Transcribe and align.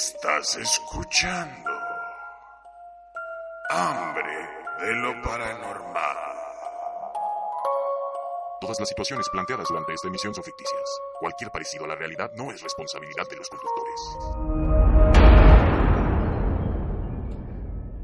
Estás 0.00 0.56
escuchando 0.56 1.70
Hambre 3.68 4.48
de 4.80 4.94
lo 4.94 5.20
Paranormal. 5.20 6.16
Todas 8.62 8.80
las 8.80 8.88
situaciones 8.88 9.28
planteadas 9.28 9.68
durante 9.68 9.92
esta 9.92 10.08
emisión 10.08 10.34
son 10.34 10.42
ficticias. 10.42 10.88
Cualquier 11.18 11.50
parecido 11.50 11.84
a 11.84 11.88
la 11.88 11.96
realidad 11.96 12.30
no 12.34 12.50
es 12.50 12.62
responsabilidad 12.62 13.28
de 13.28 13.36
los 13.36 13.50
conductores. 13.50 14.00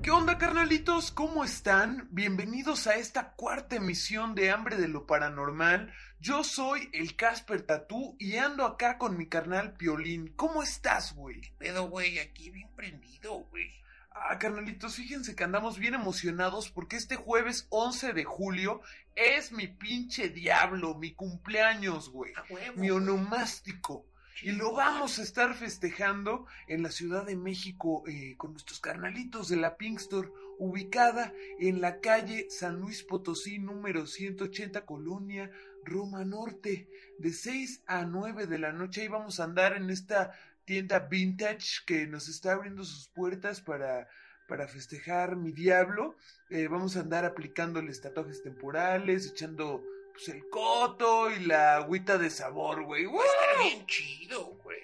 ¿Qué 0.03 0.11
onda, 0.11 0.37
carnalitos? 0.37 1.11
¿Cómo 1.13 1.45
están? 1.45 2.09
Bienvenidos 2.11 2.87
a 2.89 2.97
esta 2.97 3.33
cuarta 3.33 3.77
emisión 3.77 4.35
de 4.35 4.51
Hambre 4.51 4.77
de 4.77 4.89
lo 4.89 5.07
Paranormal. 5.07 5.95
Yo 6.19 6.43
soy 6.45 6.89
el 6.93 7.15
Casper 7.15 7.63
Tatú 7.63 8.17
y 8.19 8.37
ando 8.37 8.65
acá 8.65 8.97
con 8.97 9.19
mi 9.19 9.27
carnal 9.27 9.75
Piolín. 9.75 10.33
¿Cómo 10.35 10.63
estás, 10.63 11.15
güey? 11.15 11.41
Pero, 11.59 11.89
güey, 11.89 12.19
aquí 12.19 12.51
bien 12.51 12.71
prendido, 12.75 13.45
güey. 13.51 13.71
Ah, 14.11 14.39
carnalitos, 14.39 14.97
fíjense 14.97 15.37
que 15.37 15.45
andamos 15.45 15.79
bien 15.79 15.93
emocionados 15.93 16.71
porque 16.71 16.97
este 16.97 17.17
jueves 17.17 17.67
11 17.69 18.15
de 18.15 18.25
julio 18.25 18.81
es 19.15 19.53
mi 19.53 19.69
pinche 19.69 20.31
diablo, 20.31 20.95
mi 20.95 21.13
cumpleaños, 21.13 22.09
güey. 22.09 22.33
Mi 22.77 22.91
onomástico. 22.91 24.07
Y 24.43 24.53
lo 24.53 24.73
vamos 24.73 25.19
a 25.19 25.23
estar 25.23 25.55
festejando 25.55 26.47
en 26.67 26.83
la 26.83 26.91
Ciudad 26.91 27.25
de 27.25 27.37
México 27.37 28.05
eh, 28.07 28.35
con 28.37 28.53
nuestros 28.53 28.81
carnalitos 28.81 29.49
de 29.49 29.57
la 29.57 29.77
Pink 29.77 29.99
Store, 29.99 30.29
ubicada 30.59 31.33
en 31.59 31.81
la 31.81 32.01
calle 32.01 32.47
San 32.51 32.81
Luis 32.81 33.03
Potosí, 33.03 33.59
número 33.59 34.07
180, 34.07 34.85
Colonia 34.85 35.51
Roma 35.87 36.25
Norte, 36.25 36.89
de 37.19 37.33
6 37.33 37.83
a 37.87 38.05
9 38.05 38.47
de 38.47 38.59
la 38.59 38.73
noche. 38.73 39.03
Ahí 39.03 39.09
vamos 39.09 39.41
a 39.41 39.45
andar 39.45 39.75
en 39.75 39.89
esta 39.91 40.33
tienda 40.65 40.99
vintage 40.99 41.85
que 41.87 42.07
nos 42.07 42.29
está 42.29 42.53
abriendo 42.53 42.85
sus 42.85 43.09
puertas 43.09 43.61
para, 43.61 44.09
para 44.49 44.67
festejar 44.69 45.37
mi 45.37 45.53
diablo. 45.53 46.17
Eh, 46.51 46.69
vamos 46.69 46.97
a 46.97 47.01
andar 47.01 47.25
aplicándoles 47.25 48.01
tatuajes 48.01 48.43
temporales, 48.43 49.27
echando 49.29 49.83
pues, 50.13 50.29
el 50.29 50.49
coto 50.51 51.31
y 51.31 51.41
la 51.47 51.77
agüita 51.77 52.19
de 52.19 52.31
sabor, 52.31 52.83
güey. 52.85 53.07
Va 53.07 53.23
a 53.23 53.27
estar 53.27 53.63
bien 53.65 53.87
chido, 53.87 54.45
güey. 54.65 54.79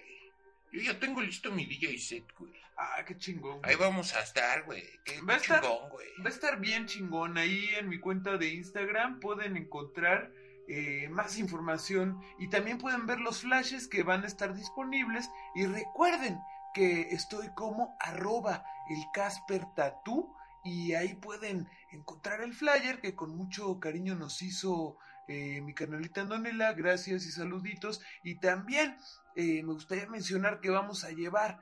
Yo 0.72 0.80
ya 0.80 0.98
tengo 0.98 1.20
listo 1.20 1.50
mi 1.52 1.66
DJ 1.66 1.98
set, 1.98 2.24
güey. 2.38 2.52
Ah, 2.76 3.04
qué 3.06 3.16
chingón. 3.18 3.60
Ahí 3.62 3.76
vamos 3.76 4.14
a 4.14 4.20
estar, 4.20 4.62
güey. 4.64 4.82
Qué 5.04 5.20
Va 5.20 5.36
estar- 5.36 5.60
chingón, 5.60 5.90
güey. 5.90 6.08
Va 6.20 6.26
a 6.26 6.32
estar 6.32 6.58
bien 6.58 6.86
chingón. 6.86 7.36
Ahí 7.36 7.68
en 7.78 7.88
mi 7.88 7.98
cuenta 7.98 8.38
de 8.38 8.48
Instagram 8.54 9.20
pueden 9.20 9.56
encontrar 9.56 10.30
eh, 10.68 11.08
más 11.10 11.38
información 11.38 12.20
y 12.38 12.48
también 12.48 12.78
pueden 12.78 13.06
ver 13.06 13.20
los 13.20 13.40
flashes 13.40 13.88
que 13.88 14.02
van 14.02 14.24
a 14.24 14.26
estar 14.26 14.54
disponibles. 14.54 15.30
Y 15.54 15.66
recuerden 15.66 16.40
que 16.74 17.10
estoy 17.10 17.48
como 17.54 17.96
arroba 18.00 18.64
el 18.88 19.02
Casper 19.12 19.64
Tatú 19.74 20.34
y 20.64 20.94
ahí 20.94 21.14
pueden 21.14 21.68
encontrar 21.90 22.40
el 22.40 22.54
flyer 22.54 23.00
que 23.00 23.14
con 23.14 23.36
mucho 23.36 23.80
cariño 23.80 24.14
nos 24.14 24.40
hizo 24.42 24.96
eh, 25.28 25.60
mi 25.60 25.74
canalita 25.74 26.22
Antonella. 26.22 26.72
Gracias 26.72 27.26
y 27.26 27.32
saluditos. 27.32 28.00
Y 28.22 28.36
también 28.36 28.96
eh, 29.34 29.62
me 29.62 29.72
gustaría 29.72 30.06
mencionar 30.06 30.60
que 30.60 30.70
vamos 30.70 31.04
a 31.04 31.10
llevar 31.10 31.60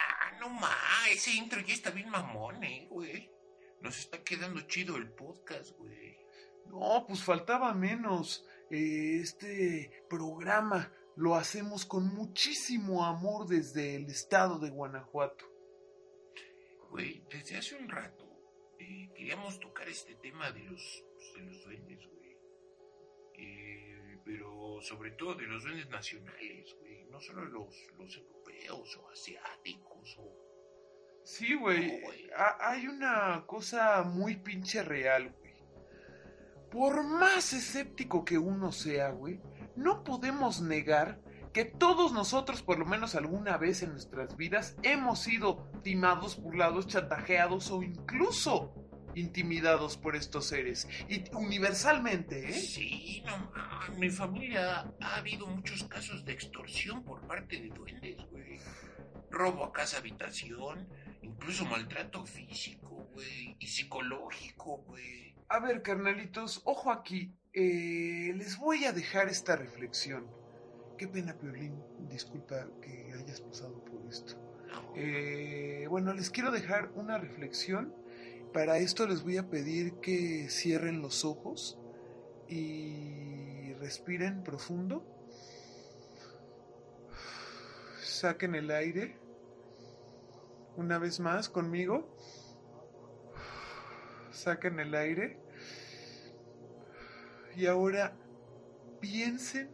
Ah, 0.00 0.32
no 0.40 0.48
ma, 0.48 0.74
ese 1.10 1.30
intro 1.30 1.60
ya 1.60 1.74
está 1.74 1.90
bien 1.90 2.10
mamón, 2.10 2.64
eh, 2.64 2.88
güey. 2.90 3.30
Nos 3.82 3.98
está 3.98 4.18
quedando 4.24 4.62
chido 4.62 4.96
el 4.96 5.12
podcast, 5.12 5.70
güey. 5.78 6.23
No, 6.66 7.04
pues 7.06 7.22
faltaba 7.22 7.72
menos. 7.74 8.46
Eh, 8.70 9.20
este 9.22 10.04
programa 10.08 10.92
lo 11.16 11.34
hacemos 11.34 11.84
con 11.86 12.08
muchísimo 12.14 13.04
amor 13.04 13.46
desde 13.46 13.96
el 13.96 14.06
estado 14.06 14.58
de 14.58 14.70
Guanajuato. 14.70 15.44
Güey, 16.90 17.24
desde 17.30 17.56
hace 17.56 17.76
un 17.76 17.88
rato 17.88 18.24
eh, 18.78 19.10
queríamos 19.14 19.58
tocar 19.60 19.88
este 19.88 20.14
tema 20.16 20.50
de 20.50 20.60
los, 20.60 21.04
de 21.34 21.42
los 21.42 21.64
duendes, 21.64 22.06
güey. 22.06 22.36
Eh, 23.34 24.18
pero 24.24 24.78
sobre 24.80 25.12
todo 25.12 25.34
de 25.34 25.46
los 25.46 25.62
duendes 25.62 25.88
nacionales, 25.88 26.74
güey. 26.80 27.04
No 27.04 27.20
solo 27.20 27.44
los, 27.44 27.74
los 27.98 28.16
europeos 28.16 28.96
o 28.96 29.08
asiáticos 29.10 30.16
o... 30.18 30.44
Sí, 31.24 31.54
güey. 31.54 32.00
No, 32.00 32.08
Hay 32.60 32.86
una 32.86 33.44
cosa 33.46 34.02
muy 34.02 34.36
pinche 34.36 34.82
real, 34.82 35.30
güey. 35.30 35.43
Por 36.74 37.04
más 37.04 37.52
escéptico 37.52 38.24
que 38.24 38.36
uno 38.36 38.72
sea, 38.72 39.10
güey, 39.10 39.38
no 39.76 40.02
podemos 40.02 40.60
negar 40.60 41.20
que 41.52 41.64
todos 41.64 42.12
nosotros, 42.12 42.62
por 42.62 42.80
lo 42.80 42.84
menos 42.84 43.14
alguna 43.14 43.56
vez 43.58 43.84
en 43.84 43.92
nuestras 43.92 44.36
vidas, 44.36 44.76
hemos 44.82 45.20
sido 45.20 45.70
timados, 45.84 46.36
burlados, 46.36 46.88
chantajeados 46.88 47.70
o 47.70 47.84
incluso 47.84 48.74
intimidados 49.14 49.96
por 49.96 50.16
estos 50.16 50.46
seres. 50.46 50.88
Y 51.08 51.22
universalmente, 51.36 52.48
¿eh? 52.48 52.52
Sí, 52.52 53.22
no, 53.24 53.52
en 53.92 54.00
mi 54.00 54.10
familia 54.10 54.92
ha 55.00 55.14
habido 55.14 55.46
muchos 55.46 55.84
casos 55.84 56.24
de 56.24 56.32
extorsión 56.32 57.04
por 57.04 57.20
parte 57.28 57.60
de 57.60 57.68
duendes, 57.68 58.16
güey. 58.32 58.58
Robo 59.30 59.64
a 59.64 59.72
casa 59.72 59.98
habitación, 59.98 60.88
incluso 61.22 61.66
maltrato 61.66 62.26
físico, 62.26 63.08
güey, 63.12 63.54
y 63.60 63.68
psicológico, 63.68 64.78
güey. 64.78 65.33
A 65.48 65.58
ver, 65.60 65.82
carnalitos, 65.82 66.62
ojo 66.64 66.90
aquí. 66.90 67.34
Eh, 67.52 68.32
les 68.34 68.58
voy 68.58 68.84
a 68.86 68.92
dejar 68.92 69.28
esta 69.28 69.56
reflexión. 69.56 70.26
Qué 70.96 71.06
pena, 71.06 71.36
Piolín. 71.38 71.80
Disculpa 72.08 72.66
que 72.80 73.12
hayas 73.12 73.40
pasado 73.40 73.84
por 73.84 74.06
esto. 74.08 74.34
Eh, 74.96 75.86
bueno, 75.90 76.14
les 76.14 76.30
quiero 76.30 76.50
dejar 76.50 76.90
una 76.94 77.18
reflexión. 77.18 77.94
Para 78.52 78.78
esto 78.78 79.06
les 79.06 79.22
voy 79.22 79.36
a 79.36 79.48
pedir 79.48 79.94
que 80.00 80.48
cierren 80.48 81.02
los 81.02 81.24
ojos 81.24 81.78
y 82.48 83.74
respiren 83.74 84.42
profundo. 84.44 85.04
Saquen 88.02 88.54
el 88.54 88.70
aire. 88.70 89.18
Una 90.76 90.98
vez 90.98 91.20
más 91.20 91.48
conmigo. 91.48 92.16
Saquen 94.34 94.80
el 94.80 94.94
aire. 94.94 95.38
Y 97.56 97.66
ahora 97.66 98.16
piensen 99.00 99.70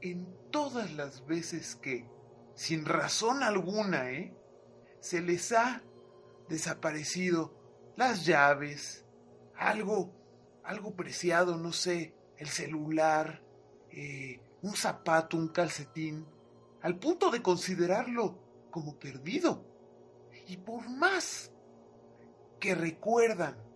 en 0.00 0.26
todas 0.50 0.92
las 0.94 1.26
veces 1.26 1.76
que, 1.76 2.06
sin 2.54 2.86
razón 2.86 3.42
alguna, 3.42 4.10
¿eh? 4.10 4.34
se 5.00 5.20
les 5.20 5.52
ha 5.52 5.82
desaparecido 6.48 7.54
las 7.96 8.24
llaves, 8.24 9.04
algo, 9.56 10.14
algo 10.64 10.94
preciado, 10.94 11.58
no 11.58 11.72
sé, 11.72 12.14
el 12.38 12.48
celular, 12.48 13.42
eh, 13.90 14.40
un 14.62 14.74
zapato, 14.74 15.36
un 15.36 15.48
calcetín, 15.48 16.26
al 16.80 16.98
punto 16.98 17.30
de 17.30 17.42
considerarlo 17.42 18.38
como 18.70 18.98
perdido. 18.98 19.64
Y 20.46 20.56
por 20.56 20.88
más 20.88 21.52
que 22.58 22.74
recuerdan 22.74 23.67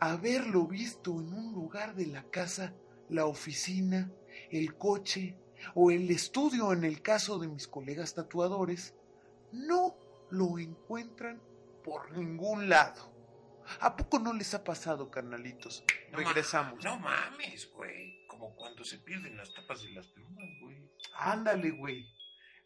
haberlo 0.00 0.66
visto 0.66 1.12
en 1.12 1.32
un 1.32 1.52
lugar 1.52 1.94
de 1.94 2.06
la 2.06 2.24
casa, 2.24 2.74
la 3.08 3.26
oficina, 3.26 4.10
el 4.50 4.76
coche 4.76 5.36
o 5.74 5.90
el 5.90 6.10
estudio 6.10 6.72
en 6.72 6.84
el 6.84 7.02
caso 7.02 7.38
de 7.38 7.48
mis 7.48 7.66
colegas 7.66 8.14
tatuadores, 8.14 8.94
no 9.52 9.96
lo 10.30 10.58
encuentran 10.58 11.40
por 11.82 12.10
ningún 12.16 12.68
lado. 12.68 13.12
¿A 13.80 13.96
poco 13.96 14.18
no 14.18 14.32
les 14.32 14.54
ha 14.54 14.64
pasado, 14.64 15.10
carnalitos? 15.10 15.84
No 16.10 16.18
Regresamos. 16.18 16.82
No 16.84 16.98
mames, 16.98 17.70
güey. 17.72 18.26
Como 18.26 18.54
cuando 18.54 18.84
se 18.84 18.98
pierden 18.98 19.36
las 19.36 19.52
tapas 19.52 19.82
de 19.82 19.90
las 19.90 20.06
plumas, 20.08 20.48
güey. 20.62 20.78
Ándale, 21.14 21.70
güey. 21.72 22.06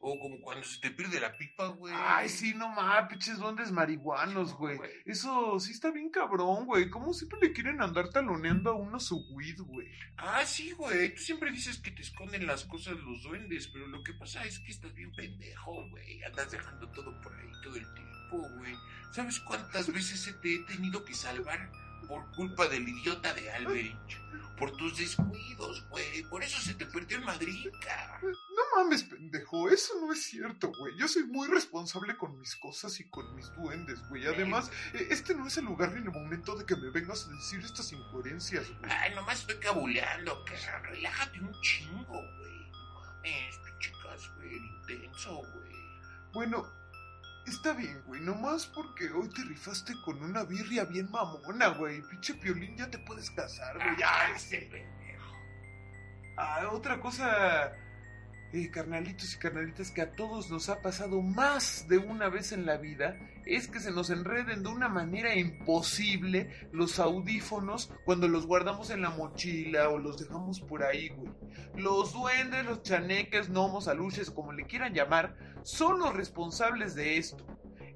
O 0.04 0.18
como 0.18 0.40
cuando 0.40 0.64
se 0.64 0.80
te 0.80 0.90
pierde 0.90 1.20
la 1.20 1.36
pipa, 1.38 1.68
güey. 1.68 1.94
Ay, 1.96 2.28
sí, 2.28 2.54
no 2.54 2.68
mames, 2.68 3.08
pinches 3.08 3.38
duendes 3.38 3.70
marihuanos, 3.70 4.52
güey. 4.54 4.76
Eso 5.04 5.60
sí 5.60 5.70
está 5.70 5.92
bien 5.92 6.10
cabrón, 6.10 6.66
güey. 6.66 6.90
¿Cómo 6.90 7.14
siempre 7.14 7.38
le 7.40 7.52
quieren 7.52 7.80
andar 7.80 8.08
taloneando 8.08 8.70
a 8.70 8.74
uno 8.74 8.98
su 8.98 9.24
weed, 9.30 9.60
güey? 9.60 9.86
Ah, 10.16 10.44
sí, 10.44 10.72
güey. 10.72 11.14
Tú 11.14 11.20
siempre 11.22 11.52
dices 11.52 11.78
que 11.78 11.92
te 11.92 12.02
esconden 12.02 12.48
las 12.48 12.64
cosas 12.64 12.96
los 12.98 13.22
duendes, 13.22 13.68
pero 13.68 13.86
lo 13.86 14.02
que 14.02 14.12
pasa 14.14 14.44
es 14.44 14.58
que 14.58 14.72
estás 14.72 14.92
bien 14.92 15.12
pendejo, 15.12 15.88
güey. 15.90 16.24
Andas 16.24 16.50
dejando 16.50 16.88
todo 16.88 17.20
por 17.20 17.32
ahí 17.36 17.52
todo 17.62 17.76
el 17.76 17.94
tiempo, 17.94 18.48
güey. 18.58 18.74
¿Sabes 19.12 19.38
cuántas 19.38 19.92
veces 19.92 20.20
se 20.20 20.32
te 20.32 20.56
he 20.56 20.58
tenido 20.64 21.04
que 21.04 21.14
salvar 21.14 21.70
por 22.06 22.30
culpa 22.34 22.68
del 22.68 22.88
idiota 22.88 23.32
de 23.34 23.50
Alberich? 23.50 24.20
Por 24.58 24.76
tus 24.76 24.96
descuidos, 24.96 25.84
güey. 25.88 26.22
Por 26.24 26.44
eso 26.44 26.60
se 26.60 26.74
te 26.74 26.86
perdió 26.86 27.18
en 27.18 27.24
Madrid, 27.24 27.68
cabrón. 27.80 28.32
No 28.32 28.82
mames, 28.82 29.02
pendejo, 29.02 29.68
eso 29.70 29.94
no 30.00 30.12
es 30.12 30.22
cierto, 30.22 30.70
güey. 30.78 30.96
Yo 30.96 31.08
soy 31.08 31.24
muy 31.24 31.48
responsable 31.48 32.16
con 32.16 32.38
mis 32.38 32.54
cosas 32.56 33.00
y 33.00 33.10
con 33.10 33.34
mis 33.34 33.52
duendes, 33.56 34.06
güey. 34.08 34.26
Además, 34.26 34.70
eh, 34.94 35.08
este 35.10 35.34
no 35.34 35.46
es 35.46 35.56
el 35.56 35.64
lugar 35.64 35.92
ni 35.92 35.98
el 35.98 36.12
momento 36.12 36.54
de 36.54 36.64
que 36.64 36.76
me 36.76 36.90
vengas 36.90 37.26
a 37.26 37.32
decir 37.32 37.60
estas 37.60 37.92
incoherencias, 37.92 38.68
güey. 38.78 38.92
Ay, 38.92 39.14
nomás 39.14 39.40
estoy 39.40 39.56
cabuleando, 39.56 40.44
cabrón. 40.44 40.84
Relájate 40.84 41.40
un 41.40 41.60
chingo, 41.62 42.04
güey. 42.12 42.70
No 42.70 43.00
mames, 43.00 43.58
pinche 43.58 43.92
güey. 44.36 44.56
Intenso, 44.56 45.36
güey. 45.36 45.72
Bueno, 46.32 46.81
está 47.46 47.72
bien, 47.72 48.02
güey. 48.06 48.20
Nomás 48.20 48.66
porque 48.66 49.10
hoy 49.10 49.28
te 49.28 49.42
rifaste 49.42 49.94
con 50.04 50.22
una 50.22 50.44
birria 50.44 50.84
bien 50.84 51.10
mamona, 51.10 51.68
güey. 51.68 52.02
Pinche 52.02 52.34
piolín, 52.34 52.76
ya 52.76 52.90
te 52.90 52.98
puedes 52.98 53.30
casar, 53.30 53.74
güey. 53.76 53.96
Ah, 54.04 54.30
ese 54.34 54.58
pendejo. 54.58 55.36
Ah, 56.36 56.68
otra 56.72 57.00
cosa, 57.00 57.72
eh, 58.52 58.70
carnalitos 58.70 59.34
y 59.34 59.38
carnalitas, 59.38 59.90
que 59.90 60.02
a 60.02 60.12
todos 60.12 60.50
nos 60.50 60.68
ha 60.68 60.82
pasado 60.82 61.22
más 61.22 61.86
de 61.88 61.98
una 61.98 62.28
vez 62.28 62.52
en 62.52 62.66
la 62.66 62.76
vida, 62.76 63.16
es 63.46 63.66
que 63.66 63.80
se 63.80 63.90
nos 63.90 64.10
enreden 64.10 64.62
de 64.62 64.68
una 64.68 64.88
manera 64.88 65.34
imposible 65.34 66.50
los 66.70 66.98
audífonos 66.98 67.90
cuando 68.04 68.28
los 68.28 68.46
guardamos 68.46 68.90
en 68.90 69.02
la 69.02 69.10
mochila 69.10 69.88
o 69.88 69.98
los 69.98 70.18
dejamos 70.18 70.60
por 70.60 70.82
ahí, 70.82 71.08
güey. 71.08 71.32
Los 71.76 72.12
duendes, 72.12 72.66
los 72.66 72.82
chaneques, 72.82 73.48
gnomos, 73.48 73.88
aluches, 73.88 74.30
como 74.30 74.52
le 74.52 74.66
quieran 74.66 74.92
llamar, 74.92 75.34
son 75.62 75.98
los 76.00 76.14
responsables 76.14 76.94
de 76.94 77.16
esto. 77.16 77.46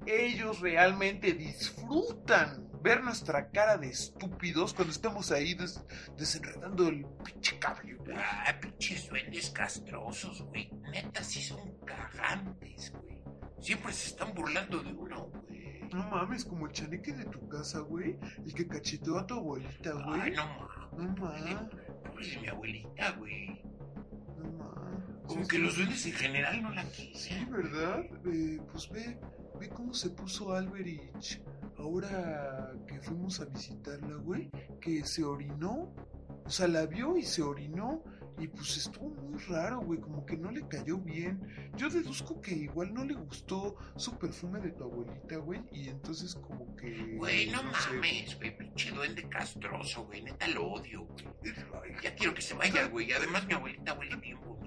Ellos 0.05 0.61
realmente 0.61 1.33
disfrutan 1.33 2.67
ver 2.87 3.03
nuestra 3.03 3.49
cara 3.49 3.77
de 3.77 3.87
estúpidos 3.89 4.73
cuando 4.73 4.91
estamos 4.93 5.31
ahí 5.31 5.53
des- 5.53 5.83
desenredando 6.17 6.87
el 6.87 7.05
pinche 7.23 7.59
cable, 7.59 7.95
güey. 7.95 8.15
Ah, 8.17 8.55
pinches 8.61 9.09
duendes 9.09 9.49
castrosos, 9.51 10.41
güey. 10.43 10.71
Neta, 10.91 11.23
sí 11.23 11.41
son 11.41 11.77
cagantes, 11.85 12.91
güey. 12.93 13.23
Siempre 13.59 13.91
se 13.93 14.07
están 14.09 14.33
burlando 14.33 14.81
de 14.83 14.93
uno, 14.93 15.25
güey. 15.25 15.81
No 15.91 16.07
mames, 16.09 16.45
como 16.45 16.67
el 16.67 16.73
chaneque 16.73 17.13
de 17.13 17.25
tu 17.25 17.47
casa, 17.47 17.79
güey. 17.79 18.17
El 18.45 18.53
que 18.53 18.67
cacheteó 18.67 19.17
a 19.19 19.25
tu 19.27 19.35
abuelita, 19.35 19.91
güey. 19.93 20.21
Ay, 20.21 20.31
no 20.31 20.45
mames. 20.45 21.15
No 21.17 21.25
mames. 21.25 21.57
Pobre 22.03 22.27
de 22.27 22.37
mi 22.39 22.47
abuelita, 22.47 23.11
güey. 23.11 23.61
No 24.37 24.51
mames. 24.63 25.03
Como 25.27 25.41
Sí, 25.43 25.47
que 25.49 25.55
sí. 25.57 25.61
los 25.61 25.75
duendes 25.75 26.05
en 26.05 26.13
general 26.13 26.61
no 26.61 26.69
la 26.71 26.85
Sí, 26.85 27.11
quieren. 27.27 27.51
¿verdad? 27.51 27.99
Eh, 28.31 28.59
pues 28.71 28.89
ve, 28.89 29.19
ve 29.59 29.69
cómo 29.69 29.93
se 29.93 30.09
puso 30.11 30.53
Alberich. 30.53 31.41
Ahora 31.77 32.73
que 32.87 32.99
fuimos 33.01 33.39
a 33.39 33.45
visitarla, 33.45 34.15
güey, 34.15 34.49
que 34.81 35.03
se 35.05 35.23
orinó. 35.23 35.93
O 36.45 36.49
sea, 36.49 36.67
la 36.67 36.85
vio 36.85 37.17
y 37.17 37.23
se 37.23 37.41
orinó. 37.41 38.03
Y 38.39 38.47
pues 38.47 38.77
estuvo 38.77 39.09
muy 39.09 39.39
raro, 39.45 39.81
güey, 39.81 39.99
como 39.99 40.23
que 40.23 40.37
no 40.37 40.51
le 40.51 40.67
cayó 40.67 40.97
bien. 40.99 41.41
Yo 41.75 41.89
deduzco 41.89 42.39
que 42.39 42.53
igual 42.53 42.93
no 42.93 43.03
le 43.03 43.15
gustó 43.15 43.75
su 43.95 44.15
perfume 44.17 44.59
de 44.59 44.71
tu 44.71 44.83
abuelita, 44.83 45.37
güey. 45.37 45.61
Y 45.71 45.89
entonces 45.89 46.35
como 46.35 46.75
que... 46.75 47.15
Güey, 47.15 47.49
no 47.49 47.59
sé. 47.59 47.93
mames, 47.93 48.37
güey. 48.37 48.55
Pinche 48.55 48.91
duende 48.91 49.27
castroso, 49.27 50.05
güey. 50.05 50.21
Neta 50.21 50.47
lo 50.49 50.67
odio, 50.73 51.05
güey. 51.05 51.25
Ya 52.03 52.15
quiero 52.15 52.35
que 52.35 52.43
se 52.43 52.53
vaya, 52.53 52.87
güey. 52.87 53.11
Además, 53.11 53.47
mi 53.47 53.53
abuelita 53.53 53.93
huele 53.93 54.15
bien 54.17 54.37
güey. 54.39 54.66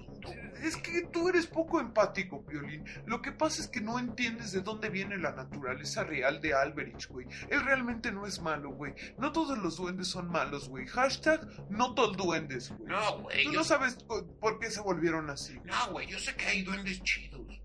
Es 0.61 0.77
que 0.77 1.03
tú 1.11 1.27
eres 1.29 1.47
poco 1.47 1.79
empático, 1.79 2.45
Piolín. 2.45 2.83
Lo 3.05 3.21
que 3.21 3.31
pasa 3.31 3.61
es 3.61 3.67
que 3.67 3.81
no 3.81 3.97
entiendes 3.99 4.51
de 4.51 4.61
dónde 4.61 4.89
viene 4.89 5.17
la 5.17 5.31
naturaleza 5.31 6.03
real 6.03 6.39
de 6.41 6.53
Alberich, 6.53 7.07
güey. 7.07 7.27
Él 7.49 7.63
realmente 7.63 8.11
no 8.11 8.25
es 8.27 8.39
malo, 8.41 8.71
güey. 8.71 8.93
No 9.17 9.31
todos 9.31 9.57
los 9.57 9.77
duendes 9.77 10.07
son 10.07 10.29
malos, 10.29 10.69
güey. 10.69 10.85
Hashtag 10.87 11.47
no 11.69 11.93
todos 11.93 12.15
duendes, 12.17 12.69
güey. 12.69 12.89
No, 12.91 13.19
güey. 13.21 13.43
Tú 13.45 13.51
yo- 13.53 13.59
no 13.59 13.63
sabes 13.63 13.97
por 14.39 14.59
qué 14.59 14.69
se 14.69 14.81
volvieron 14.81 15.29
así. 15.29 15.59
No, 15.65 15.91
güey. 15.91 16.07
Yo 16.07 16.19
sé 16.19 16.35
que 16.35 16.45
hay 16.45 16.61
duendes 16.63 17.01
chidos, 17.03 17.45
güey. 17.45 17.61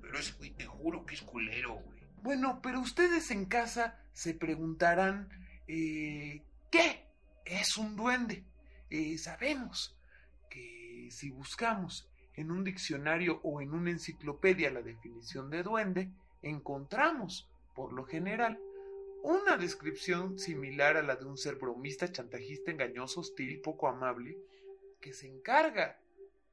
Pero 0.00 0.18
ese 0.18 0.32
güey, 0.34 0.50
te 0.50 0.66
juro 0.66 1.06
que 1.06 1.14
es 1.14 1.22
culero, 1.22 1.74
güey. 1.74 2.02
Bueno, 2.22 2.60
pero 2.62 2.80
ustedes 2.80 3.30
en 3.30 3.46
casa 3.46 3.98
se 4.12 4.34
preguntarán, 4.34 5.28
eh, 5.68 6.42
¿qué 6.70 7.06
es 7.44 7.76
un 7.76 7.96
duende? 7.96 8.44
Eh, 8.90 9.16
sabemos 9.18 9.96
que 10.50 11.08
si 11.10 11.30
buscamos 11.30 12.08
en 12.36 12.50
un 12.50 12.64
diccionario 12.64 13.40
o 13.42 13.60
en 13.60 13.72
una 13.72 13.90
enciclopedia 13.90 14.70
la 14.70 14.82
definición 14.82 15.50
de 15.50 15.62
duende, 15.62 16.10
encontramos, 16.42 17.48
por 17.74 17.92
lo 17.92 18.04
general, 18.04 18.58
una 19.22 19.56
descripción 19.56 20.38
similar 20.38 20.96
a 20.96 21.02
la 21.02 21.16
de 21.16 21.24
un 21.24 21.38
ser 21.38 21.56
bromista, 21.56 22.10
chantajista, 22.10 22.70
engañoso, 22.70 23.20
hostil, 23.20 23.60
poco 23.60 23.88
amable, 23.88 24.36
que 25.00 25.12
se 25.12 25.28
encarga 25.28 25.98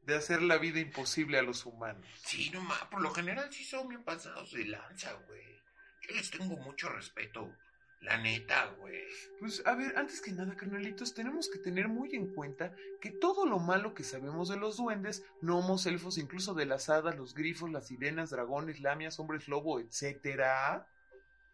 de 0.03 0.15
hacer 0.15 0.41
la 0.41 0.57
vida 0.57 0.79
imposible 0.79 1.38
a 1.38 1.41
los 1.41 1.65
humanos. 1.65 2.05
Sí, 2.24 2.50
no 2.51 2.62
mames. 2.62 2.86
Por 2.86 3.01
lo 3.01 3.12
general 3.12 3.51
sí 3.51 3.63
son 3.63 3.88
bien 3.88 4.03
pasados 4.03 4.51
de 4.51 4.65
lanza, 4.65 5.13
güey. 5.27 5.43
Yo 6.01 6.15
les 6.15 6.29
tengo 6.31 6.57
mucho 6.57 6.89
respeto. 6.89 7.51
La 8.01 8.18
neta, 8.18 8.74
güey. 8.79 9.00
Pues 9.39 9.62
a 9.65 9.75
ver, 9.75 9.98
antes 9.98 10.22
que 10.22 10.32
nada, 10.32 10.56
carnalitos, 10.56 11.13
tenemos 11.13 11.50
que 11.50 11.60
tener 11.60 11.89
muy 11.89 12.15
en 12.15 12.34
cuenta 12.34 12.74
que 13.01 13.12
todo 13.12 13.46
lo 13.46 13.60
malo 13.60 13.94
que 13.94 14.03
sabemos 14.03 14.50
de 14.50 14.58
los 14.58 14.77
duendes, 14.77 15.25
gnomos, 15.41 15.86
elfos, 15.86 16.18
incluso 16.18 16.53
de 16.53 16.65
las 16.65 16.89
hadas, 16.89 17.18
los 17.18 17.34
grifos, 17.34 17.70
las 17.72 17.88
sirenas, 17.88 18.29
dragones, 18.29 18.79
lamias, 18.79 19.20
hombres 19.20 19.48
lobo, 19.48 19.79
etcétera, 19.79 20.88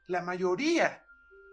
la 0.08 0.22
mayoría 0.22 1.04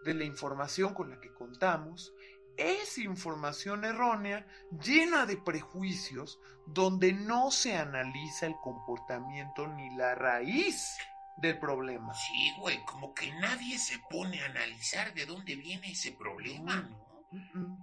de 0.05 0.15
la 0.15 0.25
información 0.25 0.93
con 0.95 1.11
la 1.11 1.21
que 1.21 1.33
contamos 1.33 2.13
es 2.59 2.99
información 2.99 3.85
errónea, 3.87 4.47
llena 4.83 5.25
de 5.25 5.39
prejuicios, 5.39 6.39
donde 6.67 7.13
no 7.15 7.51
se 7.51 7.77
analiza 7.77 8.47
el 8.47 8.57
comportamiento 8.63 9.67
ni 9.69 9.97
la 9.97 10.15
raíz 10.15 10.99
del 11.37 11.59
problema. 11.59 12.15
Sí, 12.15 12.53
güey, 12.59 12.79
como 12.85 13.15
que 13.15 13.33
nadie 13.35 13.79
se 13.79 13.99
pone 14.11 14.41
a 14.41 14.47
analizar 14.47 15.15
de 15.15 15.27
dónde 15.27 15.57
viene 15.57 15.93
ese 15.93 16.13
problema, 16.13 16.77
¿no? 16.83 17.13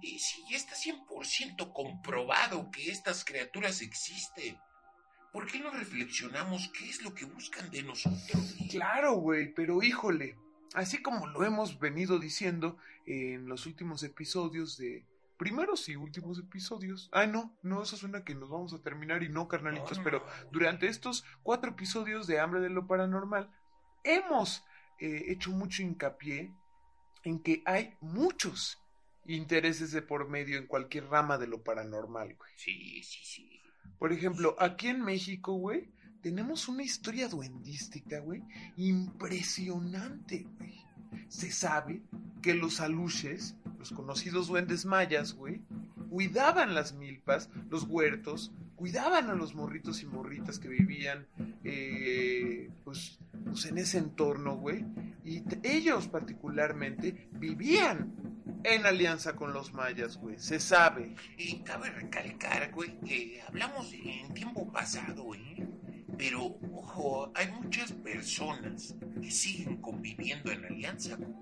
Y 0.00 0.18
si 0.18 0.44
ya 0.48 0.56
está 0.56 0.74
100% 0.76 1.72
comprobado 1.72 2.70
que 2.70 2.90
estas 2.90 3.24
criaturas 3.24 3.82
existen, 3.82 4.56
¿por 5.32 5.50
qué 5.50 5.58
no 5.58 5.70
reflexionamos 5.70 6.68
qué 6.68 6.88
es 6.88 7.02
lo 7.02 7.14
que 7.14 7.24
buscan 7.24 7.70
de 7.70 7.82
nosotros? 7.82 8.56
Claro, 8.70 9.14
güey, 9.14 9.52
pero 9.52 9.82
híjole, 9.82 10.36
así 10.74 11.02
como 11.02 11.26
lo 11.26 11.44
hemos 11.44 11.80
venido 11.80 12.18
diciendo 12.18 12.76
en 13.06 13.48
los 13.48 13.66
últimos 13.66 14.04
episodios 14.04 14.78
de 14.78 15.04
primeros 15.40 15.88
y 15.88 15.96
últimos 15.96 16.38
episodios. 16.38 17.08
Ah, 17.12 17.24
no, 17.24 17.56
no, 17.62 17.82
eso 17.82 17.96
suena 17.96 18.24
que 18.24 18.34
nos 18.34 18.50
vamos 18.50 18.74
a 18.74 18.82
terminar 18.82 19.22
y 19.22 19.30
no, 19.30 19.48
carnalitos, 19.48 19.92
No, 19.92 19.96
no, 19.96 20.04
pero 20.04 20.26
durante 20.52 20.86
estos 20.86 21.24
cuatro 21.42 21.70
episodios 21.70 22.26
de 22.26 22.38
Hambre 22.38 22.60
de 22.60 22.68
lo 22.68 22.86
Paranormal, 22.86 23.50
hemos 24.04 24.62
eh, 24.98 25.24
hecho 25.28 25.50
mucho 25.50 25.82
hincapié 25.82 26.54
en 27.24 27.42
que 27.42 27.62
hay 27.64 27.96
muchos 28.02 28.82
intereses 29.24 29.92
de 29.92 30.02
por 30.02 30.28
medio 30.28 30.58
en 30.58 30.66
cualquier 30.66 31.06
rama 31.06 31.38
de 31.38 31.46
lo 31.46 31.62
paranormal, 31.62 32.36
güey. 32.36 32.52
Sí, 32.56 33.02
sí, 33.02 33.20
sí. 33.24 33.62
Por 33.98 34.12
ejemplo, 34.12 34.56
aquí 34.58 34.88
en 34.88 35.00
México, 35.00 35.54
güey, 35.54 35.90
tenemos 36.20 36.68
una 36.68 36.82
historia 36.82 37.28
duendística, 37.28 38.20
güey, 38.20 38.42
impresionante, 38.76 40.46
güey. 40.58 40.84
Se 41.28 41.50
sabe 41.50 42.02
que 42.42 42.54
los 42.54 42.80
aluches, 42.80 43.56
los 43.78 43.90
conocidos 43.90 44.48
duendes 44.48 44.84
mayas, 44.84 45.34
güey, 45.34 45.60
cuidaban 46.10 46.74
las 46.74 46.94
milpas, 46.94 47.50
los 47.70 47.84
huertos, 47.84 48.52
cuidaban 48.76 49.30
a 49.30 49.34
los 49.34 49.54
morritos 49.54 50.02
y 50.02 50.06
morritas 50.06 50.58
que 50.58 50.68
vivían, 50.68 51.26
eh, 51.64 52.70
pues, 52.84 53.18
pues 53.44 53.66
en 53.66 53.78
ese 53.78 53.98
entorno, 53.98 54.56
güey. 54.56 54.84
Y 55.24 55.42
ellos 55.62 56.08
particularmente 56.08 57.28
vivían 57.32 58.12
en 58.64 58.86
alianza 58.86 59.36
con 59.36 59.52
los 59.52 59.72
mayas, 59.72 60.16
güey. 60.16 60.38
Se 60.38 60.60
sabe. 60.60 61.14
Y 61.36 61.60
cabe 61.60 61.90
recalcar, 61.90 62.70
güey, 62.72 62.98
que 63.00 63.42
hablamos 63.46 63.92
en 63.92 64.32
tiempo 64.34 64.70
pasado, 64.72 65.34
¿eh? 65.34 65.68
Pero, 66.20 66.54
ojo, 66.74 67.32
hay 67.34 67.50
muchas 67.50 67.92
personas 67.92 68.94
que 69.22 69.30
siguen 69.30 69.78
conviviendo 69.78 70.52
en 70.52 70.66
alianza 70.66 71.16
con, 71.16 71.34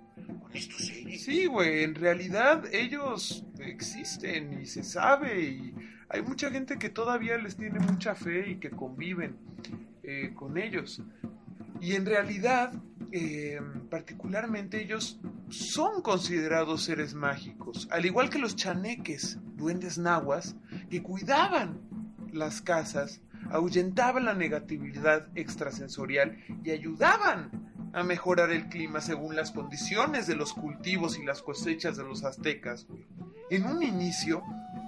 estos 0.54 0.86
seres. 0.86 1.24
Sí, 1.24 1.46
güey, 1.46 1.82
en 1.82 1.96
realidad 1.96 2.64
ellos 2.72 3.44
existen 3.58 4.62
y 4.62 4.66
se 4.66 4.84
sabe 4.84 5.42
y 5.42 5.74
hay 6.08 6.22
mucha 6.22 6.48
gente 6.52 6.78
que 6.78 6.90
todavía 6.90 7.38
les 7.38 7.56
tiene 7.56 7.80
mucha 7.80 8.14
fe 8.14 8.50
y 8.50 8.60
que 8.60 8.70
conviven 8.70 9.36
eh, 10.04 10.30
con 10.32 10.56
ellos. 10.56 11.02
Y 11.80 11.94
en 11.94 12.06
realidad, 12.06 12.72
eh, 13.10 13.60
particularmente 13.90 14.80
ellos 14.80 15.18
son 15.48 16.02
considerados 16.02 16.84
seres 16.84 17.14
mágicos, 17.14 17.88
al 17.90 18.06
igual 18.06 18.30
que 18.30 18.38
los 18.38 18.54
chaneques, 18.54 19.40
duendes 19.56 19.98
nahuas, 19.98 20.54
que 20.88 21.02
cuidaban 21.02 21.80
las 22.32 22.62
casas, 22.62 23.20
ahuyentaban 23.50 24.24
la 24.24 24.34
negatividad 24.34 25.28
extrasensorial 25.34 26.38
y 26.64 26.70
ayudaban 26.70 27.50
a 27.92 28.02
mejorar 28.02 28.50
el 28.50 28.68
clima 28.68 29.00
según 29.00 29.36
las 29.36 29.50
condiciones 29.50 30.26
de 30.26 30.36
los 30.36 30.52
cultivos 30.52 31.18
y 31.18 31.24
las 31.24 31.42
cosechas 31.42 31.96
de 31.96 32.04
los 32.04 32.24
aztecas. 32.24 32.86
En 33.50 33.64
un 33.66 33.82
inicio, 33.82 34.42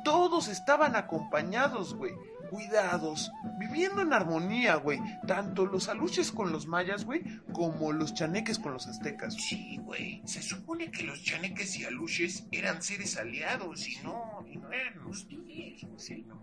todos 0.05 0.49
estaban 0.49 0.97
acompañados, 0.97 1.95
güey, 1.95 2.15
cuidados, 2.51 3.31
viviendo 3.59 4.03
en 4.03 4.13
armonía, 4.13 4.75
güey, 4.77 4.99
tanto 5.27 5.67
los 5.67 5.89
aluches 5.89 6.33
con 6.33 6.53
los 6.53 6.67
mayas, 6.67 7.05
güey, 7.05 7.23
como 7.53 7.93
los 7.93 8.15
chaneques 8.15 8.59
con 8.59 8.73
los 8.73 8.87
aztecas. 8.87 9.35
güey. 9.35 9.47
Sí, 9.47 9.79
güey. 9.79 10.23
Se 10.25 10.43
supone 10.43 10.91
que 10.91 11.05
los 11.05 11.23
chaneques 11.23 11.79
y 11.79 11.85
aluches 11.85 12.47
eran 12.51 12.83
seres 12.83 13.17
aliados 13.17 13.89
y 13.89 13.97
no, 14.03 14.45
y 14.51 14.59
no 14.59 14.73
eran 14.73 14.99
hostiles, 15.07 15.85
güey, 15.85 16.23
¿no? 16.23 16.41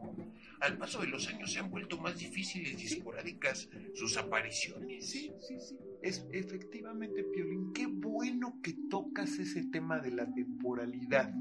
Al 0.59 0.77
paso 0.77 1.01
de 1.01 1.07
los 1.07 1.27
años 1.27 1.53
se 1.53 1.59
han 1.59 1.69
vuelto 1.69 1.99
más 1.99 2.17
difíciles 2.17 2.81
y 2.81 2.87
esporádicas 2.87 3.69
sus 3.93 4.17
apariciones. 4.17 5.07
Sí, 5.07 5.31
sí, 5.39 5.59
sí. 5.59 5.77
Es 6.01 6.25
efectivamente, 6.31 7.23
Piolín, 7.23 7.73
qué 7.73 7.85
bueno 7.85 8.59
que 8.63 8.73
tocas 8.89 9.37
ese 9.37 9.65
tema 9.65 9.99
de 9.99 10.11
la 10.11 10.33
temporalidad, 10.33 11.31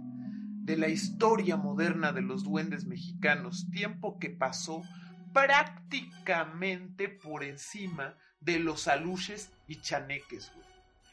de 0.66 0.76
la 0.76 0.88
historia 0.88 1.56
moderna 1.56 2.12
de 2.12 2.23
los 2.23 2.42
duendes 2.42 2.87
mexicanos, 2.87 3.70
tiempo 3.70 4.18
que 4.18 4.30
pasó 4.30 4.82
prácticamente 5.32 7.08
por 7.08 7.44
encima 7.44 8.18
de 8.40 8.58
los 8.58 8.88
aluches 8.88 9.52
y 9.68 9.80
chaneques, 9.80 10.50
güey. 10.52 10.66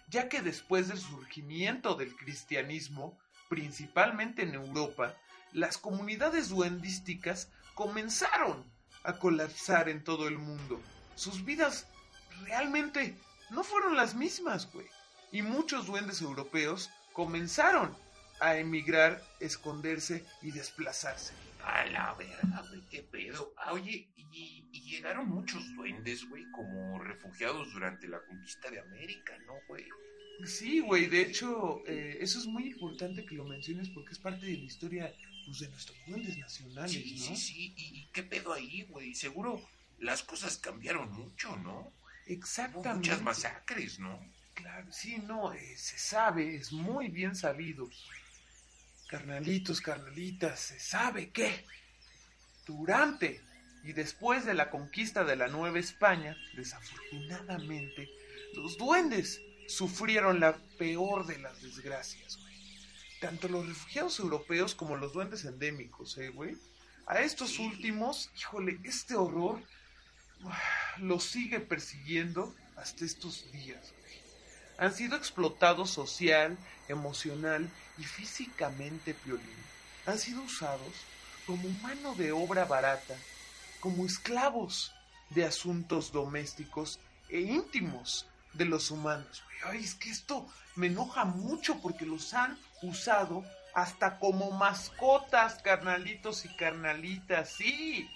Ya 0.09 0.27
que 0.27 0.41
después 0.41 0.87
del 0.87 0.97
surgimiento 0.97 1.93
del 1.93 2.15
cristianismo, 2.15 3.19
principalmente 3.47 4.41
en 4.41 4.55
Europa, 4.55 5.15
las 5.51 5.77
comunidades 5.77 6.49
duendísticas 6.49 7.51
comenzaron 7.75 8.65
a 9.03 9.19
colapsar 9.19 9.87
en 9.87 10.03
todo 10.03 10.27
el 10.27 10.39
mundo. 10.39 10.81
Sus 11.13 11.45
vidas 11.45 11.87
realmente 12.45 13.15
no 13.51 13.63
fueron 13.63 13.95
las 13.95 14.15
mismas, 14.15 14.71
güey. 14.73 14.87
Y 15.31 15.43
muchos 15.43 15.85
duendes 15.85 16.23
europeos 16.23 16.89
comenzaron 17.13 17.95
a 18.39 18.57
emigrar, 18.57 19.21
esconderse 19.39 20.25
y 20.41 20.51
desplazarse. 20.51 21.33
A 21.63 21.85
la 21.85 22.13
verga, 22.15 22.63
güey, 22.69 22.81
qué 22.89 23.03
pedo. 23.03 23.53
Ah, 23.57 23.73
oye, 23.73 24.09
y, 24.17 24.65
y 24.71 24.81
llegaron 24.81 25.29
muchos 25.29 25.63
duendes, 25.75 26.27
güey, 26.27 26.43
como 26.51 26.99
refugiados 26.99 27.71
durante 27.73 28.07
la 28.07 28.19
conquista 28.25 28.69
de 28.69 28.79
América, 28.79 29.37
¿no, 29.45 29.53
güey? 29.67 29.85
Sí, 30.45 30.79
güey, 30.79 31.05
de 31.07 31.21
hecho, 31.21 31.81
eh, 31.87 32.17
eso 32.19 32.39
es 32.39 32.47
muy 32.47 32.67
importante 32.67 33.25
que 33.25 33.35
lo 33.35 33.45
menciones 33.45 33.89
porque 33.89 34.11
es 34.13 34.19
parte 34.19 34.45
de 34.45 34.57
la 34.57 34.63
historia 34.63 35.13
pues, 35.45 35.59
de 35.59 35.69
nuestros 35.69 35.97
duendes 36.07 36.37
nacionales, 36.37 36.91
Sí, 36.91 37.15
¿no? 37.19 37.25
sí, 37.27 37.35
sí. 37.37 37.73
¿Y, 37.77 37.99
y 37.99 38.07
qué 38.11 38.23
pedo 38.23 38.51
ahí, 38.51 38.83
güey? 38.89 39.13
Seguro 39.15 39.61
las 39.99 40.23
cosas 40.23 40.57
cambiaron 40.57 41.11
mucho, 41.13 41.55
¿no? 41.57 41.79
Hubo 41.81 41.93
Exactamente. 42.25 42.93
muchas 42.95 43.21
masacres, 43.21 43.99
¿no? 43.99 44.19
Claro, 44.55 44.91
sí, 44.91 45.17
no, 45.17 45.53
eh, 45.53 45.77
se 45.77 45.97
sabe, 45.97 46.55
es 46.55 46.71
muy 46.73 47.07
bien 47.09 47.35
sabido. 47.35 47.87
Carnalitos, 49.13 49.79
carnalitas, 49.79 50.59
se 50.59 50.79
sabe 50.79 51.29
que 51.29 51.67
durante 52.65 53.43
y 53.83 53.93
después 53.93 54.43
de 54.43 54.55
la 54.55 54.71
conquista 54.71 55.23
de 55.23 55.35
la 55.35 55.47
Nueva 55.47 55.77
España, 55.77 56.35
desafortunadamente, 56.55 58.09
los 58.55 58.75
duendes 58.79 59.39
sufrieron 59.67 60.39
la 60.39 60.57
peor 60.79 61.27
de 61.27 61.37
las 61.37 61.61
desgracias, 61.61 62.37
güey. 62.37 62.55
Tanto 63.21 63.47
los 63.49 63.67
refugiados 63.67 64.17
europeos 64.17 64.73
como 64.73 64.97
los 64.97 65.13
duendes 65.13 65.45
endémicos, 65.45 66.17
¿eh, 66.17 66.29
güey? 66.29 66.57
A 67.05 67.19
estos 67.19 67.59
últimos, 67.59 68.31
híjole, 68.35 68.79
este 68.83 69.13
horror 69.13 69.61
los 70.97 71.23
sigue 71.23 71.59
persiguiendo 71.59 72.55
hasta 72.77 73.05
estos 73.05 73.51
días, 73.51 73.93
güey. 74.01 74.13
Han 74.79 74.91
sido 74.91 75.15
explotados 75.15 75.91
social, 75.91 76.57
emocional 76.87 77.69
y 77.97 78.03
físicamente, 78.03 79.13
Piolín. 79.13 79.63
Han 80.05 80.19
sido 80.19 80.41
usados 80.41 80.93
como 81.45 81.69
mano 81.81 82.15
de 82.15 82.31
obra 82.31 82.65
barata, 82.65 83.15
como 83.79 84.05
esclavos 84.05 84.93
de 85.29 85.45
asuntos 85.45 86.11
domésticos 86.11 86.99
e 87.29 87.39
íntimos 87.39 88.27
de 88.53 88.65
los 88.65 88.91
humanos. 88.91 89.43
Ay, 89.65 89.83
es 89.83 89.95
que 89.95 90.09
esto 90.09 90.47
me 90.75 90.87
enoja 90.87 91.25
mucho 91.25 91.79
porque 91.81 92.05
los 92.05 92.33
han 92.33 92.57
usado 92.81 93.43
hasta 93.73 94.19
como 94.19 94.51
mascotas, 94.51 95.61
carnalitos 95.63 96.45
y 96.45 96.49
carnalitas. 96.55 97.49
Sí, 97.49 98.09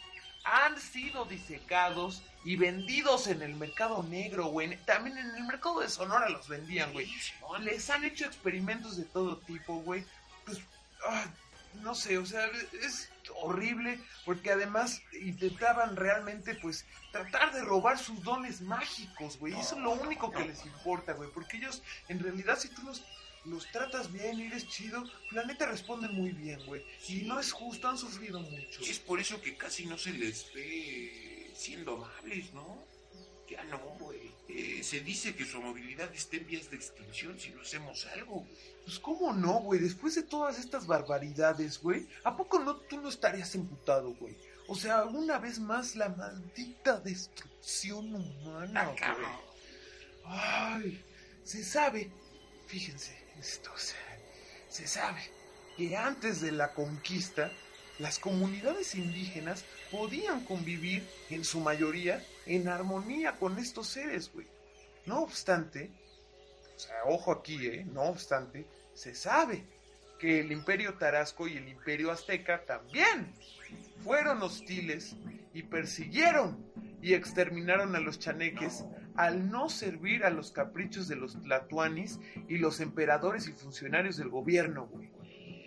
han 0.43 0.79
sido 0.79 1.25
disecados 1.25 2.21
y 2.47 2.55
vendidos 2.55 3.27
en 3.27 3.41
el 3.41 3.55
mercado 3.55 4.01
negro, 4.03 4.45
güey. 4.45 4.77
También 4.85 5.17
en 5.17 5.35
el 5.35 5.43
mercado 5.43 5.81
de 5.81 5.89
Sonora 5.89 6.29
los 6.29 6.47
vendían, 6.47 6.93
güey. 6.93 7.05
Sí. 7.05 7.33
Les 7.59 7.89
han 7.89 8.05
hecho 8.05 8.25
experimentos 8.25 8.95
de 8.95 9.03
todo 9.03 9.35
tipo, 9.39 9.81
güey. 9.81 10.05
Pues, 10.45 10.59
ah, 11.05 11.25
no 11.83 11.93
sé, 11.93 12.17
o 12.17 12.25
sea, 12.25 12.49
es 12.81 13.09
horrible, 13.41 13.99
porque 14.23 14.51
además 14.51 15.01
intentaban 15.11 15.97
realmente, 15.97 16.55
pues, 16.55 16.85
tratar 17.11 17.51
de 17.51 17.63
robar 17.63 17.99
sus 17.99 18.23
dones 18.23 18.61
mágicos, 18.61 19.37
güey. 19.37 19.51
Eso 19.51 19.75
es 19.75 19.81
lo 19.81 19.91
único 19.91 20.31
que 20.31 20.45
les 20.45 20.65
importa, 20.65 21.11
güey, 21.11 21.29
porque 21.31 21.57
ellos, 21.57 21.83
en 22.07 22.17
realidad, 22.17 22.57
si 22.57 22.69
tú 22.69 22.81
los, 22.83 23.03
los 23.43 23.69
tratas 23.73 24.09
bien 24.13 24.39
y 24.39 24.43
eres 24.43 24.69
chido, 24.69 25.03
la 25.31 25.43
neta 25.43 25.65
responden 25.65 26.15
muy 26.15 26.31
bien, 26.31 26.65
güey. 26.65 26.81
Y 27.09 27.23
no 27.23 27.41
es 27.41 27.51
justo, 27.51 27.89
han 27.89 27.97
sufrido 27.97 28.39
mucho. 28.39 28.79
Es 28.83 28.99
por 28.99 29.19
eso 29.19 29.41
que 29.41 29.57
casi 29.57 29.85
no 29.85 29.97
se 29.97 30.13
les 30.13 30.53
ve 30.53 31.26
siendo 31.57 31.95
amables, 31.95 32.53
¿no? 32.53 32.77
Ya 33.49 33.63
no, 33.65 33.79
güey. 33.99 34.31
Eh, 34.49 34.81
se 34.83 34.99
dice 35.01 35.35
que 35.35 35.45
su 35.45 35.61
movilidad 35.61 36.13
está 36.13 36.37
en 36.37 36.47
vías 36.47 36.69
de 36.69 36.77
extinción 36.77 37.39
si 37.39 37.49
no 37.49 37.61
hacemos 37.61 38.05
algo. 38.07 38.45
Pues, 38.85 38.99
¿cómo 38.99 39.33
no, 39.33 39.59
güey? 39.61 39.79
Después 39.79 40.15
de 40.15 40.23
todas 40.23 40.59
estas 40.59 40.85
barbaridades, 40.85 41.81
güey, 41.81 42.07
¿a 42.23 42.35
poco 42.35 42.59
no 42.59 42.75
tú 42.75 43.01
no 43.01 43.09
estarías 43.09 43.55
emputado, 43.55 44.13
güey? 44.15 44.35
O 44.67 44.75
sea, 44.75 45.05
una 45.05 45.39
vez 45.39 45.59
más 45.59 45.95
la 45.95 46.09
maldita 46.09 46.99
destrucción 46.99 48.13
humana, 48.15 48.93
Ah, 49.01 49.15
güey. 49.15 49.27
Ay, 50.25 51.05
se 51.43 51.63
sabe, 51.63 52.11
fíjense 52.67 53.17
esto, 53.39 53.71
se 54.69 54.87
sabe 54.87 55.21
que 55.77 55.95
antes 55.95 56.41
de 56.41 56.51
la 56.51 56.73
conquista, 56.73 57.49
las 57.99 58.19
comunidades 58.19 58.95
indígenas 58.95 59.63
podían 59.91 60.43
convivir, 60.45 61.03
en 61.29 61.43
su 61.43 61.59
mayoría, 61.59 62.23
en 62.45 62.67
armonía 62.67 63.33
con 63.33 63.57
estos 63.59 63.87
seres, 63.87 64.31
güey. 64.33 64.47
No 65.05 65.21
obstante, 65.21 65.91
o 66.75 66.79
sea, 66.79 66.95
ojo 67.05 67.31
aquí, 67.31 67.65
¿eh? 67.65 67.85
No 67.85 68.03
obstante, 68.03 68.65
se 68.93 69.15
sabe 69.15 69.63
que 70.19 70.39
el 70.39 70.51
imperio 70.51 70.95
tarasco 70.95 71.47
y 71.47 71.57
el 71.57 71.67
imperio 71.67 72.11
azteca 72.11 72.65
también 72.65 73.33
fueron 74.03 74.41
hostiles 74.41 75.15
y 75.53 75.63
persiguieron 75.63 76.57
y 77.01 77.13
exterminaron 77.13 77.95
a 77.95 77.99
los 77.99 78.19
chaneques 78.19 78.83
al 79.15 79.49
no 79.49 79.69
servir 79.69 80.23
a 80.23 80.29
los 80.29 80.51
caprichos 80.51 81.07
de 81.07 81.15
los 81.15 81.41
tlatuanis 81.41 82.19
y 82.47 82.57
los 82.57 82.79
emperadores 82.79 83.47
y 83.47 83.51
funcionarios 83.51 84.17
del 84.17 84.29
gobierno, 84.29 84.87
güey. 84.87 85.11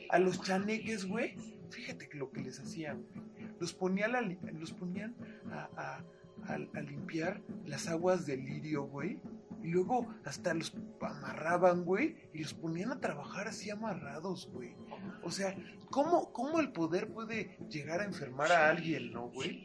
A 0.08 0.18
los 0.18 0.42
chaneques, 0.42 1.04
güey, 1.06 1.36
fíjate 1.70 2.08
lo 2.14 2.30
que 2.30 2.42
les 2.42 2.60
hacían, 2.60 3.02
güey. 3.02 3.39
Los 3.60 3.72
ponían 3.74 4.16
a, 4.16 4.20
li- 4.20 4.38
los 4.58 4.72
ponían 4.72 5.14
a, 5.52 5.68
a- 5.76 6.04
a- 6.52 6.54
a 6.78 6.80
limpiar 6.80 7.40
las 7.66 7.86
aguas 7.88 8.26
del 8.26 8.44
lirio, 8.44 8.84
güey. 8.84 9.20
Y 9.62 9.68
luego 9.68 10.08
hasta 10.24 10.54
los 10.54 10.74
amarraban, 11.02 11.84
güey, 11.84 12.16
y 12.32 12.42
los 12.42 12.54
ponían 12.54 12.90
a 12.92 12.98
trabajar 13.00 13.46
así 13.48 13.68
amarrados, 13.70 14.48
güey. 14.52 14.74
O 15.22 15.30
sea, 15.30 15.54
¿cómo, 15.90 16.32
¿cómo 16.32 16.60
el 16.60 16.72
poder 16.72 17.12
puede 17.12 17.58
llegar 17.68 18.00
a 18.00 18.04
enfermar 18.06 18.50
a 18.52 18.70
alguien, 18.70 19.12
no, 19.12 19.28
güey? 19.28 19.62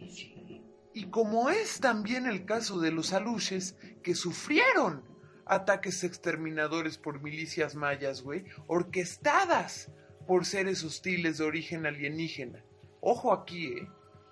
Y 0.94 1.06
como 1.06 1.50
es 1.50 1.80
también 1.80 2.26
el 2.26 2.46
caso 2.46 2.80
de 2.82 2.92
los 2.92 3.14
aluches 3.14 3.78
que 4.04 4.16
sufrieron 4.16 5.04
ataques 5.46 6.04
exterminadores 6.04 6.98
por 6.98 7.22
milicias 7.22 7.76
mayas, 7.76 8.22
güey, 8.22 8.44
orquestadas 8.68 9.92
por 10.28 10.46
seres 10.46 10.84
hostiles 10.84 11.38
de 11.38 11.44
origen 11.46 11.86
alienígena. 11.86 12.64
Ojo 13.08 13.32
aquí, 13.32 13.68
¿eh? 13.68 13.88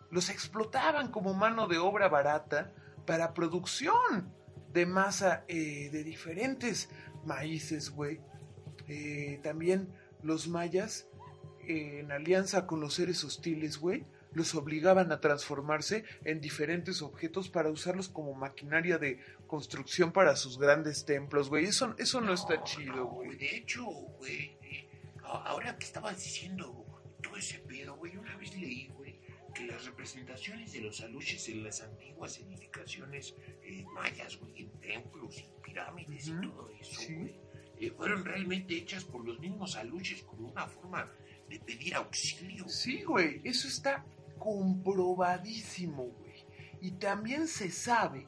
Los 0.10 0.30
explotaban 0.32 1.12
como 1.12 1.36
mano 1.36 1.68
de 1.68 1.78
obra 1.78 2.10
barata 2.10 2.74
para 3.06 3.36
producción 3.36 4.34
de 4.72 4.88
masa 4.88 5.46
eh, 5.48 5.92
de 5.92 6.04
diferentes 6.04 6.90
maíces, 7.24 7.92
güey. 7.92 8.20
Eh, 8.88 9.40
también 9.44 9.94
los 10.24 10.48
mayas, 10.48 11.08
eh, 11.68 12.00
en 12.00 12.12
alianza 12.12 12.66
con 12.66 12.80
los 12.80 12.96
seres 12.96 13.24
hostiles, 13.24 13.78
güey, 13.78 14.08
los 14.32 14.56
obligaban 14.56 15.12
a 15.12 15.20
transformarse 15.20 16.04
en 16.24 16.42
diferentes 16.42 17.04
objetos 17.04 17.50
para 17.50 17.70
usarlos 17.70 18.10
como 18.10 18.34
maquinaria 18.34 18.98
de 18.98 19.20
construcción 19.46 20.12
para 20.12 20.36
sus 20.36 20.58
grandes 20.58 21.06
templos, 21.06 21.50
güey. 21.50 21.66
Eso, 21.66 21.94
eso 22.00 22.22
no 22.22 22.34
está 22.34 22.64
chido, 22.64 23.06
güey. 23.06 23.38
De 23.38 23.56
hecho, 23.56 23.86
güey, 23.86 24.58
eh, 24.64 24.90
ahora 25.22 25.78
que 25.78 25.86
estabas 25.86 26.18
diciendo 26.18 26.84
todo 27.34 27.40
ese 27.40 27.58
pedo, 27.60 27.96
güey, 27.96 28.16
una 28.16 28.38
vez 28.38 28.56
leí, 28.56 28.88
güey, 28.96 29.20
que 29.56 29.66
las 29.66 29.86
representaciones 29.86 30.72
de 30.72 30.82
los 30.82 31.02
aluches 31.02 31.50
en 31.50 31.64
las 31.64 31.82
antiguas 31.82 32.38
edificaciones 32.38 33.34
eh, 33.64 33.84
mayas, 33.92 34.38
güey, 34.38 34.62
en 34.62 34.70
templos 34.80 35.40
y 35.40 35.62
pirámides 35.64 36.28
Ujú, 36.28 36.44
y 36.44 36.48
todo 36.48 36.70
eso, 36.80 37.02
sí. 37.02 37.16
güey, 37.16 37.36
eh, 37.80 37.92
fueron 37.98 38.24
realmente 38.24 38.76
hechas 38.76 39.04
por 39.04 39.26
los 39.26 39.40
mismos 39.40 39.76
aluches 39.76 40.22
como 40.22 40.50
una 40.50 40.68
forma 40.68 41.12
de 41.50 41.60
pedir 41.60 41.96
auxilio. 41.96 42.70
Sí, 42.70 43.02
güey, 43.02 43.42
eso 43.44 43.68
está 43.68 44.06
comprobadísimo, 44.38 46.04
güey. 46.04 46.46
Y 46.82 46.92
también 46.92 47.48
se 47.48 47.72
sabe 47.72 48.28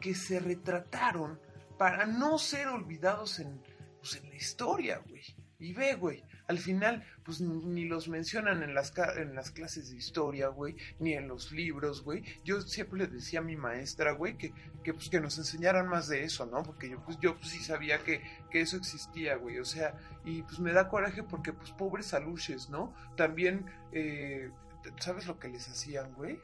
que 0.00 0.14
se 0.14 0.38
retrataron 0.38 1.40
para 1.76 2.06
no 2.06 2.38
ser 2.38 2.68
olvidados 2.68 3.40
en, 3.40 3.60
pues, 3.98 4.14
en 4.14 4.28
la 4.28 4.36
historia, 4.36 5.02
güey. 5.08 5.22
Y 5.58 5.72
ve, 5.72 5.94
güey, 5.94 6.22
al 6.46 6.58
final, 6.58 7.04
pues 7.24 7.40
ni 7.40 7.86
los 7.86 8.08
mencionan 8.08 8.62
en 8.62 8.74
las, 8.74 8.92
en 9.16 9.34
las 9.34 9.50
clases 9.50 9.90
de 9.90 9.96
historia, 9.96 10.48
güey, 10.48 10.76
ni 10.98 11.14
en 11.14 11.26
los 11.26 11.52
libros, 11.52 12.02
güey. 12.02 12.22
Yo 12.44 12.60
siempre 12.60 13.00
le 13.00 13.06
decía 13.06 13.40
a 13.40 13.42
mi 13.42 13.56
maestra, 13.56 14.12
güey, 14.12 14.36
que, 14.36 14.52
que, 14.82 14.92
pues, 14.92 15.08
que 15.08 15.20
nos 15.20 15.38
enseñaran 15.38 15.88
más 15.88 16.08
de 16.08 16.24
eso, 16.24 16.44
¿no? 16.44 16.62
Porque 16.62 16.90
yo, 16.90 17.02
pues, 17.02 17.18
yo 17.20 17.36
pues, 17.36 17.48
sí 17.48 17.60
sabía 17.60 17.98
que, 18.04 18.22
que 18.50 18.60
eso 18.60 18.76
existía, 18.76 19.36
güey. 19.36 19.58
O 19.58 19.64
sea, 19.64 19.94
y 20.24 20.42
pues 20.42 20.58
me 20.60 20.72
da 20.72 20.88
coraje 20.88 21.22
porque, 21.22 21.52
pues, 21.52 21.70
pobres 21.72 22.12
aluches, 22.12 22.68
¿no? 22.68 22.94
También, 23.16 23.64
eh, 23.92 24.50
¿sabes 24.98 25.26
lo 25.26 25.38
que 25.38 25.48
les 25.48 25.66
hacían, 25.68 26.12
güey? 26.14 26.38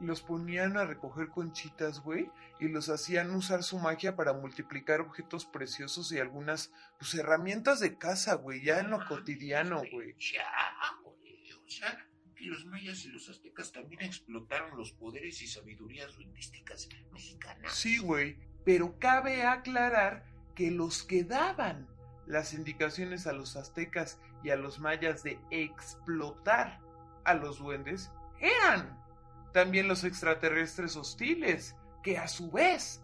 Los 0.00 0.22
ponían 0.22 0.76
a 0.76 0.84
recoger 0.84 1.28
conchitas, 1.28 2.00
güey, 2.00 2.30
y 2.60 2.68
los 2.68 2.88
hacían 2.88 3.30
usar 3.34 3.62
su 3.62 3.78
magia 3.78 4.16
para 4.16 4.32
multiplicar 4.32 5.00
objetos 5.00 5.46
preciosos 5.46 6.10
y 6.12 6.18
algunas, 6.18 6.72
pues, 6.98 7.14
herramientas 7.14 7.80
de 7.80 7.96
caza, 7.96 8.34
güey, 8.34 8.62
ya 8.62 8.80
en 8.80 8.90
lo 8.90 9.04
cotidiano, 9.06 9.82
güey. 9.92 10.16
Ya, 10.18 10.44
güey. 11.02 11.52
O 11.52 11.68
sea, 11.68 12.06
que 12.34 12.44
los 12.46 12.66
mayas 12.66 13.04
y 13.04 13.08
los 13.08 13.28
aztecas 13.28 13.72
también 13.72 14.02
explotaron 14.02 14.76
los 14.76 14.92
poderes 14.92 15.40
y 15.42 15.46
sabidurías 15.46 16.14
duendísticas 16.16 16.88
mexicanas. 17.12 17.72
Sí, 17.72 17.98
güey, 17.98 18.36
pero 18.64 18.98
cabe 18.98 19.44
aclarar 19.44 20.26
que 20.54 20.70
los 20.70 21.02
que 21.02 21.24
daban 21.24 21.88
las 22.26 22.54
indicaciones 22.54 23.26
a 23.26 23.32
los 23.32 23.56
aztecas 23.56 24.20
y 24.42 24.50
a 24.50 24.56
los 24.56 24.78
mayas 24.78 25.22
de 25.22 25.38
explotar 25.50 26.80
a 27.24 27.34
los 27.34 27.58
duendes 27.58 28.10
eran 28.40 29.03
también 29.54 29.86
los 29.86 30.02
extraterrestres 30.02 30.96
hostiles, 30.96 31.76
que 32.02 32.18
a 32.18 32.26
su 32.26 32.50
vez 32.50 33.00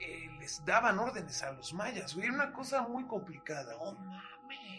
eh, 0.00 0.28
les 0.40 0.62
daban 0.64 0.98
órdenes 0.98 1.44
a 1.44 1.52
los 1.52 1.72
mayas, 1.72 2.14
era 2.16 2.32
una 2.32 2.52
cosa 2.52 2.86
muy 2.88 3.06
complicada. 3.06 3.72
No 3.78 3.92
mames. 3.92 4.26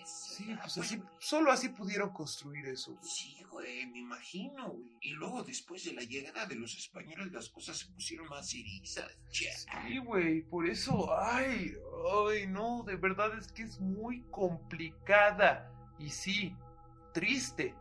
Sí, 0.05 0.53
pues 0.61 0.75
pues, 0.75 0.77
así, 0.77 1.01
solo 1.17 1.51
así 1.51 1.69
pudieron 1.69 2.09
construir 2.09 2.67
eso. 2.67 2.91
güey. 2.91 3.09
Sí, 3.09 3.43
güey, 3.49 3.85
me 3.87 3.99
imagino, 3.99 4.69
güey. 4.69 4.97
Y 4.99 5.11
luego, 5.13 5.43
después 5.43 5.85
de 5.85 5.93
la 5.93 6.01
llegada 6.01 6.45
de 6.45 6.55
los 6.55 6.75
españoles, 6.75 7.31
las 7.31 7.47
cosas 7.47 7.77
se 7.77 7.85
pusieron 7.87 8.27
más 8.27 8.53
erizas. 8.53 9.09
Sí, 9.31 9.97
güey, 9.99 10.41
por 10.41 10.67
eso, 10.67 11.17
ay, 11.17 11.73
ay, 12.29 12.47
no, 12.47 12.83
de 12.85 12.97
verdad 12.97 13.35
es 13.37 13.49
que 13.53 13.63
es 13.63 13.79
muy 13.79 14.23
complicada. 14.29 15.71
Y 15.99 16.09
sí, 16.09 16.53
triste, 17.13 17.73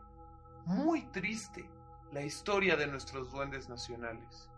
muy 0.65 1.01
triste 1.11 1.69
la 2.11 2.23
historia 2.23 2.75
de 2.75 2.87
nuestros 2.87 3.31
duendes 3.31 3.69
nacionales. 3.69 4.49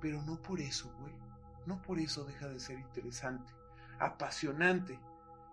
Pero 0.00 0.22
no 0.22 0.40
por 0.42 0.60
eso, 0.60 0.92
güey, 1.00 1.14
no 1.66 1.80
por 1.82 1.98
eso 1.98 2.24
deja 2.24 2.48
de 2.48 2.60
ser 2.60 2.78
interesante, 2.78 3.52
apasionante. 3.98 4.98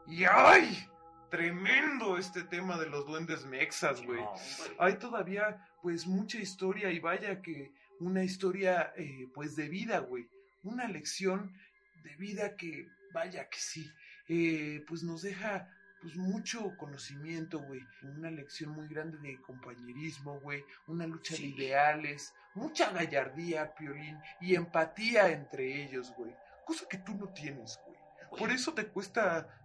Y 0.08 0.26
ay, 0.26 0.88
tremendo 1.30 2.18
este 2.18 2.44
tema 2.44 2.78
de 2.78 2.88
los 2.88 3.06
duendes 3.06 3.46
mexas, 3.46 4.06
güey. 4.06 4.20
No. 4.20 4.34
Hay 4.80 4.98
todavía, 4.98 5.66
pues, 5.82 6.06
mucha 6.06 6.38
historia 6.38 6.92
y 6.92 7.00
vaya 7.00 7.42
que 7.42 7.74
una 8.00 8.24
historia, 8.24 8.94
eh, 8.98 9.30
pues, 9.34 9.56
de 9.56 9.70
vida, 9.70 10.00
güey. 10.00 10.28
Una 10.64 10.88
lección 10.88 11.56
de 12.04 12.16
vida 12.18 12.56
que, 12.56 12.88
vaya 13.14 13.48
que 13.50 13.60
sí, 13.60 13.90
eh, 14.28 14.84
pues 14.88 15.04
nos 15.04 15.22
deja, 15.22 15.70
pues, 16.02 16.16
mucho 16.16 16.76
conocimiento, 16.78 17.60
güey. 17.60 17.82
Una 18.04 18.32
lección 18.32 18.72
muy 18.72 18.88
grande 18.88 19.18
de 19.20 19.40
compañerismo, 19.42 20.40
güey. 20.40 20.64
Una 20.88 21.06
lucha 21.06 21.36
de 21.36 21.44
ideales, 21.44 22.34
mucha 22.56 22.92
gallardía, 22.92 23.74
piolín, 23.76 24.18
y 24.40 24.56
empatía 24.56 25.30
entre 25.30 25.84
ellos, 25.84 26.14
güey. 26.18 26.34
Cosa 26.66 26.86
que 26.90 26.98
tú 26.98 27.14
no 27.16 27.28
tienes, 27.30 27.80
güey. 27.86 27.98
Por 28.38 28.52
eso 28.52 28.74
te 28.74 28.88
cuesta 28.88 29.58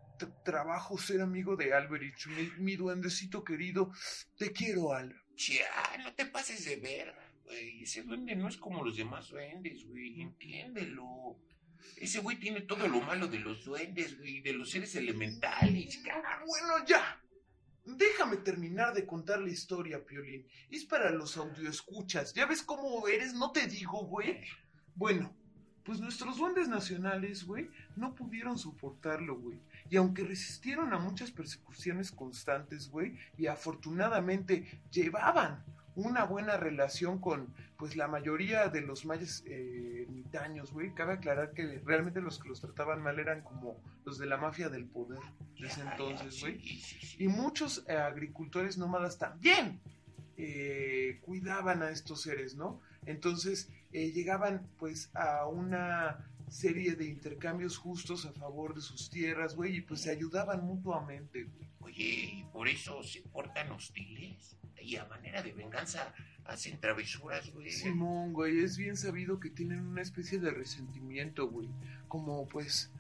trabajo 0.44 0.99
ser 0.99 1.20
amigo 1.20 1.57
de 1.57 1.75
Alberich, 1.75 2.27
mi, 2.29 2.51
mi 2.59 2.77
duendecito 2.77 3.44
querido. 3.44 3.92
Te 4.37 4.53
quiero, 4.53 4.92
Albert. 4.92 5.20
Ya, 5.37 5.99
no 6.03 6.14
te 6.14 6.27
pases 6.27 6.64
de 6.64 6.77
verga, 6.77 7.31
güey. 7.44 7.83
Ese 7.83 8.03
duende 8.03 8.35
no 8.35 8.49
es 8.49 8.57
como 8.57 8.83
los 8.83 8.96
demás 8.96 9.29
duendes, 9.29 9.85
güey. 9.87 10.20
Entiéndelo. 10.20 11.37
Ese 11.96 12.20
güey 12.20 12.38
tiene 12.38 12.61
todo 12.62 12.87
lo 12.88 13.01
malo 13.01 13.27
de 13.29 13.38
los 13.38 13.64
duendes, 13.64 14.18
güey, 14.18 14.40
de 14.40 14.53
los 14.53 14.70
seres 14.70 14.94
elementales, 14.96 15.99
cabrón. 16.05 16.46
Bueno, 16.46 16.85
ya. 16.87 17.20
déjame 17.85 18.38
terminar 18.38 18.92
de 18.94 19.07
contar 19.07 19.40
la 19.40 19.51
historia, 19.51 20.05
Piolín. 20.05 20.46
Es 20.70 20.85
para 20.85 21.11
los 21.11 21.37
audioescuchas. 21.37 22.35
¿Ya 22.35 22.46
ves 22.46 22.62
cómo 22.62 23.07
eres? 23.09 23.35
No 23.35 23.53
te 23.53 23.66
digo, 23.66 24.05
güey. 24.07 24.40
Bueno, 24.94 25.35
pues 25.87 26.01
nuestros 26.01 26.38
duendes 26.38 26.68
nacionales, 26.68 27.44
güey, 27.44 27.70
no 27.94 28.14
pudieron 28.16 28.59
soportarlo, 28.59 29.38
güey. 29.38 29.61
Y 29.88 29.96
aunque 29.96 30.25
resistieron 30.25 30.92
a 30.92 30.99
muchas 30.99 31.31
persecuciones 31.31 32.11
constantes, 32.11 32.90
güey, 32.90 33.16
y 33.38 33.46
afortunadamente 33.46 34.81
llevaban 34.90 35.64
una 35.96 36.24
buena 36.24 36.56
relación 36.56 37.18
con, 37.18 37.48
pues, 37.76 37.96
la 37.96 38.06
mayoría 38.06 38.68
de 38.68 38.82
los 38.82 39.04
mayas 39.04 39.42
eh, 39.46 40.06
güey. 40.72 40.92
Cabe 40.94 41.14
aclarar 41.14 41.52
que 41.52 41.80
realmente 41.85 42.20
los 42.20 42.38
que 42.38 42.48
los 42.48 42.61
trataban 42.61 43.02
mal 43.02 43.18
eran 43.18 43.42
como 43.42 43.80
los 44.04 44.18
de 44.18 44.26
la 44.26 44.37
mafia 44.37 44.68
del 44.68 44.85
poder 44.85 45.20
de 45.59 45.66
ese 45.66 45.80
entonces, 45.82 46.40
güey. 46.40 46.61
Y 47.18 47.28
muchos 47.28 47.85
eh, 47.88 47.96
agricultores 47.96 48.78
nómadas 48.78 49.18
también 49.18 49.80
eh, 50.37 51.20
cuidaban 51.22 51.82
a 51.82 51.90
estos 51.90 52.22
seres, 52.22 52.54
¿no? 52.56 52.80
Entonces 53.06 53.70
eh, 53.92 54.12
llegaban, 54.12 54.66
pues, 54.78 55.11
a 55.14 55.46
una 55.46 56.28
serie 56.48 56.94
de 56.94 57.06
intercambios 57.06 57.76
justos 57.76 58.24
a 58.26 58.32
favor 58.32 58.74
de 58.74 58.80
sus 58.80 59.11
tierras, 59.11 59.56
güey, 59.56 59.76
y 59.76 59.80
pues 59.80 60.02
se 60.02 60.11
ayudaban 60.11 60.64
mutuamente, 60.64 61.44
güey. 61.44 61.68
Oye, 61.80 62.04
¿y 62.04 62.44
por 62.52 62.68
eso 62.68 63.02
se 63.02 63.20
portan 63.22 63.70
hostiles? 63.72 64.56
Y 64.80 64.96
a 64.96 65.04
manera 65.06 65.42
de 65.42 65.52
venganza 65.52 66.14
hacen 66.44 66.80
travesuras, 66.80 67.52
güey. 67.52 67.70
Simón, 67.70 68.32
güey, 68.32 68.61
es 68.61 68.76
bien 68.76 68.96
sabido 68.96 69.40
que 69.40 69.50
tienen 69.50 69.80
una 69.80 70.02
especie 70.02 70.38
de 70.38 70.50
resentimiento, 70.50 71.48
güey. 71.48 71.68
Como, 72.09 72.46
pues, 72.48 72.90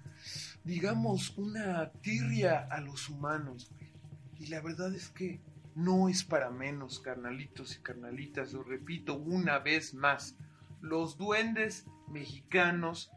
digamos, 0.64 1.36
una 1.36 1.92
tirria 1.92 2.66
a 2.70 2.80
los 2.80 3.08
humanos, 3.08 3.70
güey. 3.70 3.92
Y 4.38 4.46
la 4.46 4.60
verdad 4.60 4.94
es 4.94 5.08
que 5.10 5.40
no 5.74 6.08
es 6.08 6.24
para 6.24 6.50
menos, 6.50 7.00
carnalitos 7.00 7.76
y 7.76 7.80
carnalitas, 7.80 8.52
lo 8.52 8.62
repito 8.62 9.14
una 9.14 9.58
vez 9.58 9.94
más. 9.94 10.34
Los 10.80 11.16
duendes 11.16 11.86
mexicanos 12.08 13.10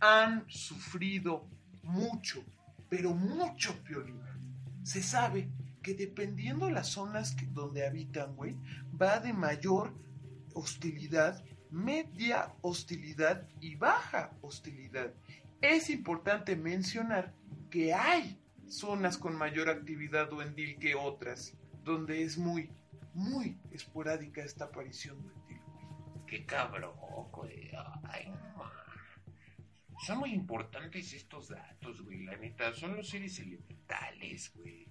han 0.00 0.44
sufrido 0.48 1.46
mucho, 1.82 2.44
pero 2.88 3.14
mucho, 3.14 3.74
Piolín. 3.84 4.20
Se 4.82 5.02
sabe 5.02 5.48
que 5.82 5.94
dependiendo 5.94 6.70
las 6.70 6.88
zonas 6.88 7.36
donde 7.52 7.86
habitan, 7.86 8.34
güey, 8.36 8.56
va 9.00 9.20
de 9.20 9.32
mayor 9.32 9.92
hostilidad, 10.54 11.44
media 11.70 12.54
hostilidad 12.62 13.48
y 13.60 13.76
baja 13.76 14.32
hostilidad. 14.40 15.12
Es 15.60 15.90
importante 15.90 16.56
mencionar 16.56 17.32
que 17.70 17.92
hay 17.92 18.38
zonas 18.66 19.18
con 19.18 19.36
mayor 19.36 19.68
actividad 19.68 20.30
duendil 20.30 20.78
que 20.78 20.94
otras, 20.94 21.54
donde 21.84 22.22
es 22.22 22.38
muy, 22.38 22.70
muy 23.12 23.58
esporádica 23.72 24.42
esta 24.42 24.66
aparición 24.66 25.20
duendil. 25.22 25.60
Qué 26.26 26.44
cabrón, 26.46 26.94
güey. 27.30 27.70
Ay, 28.04 28.30
man. 28.56 28.83
Son 30.04 30.18
muy 30.18 30.32
importantes 30.32 31.12
estos 31.12 31.48
datos, 31.48 32.02
güey. 32.02 32.24
La 32.24 32.36
neta, 32.36 32.74
son 32.74 32.96
los 32.96 33.08
seres 33.08 33.38
elementales, 33.38 34.52
güey. 34.54 34.86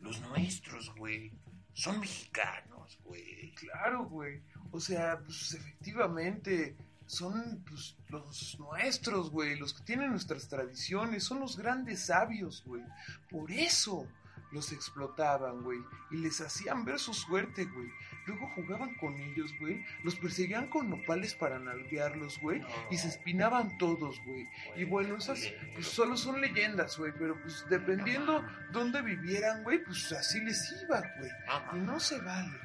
Los 0.00 0.20
nuestros, 0.20 0.94
güey. 0.96 1.32
Son 1.72 2.00
mexicanos, 2.00 2.98
güey. 3.04 3.52
Claro, 3.52 4.06
güey. 4.06 4.42
O 4.72 4.80
sea, 4.80 5.18
pues 5.18 5.54
efectivamente 5.54 6.76
son 7.06 7.62
pues, 7.68 7.96
los 8.08 8.58
nuestros, 8.58 9.30
güey, 9.30 9.58
los 9.58 9.72
que 9.72 9.84
tienen 9.84 10.10
nuestras 10.10 10.48
tradiciones, 10.48 11.24
son 11.24 11.40
los 11.40 11.56
grandes 11.56 12.06
sabios, 12.06 12.62
güey. 12.66 12.82
Por 13.30 13.50
eso 13.52 14.06
los 14.52 14.72
explotaban, 14.72 15.62
güey, 15.62 15.78
y 16.10 16.16
les 16.16 16.40
hacían 16.40 16.84
ver 16.84 16.98
su 16.98 17.14
suerte, 17.14 17.64
güey. 17.64 17.88
Luego 18.26 18.48
jugaban 18.48 18.94
con 18.94 19.16
ellos, 19.20 19.54
güey, 19.58 19.84
los 20.02 20.16
perseguían 20.16 20.66
con 20.68 20.90
nopales 20.90 21.34
para 21.34 21.58
nalguearlos, 21.58 22.40
güey, 22.40 22.62
y 22.90 22.96
se 22.96 23.08
espinaban 23.08 23.78
todos, 23.78 24.20
güey. 24.24 24.48
Y 24.76 24.84
bueno, 24.84 25.16
esas 25.16 25.52
pues 25.74 25.86
solo 25.86 26.16
son 26.16 26.40
leyendas, 26.40 26.98
güey, 26.98 27.12
pero 27.18 27.40
pues 27.40 27.64
dependiendo 27.70 28.44
dónde 28.72 29.02
vivieran, 29.02 29.62
güey, 29.62 29.82
pues 29.84 30.10
así 30.12 30.40
les 30.40 30.82
iba, 30.82 31.00
güey. 31.18 31.30
Y 31.74 31.86
no 31.86 32.00
se 32.00 32.20
vale. 32.20 32.58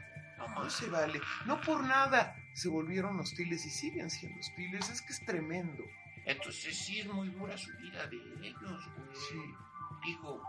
No 0.56 0.70
se 0.70 0.88
vale. 0.88 1.22
No 1.46 1.62
por 1.62 1.84
nada 1.84 2.36
se 2.54 2.68
volvieron 2.68 3.20
hostiles 3.20 3.66
y 3.66 3.70
siguen 3.70 4.10
siendo 4.10 4.40
hostiles. 4.40 4.90
Es 4.90 5.02
que 5.02 5.14
es 5.14 5.24
tremendo. 5.26 5.84
Entonces 6.26 6.78
sí 6.78 7.00
es 7.00 7.08
muy 7.08 7.30
dura 7.30 7.58
su 7.58 7.72
vida 7.78 8.06
de 8.08 8.18
ellos, 8.48 8.90
güey. 8.96 9.16
Sí. 9.16 9.56
Digo, 10.06 10.42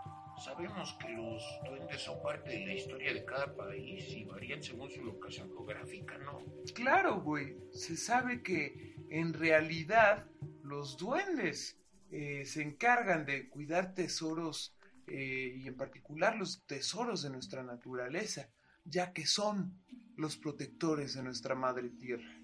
sabemos 0.43 0.93
que 0.99 1.09
los 1.09 1.43
duendes 1.65 2.01
son 2.01 2.21
parte 2.21 2.49
de 2.49 2.65
la 2.65 2.73
historia 2.73 3.13
de 3.13 3.23
cada 3.23 3.55
país 3.55 4.09
y 4.09 4.25
varían 4.25 4.61
según 4.61 4.89
su 4.91 5.03
locación 5.03 5.47
geográfica, 5.49 6.17
¿no? 6.17 6.43
Claro, 6.75 7.21
güey. 7.21 7.57
Se 7.71 7.95
sabe 7.95 8.43
que 8.43 8.95
en 9.09 9.33
realidad 9.33 10.27
los 10.63 10.97
duendes 10.97 11.79
eh, 12.11 12.45
se 12.45 12.61
encargan 12.61 13.25
de 13.25 13.49
cuidar 13.49 13.93
tesoros 13.93 14.75
eh, 15.07 15.55
y 15.57 15.67
en 15.67 15.75
particular 15.75 16.35
los 16.35 16.65
tesoros 16.65 17.23
de 17.23 17.29
nuestra 17.29 17.63
naturaleza, 17.63 18.49
ya 18.83 19.13
que 19.13 19.25
son 19.25 19.81
los 20.17 20.37
protectores 20.37 21.15
de 21.15 21.23
nuestra 21.23 21.55
madre 21.55 21.89
tierra. 21.89 22.39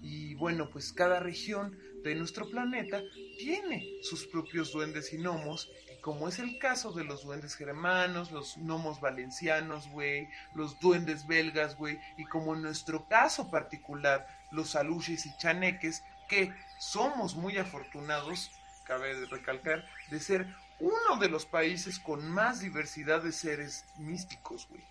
Y 0.00 0.34
bueno, 0.34 0.68
pues 0.70 0.92
cada 0.92 1.20
región 1.20 1.78
de 2.02 2.14
nuestro 2.14 2.48
planeta 2.48 3.02
tiene 3.38 3.98
sus 4.02 4.26
propios 4.26 4.72
duendes 4.72 5.12
y 5.12 5.18
gnomos, 5.18 5.70
como 6.06 6.28
es 6.28 6.38
el 6.38 6.60
caso 6.60 6.92
de 6.92 7.02
los 7.02 7.24
duendes 7.24 7.56
germanos, 7.56 8.30
los 8.30 8.58
gnomos 8.58 9.00
valencianos, 9.00 9.88
güey, 9.88 10.28
los 10.54 10.78
duendes 10.78 11.26
belgas, 11.26 11.74
güey, 11.74 11.98
y 12.16 12.24
como 12.26 12.54
en 12.54 12.62
nuestro 12.62 13.08
caso 13.08 13.50
particular, 13.50 14.24
los 14.52 14.76
aluches 14.76 15.26
y 15.26 15.36
chaneques, 15.36 16.04
que 16.28 16.54
somos 16.78 17.34
muy 17.34 17.58
afortunados, 17.58 18.52
cabe 18.84 19.26
recalcar, 19.26 19.84
de 20.08 20.20
ser 20.20 20.46
uno 20.78 21.18
de 21.18 21.28
los 21.28 21.44
países 21.44 21.98
con 21.98 22.30
más 22.30 22.60
diversidad 22.60 23.20
de 23.20 23.32
seres 23.32 23.84
místicos, 23.96 24.68
güey, 24.68 24.84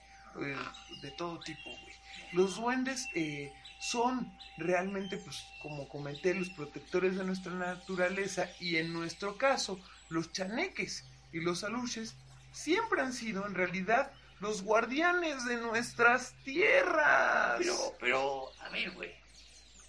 eh, 0.46 0.58
de 1.02 1.12
todo 1.12 1.40
tipo, 1.40 1.70
güey. 1.70 1.96
Los 2.34 2.58
duendes 2.58 3.08
eh, 3.16 3.54
son 3.80 4.38
realmente, 4.58 5.16
pues, 5.16 5.46
como 5.62 5.88
comenté, 5.88 6.34
los 6.34 6.50
protectores 6.50 7.16
de 7.16 7.24
nuestra 7.24 7.54
naturaleza 7.54 8.50
y 8.60 8.76
en 8.76 8.92
nuestro 8.92 9.38
caso, 9.38 9.80
los 10.10 10.32
chaneques 10.32 11.06
y 11.32 11.40
los 11.40 11.64
aluches 11.64 12.16
siempre 12.52 13.02
han 13.02 13.14
sido 13.14 13.46
en 13.46 13.56
realidad 13.56 14.12
los 14.40 14.62
guardianes 14.62 15.46
de 15.46 15.58
nuestras 15.58 16.34
tierras. 16.44 17.58
Pero, 17.58 17.98
pero, 18.00 18.52
a 18.62 18.70
ver, 18.70 18.92
güey. 18.92 19.12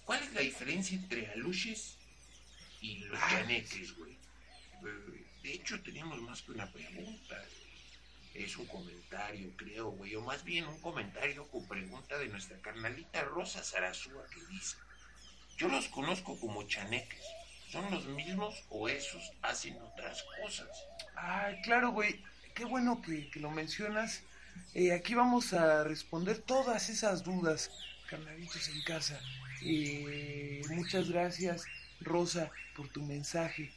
¿Cuál 0.05 0.23
es 0.23 0.33
la 0.33 0.41
diferencia 0.41 0.97
entre 0.97 1.29
aluches 1.31 1.97
y 2.81 2.99
los 2.99 3.19
chaneques, 3.19 3.95
güey? 3.97 4.17
De 5.43 5.53
hecho, 5.53 5.81
tenemos 5.81 6.21
más 6.21 6.41
que 6.41 6.51
una 6.51 6.71
pregunta. 6.71 7.43
Es 8.33 8.55
un 8.57 8.67
comentario, 8.67 9.51
creo, 9.57 9.89
güey. 9.89 10.15
O 10.15 10.21
más 10.21 10.43
bien 10.43 10.67
un 10.67 10.79
comentario 10.79 11.47
con 11.47 11.67
pregunta 11.67 12.17
de 12.17 12.27
nuestra 12.27 12.59
carnalita 12.61 13.23
Rosa 13.23 13.63
Sarazúa 13.63 14.25
que 14.27 14.45
dice: 14.45 14.77
Yo 15.57 15.67
los 15.67 15.87
conozco 15.89 16.39
como 16.39 16.63
chaneques. 16.63 17.23
¿Son 17.71 17.89
los 17.91 18.05
mismos 18.05 18.63
o 18.69 18.87
esos 18.87 19.33
hacen 19.41 19.77
otras 19.81 20.23
cosas? 20.41 20.67
Ay, 21.15 21.59
claro, 21.63 21.91
güey. 21.91 22.23
Qué 22.53 22.63
bueno 22.65 23.01
que, 23.01 23.29
que 23.29 23.39
lo 23.39 23.51
mencionas. 23.51 24.23
Eh, 24.73 24.93
aquí 24.93 25.15
vamos 25.15 25.53
a 25.53 25.83
responder 25.83 26.39
todas 26.39 26.89
esas 26.89 27.23
dudas, 27.23 27.71
carnalitos 28.09 28.69
en 28.69 28.81
casa. 28.83 29.19
Eh, 29.61 30.61
muchas 30.69 31.09
gracias, 31.09 31.65
Rosa, 31.99 32.51
por 32.75 32.89
tu 32.89 33.03
mensaje. 33.03 33.71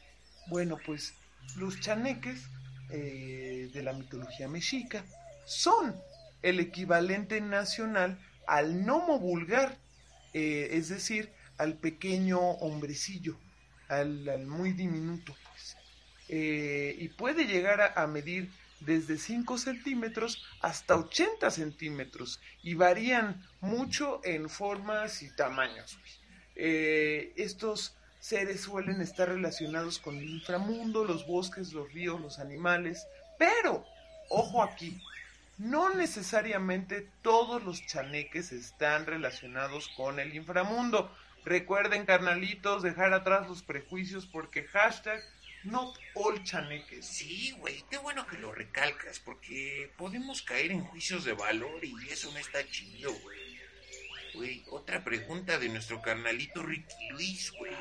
Bueno, 0.46 0.78
pues 0.84 1.14
los 1.56 1.80
chaneques 1.80 2.42
eh, 2.90 3.70
de 3.72 3.82
la 3.82 3.92
mitología 3.92 4.48
mexica 4.48 5.04
son 5.46 5.96
el 6.42 6.60
equivalente 6.60 7.40
nacional 7.40 8.18
al 8.46 8.84
gnomo 8.84 9.18
vulgar, 9.18 9.76
es 10.32 10.88
decir, 10.88 11.32
al 11.58 11.74
pequeño 11.74 12.38
hombrecillo, 12.38 13.36
al, 13.90 14.46
muy 14.46 14.72
diminuto, 14.72 15.34
pues. 15.48 15.76
Eh, 16.28 16.96
y 16.98 17.08
puede 17.08 17.46
llegar 17.46 17.92
a, 17.96 18.06
medir 18.06 18.50
desde 18.78 19.18
5 19.18 19.58
centímetros 19.58 20.42
hasta 20.60 20.96
80 20.96 21.50
centímetros 21.50 22.40
y 22.62 22.74
varían 22.74 23.44
mucho 23.60 24.20
en 24.24 24.48
formas 24.48 25.22
y 25.22 25.34
tamaños. 25.34 25.98
güey. 25.98 26.12
Eh, 26.54 27.32
estos 27.36 27.96
seres 28.20 28.60
suelen 28.60 29.00
estar 29.00 29.28
relacionados 29.28 29.98
con 29.98 30.16
el 30.18 30.28
inframundo, 30.28 31.04
los 31.04 31.26
bosques, 31.26 31.72
los 31.72 31.92
ríos, 31.92 32.20
los 32.20 32.38
animales, 32.38 33.06
pero, 33.38 33.84
ojo 34.28 34.62
aquí, 34.62 35.02
no 35.60 35.94
necesariamente 35.94 37.06
todos 37.22 37.62
los 37.62 37.86
chaneques 37.86 38.52
están 38.52 39.06
relacionados 39.06 39.88
con 39.96 40.18
el 40.18 40.34
inframundo. 40.34 41.10
Recuerden, 41.44 42.04
carnalitos, 42.06 42.82
dejar 42.82 43.12
atrás 43.14 43.48
los 43.48 43.62
prejuicios 43.62 44.26
porque 44.26 44.64
hashtag 44.64 45.22
Not 45.62 45.98
all 46.14 46.42
chaneques. 46.42 47.04
Sí, 47.04 47.54
güey, 47.58 47.84
qué 47.90 47.98
bueno 47.98 48.26
que 48.26 48.38
lo 48.38 48.50
recalcas, 48.50 49.20
porque 49.20 49.92
podemos 49.98 50.40
caer 50.40 50.72
en 50.72 50.80
juicios 50.80 51.24
de 51.24 51.34
valor 51.34 51.84
y 51.84 51.94
eso 52.08 52.32
no 52.32 52.38
está 52.38 52.66
chido, 52.66 53.12
güey. 53.12 53.60
Güey, 54.32 54.64
otra 54.70 55.04
pregunta 55.04 55.58
de 55.58 55.68
nuestro 55.68 56.00
carnalito 56.00 56.62
Ricky 56.62 57.08
Luis, 57.10 57.52
güey, 57.58 57.74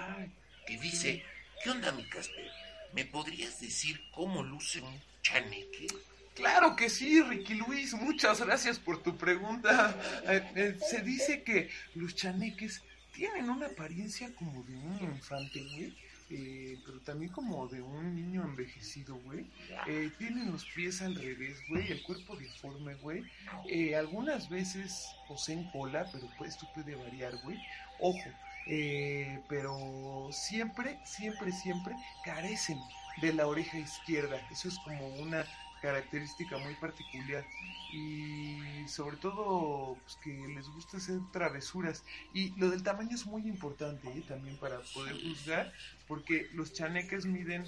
que 0.68 0.78
dice, 0.78 1.24
¿qué 1.64 1.70
onda, 1.70 1.94
mi 1.94 2.04
Casper? 2.10 2.52
¿Me 2.92 3.06
podrías 3.06 3.62
decir 3.62 4.02
cómo 4.12 4.44
luce 4.44 4.82
un 4.82 5.02
chaneque? 5.22 5.88
Claro 6.36 6.76
que 6.76 6.90
sí, 6.90 7.22
Ricky 7.22 7.54
Luis, 7.54 7.94
muchas 7.94 8.42
gracias 8.42 8.78
por 8.78 9.02
tu 9.02 9.16
pregunta. 9.16 9.96
Eh, 10.28 10.52
eh, 10.56 10.78
se 10.86 11.02
dice 11.02 11.44
que 11.44 11.70
los 11.96 12.16
chaneques 12.16 12.82
tienen 13.20 13.50
una 13.50 13.66
apariencia 13.66 14.34
como 14.36 14.64
de 14.64 14.78
un 14.78 14.98
infante, 15.02 15.62
güey, 15.62 15.94
eh, 16.30 16.80
pero 16.86 17.02
también 17.02 17.34
como 17.34 17.68
de 17.68 17.82
un 17.82 18.16
niño 18.16 18.44
envejecido, 18.44 19.16
güey. 19.26 19.46
Eh, 19.88 20.10
tienen 20.18 20.50
los 20.54 20.64
pies 20.74 21.02
al 21.02 21.16
revés, 21.16 21.58
güey, 21.68 21.92
el 21.92 22.02
cuerpo 22.04 22.38
deforme, 22.38 22.96
güey. 22.96 23.24
Eh, 23.68 23.94
algunas 23.94 24.50
veces 24.50 25.06
poseen 25.28 25.70
cola, 25.72 26.10
pero 26.14 26.30
pues 26.38 26.52
esto 26.52 26.66
puede 26.74 26.96
variar, 26.96 27.36
güey. 27.44 27.58
Ojo, 28.00 28.30
eh, 28.68 29.38
pero 29.50 30.30
siempre, 30.32 30.98
siempre, 31.04 31.52
siempre 31.52 31.94
carecen 32.24 32.80
de 33.22 33.34
la 33.34 33.48
oreja 33.48 33.78
izquierda. 33.80 34.40
Eso 34.50 34.70
es 34.70 34.80
como 34.80 35.10
una 35.16 35.46
característica 35.82 36.58
muy 36.58 36.76
particular 36.76 37.46
y 37.92 38.88
sobre 38.88 39.18
todo 39.18 39.98
pues, 40.04 40.18
que 40.24 40.32
les 40.56 40.68
gusta 40.70 40.98
hacer 40.98 41.20
travesuras 41.32 42.04
y 42.34 42.52
lo 42.60 42.70
del 42.70 42.84
tamaño 42.84 43.16
es 43.16 43.26
muy 43.26 43.48
importante 43.48 44.08
¿eh? 44.10 44.24
también 44.28 44.58
para 44.58 44.80
poder 44.94 45.16
juzgar 45.22 45.74
porque 46.08 46.50
los 46.54 46.74
chaneques 46.74 47.26
miden 47.26 47.66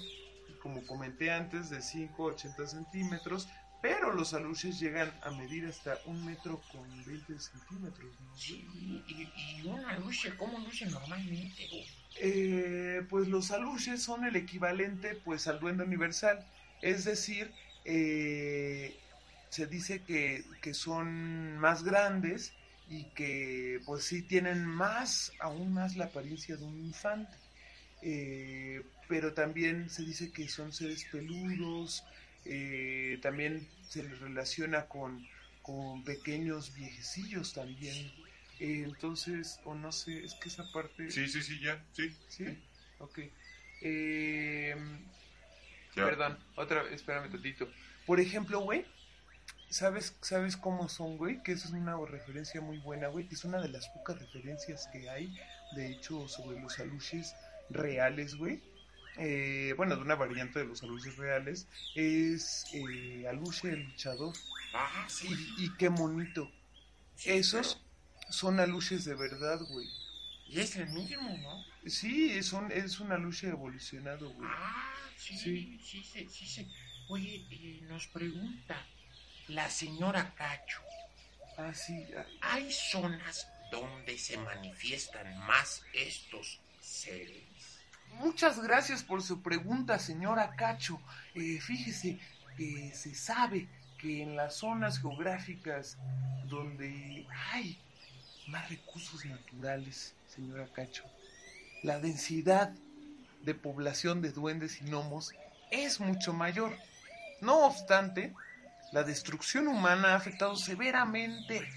como 0.62 0.86
comenté 0.86 1.32
antes 1.32 1.70
de 1.70 1.82
5 1.82 2.22
a 2.22 2.32
80 2.34 2.66
centímetros 2.66 3.48
pero 3.82 4.12
los 4.12 4.32
aluches 4.32 4.78
llegan 4.78 5.12
a 5.24 5.32
medir 5.32 5.66
hasta 5.66 5.98
un 6.06 6.24
metro 6.24 6.62
con 6.70 6.88
20 7.04 7.38
centímetros 7.40 8.12
¿no? 8.20 8.36
Sí, 8.36 8.64
y, 9.08 9.28
y 9.58 9.66
una 9.66 9.98
luce, 9.98 10.36
¿cómo 10.36 10.60
luce 10.60 10.86
normalmente? 10.86 11.68
Eh, 12.20 13.04
pues 13.10 13.26
los 13.26 13.50
aluches 13.50 14.02
son 14.02 14.24
el 14.24 14.36
equivalente 14.36 15.16
pues 15.24 15.48
al 15.48 15.58
duende 15.58 15.82
universal 15.82 16.46
es 16.80 17.04
decir 17.04 17.52
eh, 17.84 18.96
se 19.50 19.66
dice 19.66 20.02
que, 20.02 20.44
que 20.60 20.74
son 20.74 21.58
más 21.58 21.84
grandes 21.84 22.52
y 22.88 23.04
que 23.14 23.80
pues 23.86 24.04
sí 24.04 24.22
tienen 24.22 24.64
más, 24.64 25.32
aún 25.40 25.72
más 25.72 25.96
la 25.96 26.06
apariencia 26.06 26.56
de 26.56 26.64
un 26.64 26.78
infante. 26.78 27.36
Eh, 28.02 28.82
pero 29.08 29.32
también 29.32 29.88
se 29.90 30.02
dice 30.02 30.32
que 30.32 30.48
son 30.48 30.72
seres 30.72 31.04
peludos, 31.04 32.04
eh, 32.44 33.18
también 33.22 33.68
se 33.88 34.02
les 34.02 34.18
relaciona 34.18 34.86
con, 34.86 35.26
con 35.62 36.02
pequeños 36.04 36.74
viejecillos 36.74 37.52
también. 37.52 38.10
Eh, 38.58 38.82
entonces, 38.84 39.60
o 39.64 39.74
no 39.74 39.92
sé, 39.92 40.24
es 40.24 40.34
que 40.34 40.48
esa 40.48 40.64
parte... 40.72 41.10
Sí, 41.10 41.28
sí, 41.28 41.42
sí, 41.42 41.60
ya, 41.60 41.84
sí. 41.92 42.14
¿Sí? 42.28 42.44
Ok. 42.98 43.20
Eh, 43.82 44.74
Perdón, 45.94 46.38
otra 46.56 46.82
vez, 46.82 46.94
espérame 46.94 47.30
tantito. 47.30 47.68
Por 48.06 48.20
ejemplo, 48.20 48.60
güey, 48.60 48.84
¿sabes, 49.68 50.16
¿sabes 50.20 50.56
cómo 50.56 50.88
son, 50.88 51.16
güey? 51.16 51.42
Que 51.42 51.52
esa 51.52 51.68
es 51.68 51.74
una 51.74 51.96
referencia 52.06 52.60
muy 52.60 52.78
buena, 52.78 53.08
güey. 53.08 53.28
Que 53.28 53.34
es 53.34 53.44
una 53.44 53.60
de 53.60 53.68
las 53.68 53.88
pocas 53.88 54.18
referencias 54.18 54.88
que 54.92 55.08
hay, 55.08 55.34
de 55.76 55.90
hecho, 55.92 56.28
sobre 56.28 56.60
los 56.60 56.78
aluches 56.78 57.34
reales, 57.70 58.34
güey. 58.36 58.62
Eh, 59.18 59.74
bueno, 59.76 59.96
de 59.96 60.02
una 60.02 60.14
variante 60.14 60.60
de 60.60 60.64
los 60.64 60.82
aluches 60.82 61.16
reales. 61.16 61.66
Es 61.94 62.64
eh, 62.72 63.26
aluche 63.28 63.70
el 63.70 63.84
luchador. 63.84 64.34
Ah, 64.74 65.06
sí. 65.08 65.28
Y, 65.58 65.66
y 65.66 65.76
qué 65.76 65.88
bonito. 65.88 66.50
sí, 67.16 67.30
Esos 67.30 67.82
son 68.30 68.60
aluches 68.60 69.04
de 69.04 69.14
verdad, 69.14 69.60
güey. 69.68 69.86
Y 70.52 70.60
es 70.60 70.76
el 70.76 70.88
mismo, 70.90 71.36
¿no? 71.38 71.64
Sí, 71.88 72.30
es 72.32 72.52
un, 72.52 72.70
es 72.70 73.00
un 73.00 73.10
aluche 73.10 73.48
evolucionado, 73.48 74.30
güey. 74.34 74.48
Ah, 74.52 74.92
sí, 75.16 75.36
Sí. 75.38 75.80
sí, 75.82 76.04
sí, 76.04 76.28
sí, 76.30 76.46
sí. 76.46 76.72
Oye, 77.08 77.46
eh, 77.50 77.80
nos 77.88 78.06
pregunta 78.08 78.76
la 79.48 79.68
señora 79.70 80.34
Cacho, 80.34 80.80
Ah, 81.56 81.72
sí. 81.74 82.04
ah, 82.16 82.24
¿hay 82.42 82.70
zonas 82.70 83.48
donde 83.70 84.18
se 84.18 84.36
manifiestan 84.36 85.38
más 85.46 85.82
estos 85.94 86.60
seres? 86.80 87.42
Muchas 88.18 88.62
gracias 88.62 89.02
por 89.02 89.22
su 89.22 89.42
pregunta, 89.42 89.98
señora 89.98 90.54
Cacho. 90.54 91.00
Eh, 91.34 91.58
fíjese 91.60 92.18
que 92.58 92.92
se 92.94 93.14
sabe 93.14 93.68
que 93.98 94.22
en 94.22 94.36
las 94.36 94.56
zonas 94.56 95.00
geográficas 95.00 95.96
donde 96.44 97.26
hay 97.52 97.78
más 98.48 98.68
recursos 98.68 99.24
naturales, 99.24 100.14
señora 100.26 100.66
Cacho, 100.72 101.04
la 101.82 101.98
densidad 101.98 102.72
de 103.42 103.54
población 103.54 104.22
de 104.22 104.30
duendes 104.30 104.80
y 104.80 104.84
gnomos 104.84 105.32
es 105.70 106.00
mucho 106.00 106.32
mayor. 106.32 106.76
No 107.40 107.66
obstante, 107.66 108.32
la 108.92 109.02
destrucción 109.02 109.68
humana 109.68 110.12
ha 110.12 110.16
afectado 110.16 110.56
severamente 110.56 111.68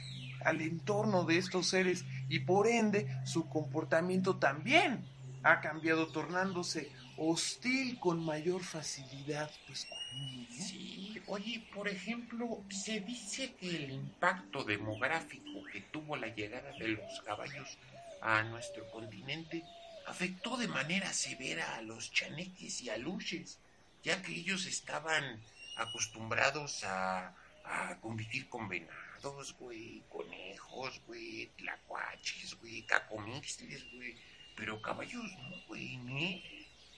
al 0.43 0.61
entorno 0.61 1.23
de 1.23 1.37
estos 1.37 1.69
seres 1.69 2.05
y 2.29 2.39
por 2.39 2.67
ende 2.67 3.07
su 3.25 3.47
comportamiento 3.49 4.37
también 4.37 5.05
ha 5.43 5.61
cambiado 5.61 6.07
tornándose 6.07 6.91
hostil 7.17 7.99
con 7.99 8.23
mayor 8.23 8.63
facilidad 8.63 9.51
pues 9.67 9.85
conmigo. 9.85 10.51
Sí, 10.51 11.21
oye, 11.27 11.65
por 11.73 11.87
ejemplo, 11.87 12.63
se 12.69 12.99
dice 12.99 13.53
que 13.53 13.69
el 13.69 13.91
impacto 13.91 14.63
demográfico 14.63 15.63
que 15.71 15.81
tuvo 15.81 16.15
la 16.17 16.27
llegada 16.27 16.71
de 16.73 16.89
los 16.89 17.21
caballos 17.21 17.77
a 18.21 18.43
nuestro 18.43 18.89
continente 18.91 19.63
afectó 20.07 20.57
de 20.57 20.67
manera 20.67 21.11
severa 21.13 21.75
a 21.75 21.81
los 21.81 22.11
chaneques 22.11 22.81
y 22.81 22.89
aluches, 22.89 23.59
ya 24.03 24.21
que 24.21 24.33
ellos 24.33 24.65
estaban 24.65 25.41
acostumbrados 25.77 26.83
a, 26.83 27.33
a 27.63 27.97
convivir 28.01 28.47
con 28.49 28.67
venados, 28.69 29.55
güey, 29.57 30.03
conejos, 30.09 31.01
güey, 31.07 31.49
tlacuaches, 31.57 32.55
güey, 32.59 32.83
cacomixles, 32.83 33.83
güey, 33.93 34.15
pero 34.55 34.81
caballos 34.81 35.23
no, 35.23 35.57
güey, 35.67 35.97
ni... 35.97 36.43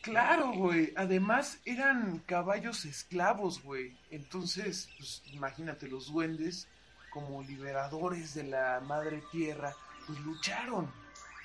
Claro, 0.02 0.52
güey. 0.54 0.94
Además 0.96 1.60
eran 1.66 2.20
caballos 2.20 2.86
esclavos, 2.86 3.62
güey. 3.62 3.96
Entonces, 4.10 4.90
pues 4.98 5.22
imagínate, 5.34 5.88
los 5.88 6.12
duendes, 6.12 6.68
como 7.10 7.44
liberadores 7.44 8.34
de 8.34 8.44
la 8.44 8.80
madre 8.82 9.22
tierra, 9.32 9.74
pues 10.06 10.20
lucharon 10.20 10.90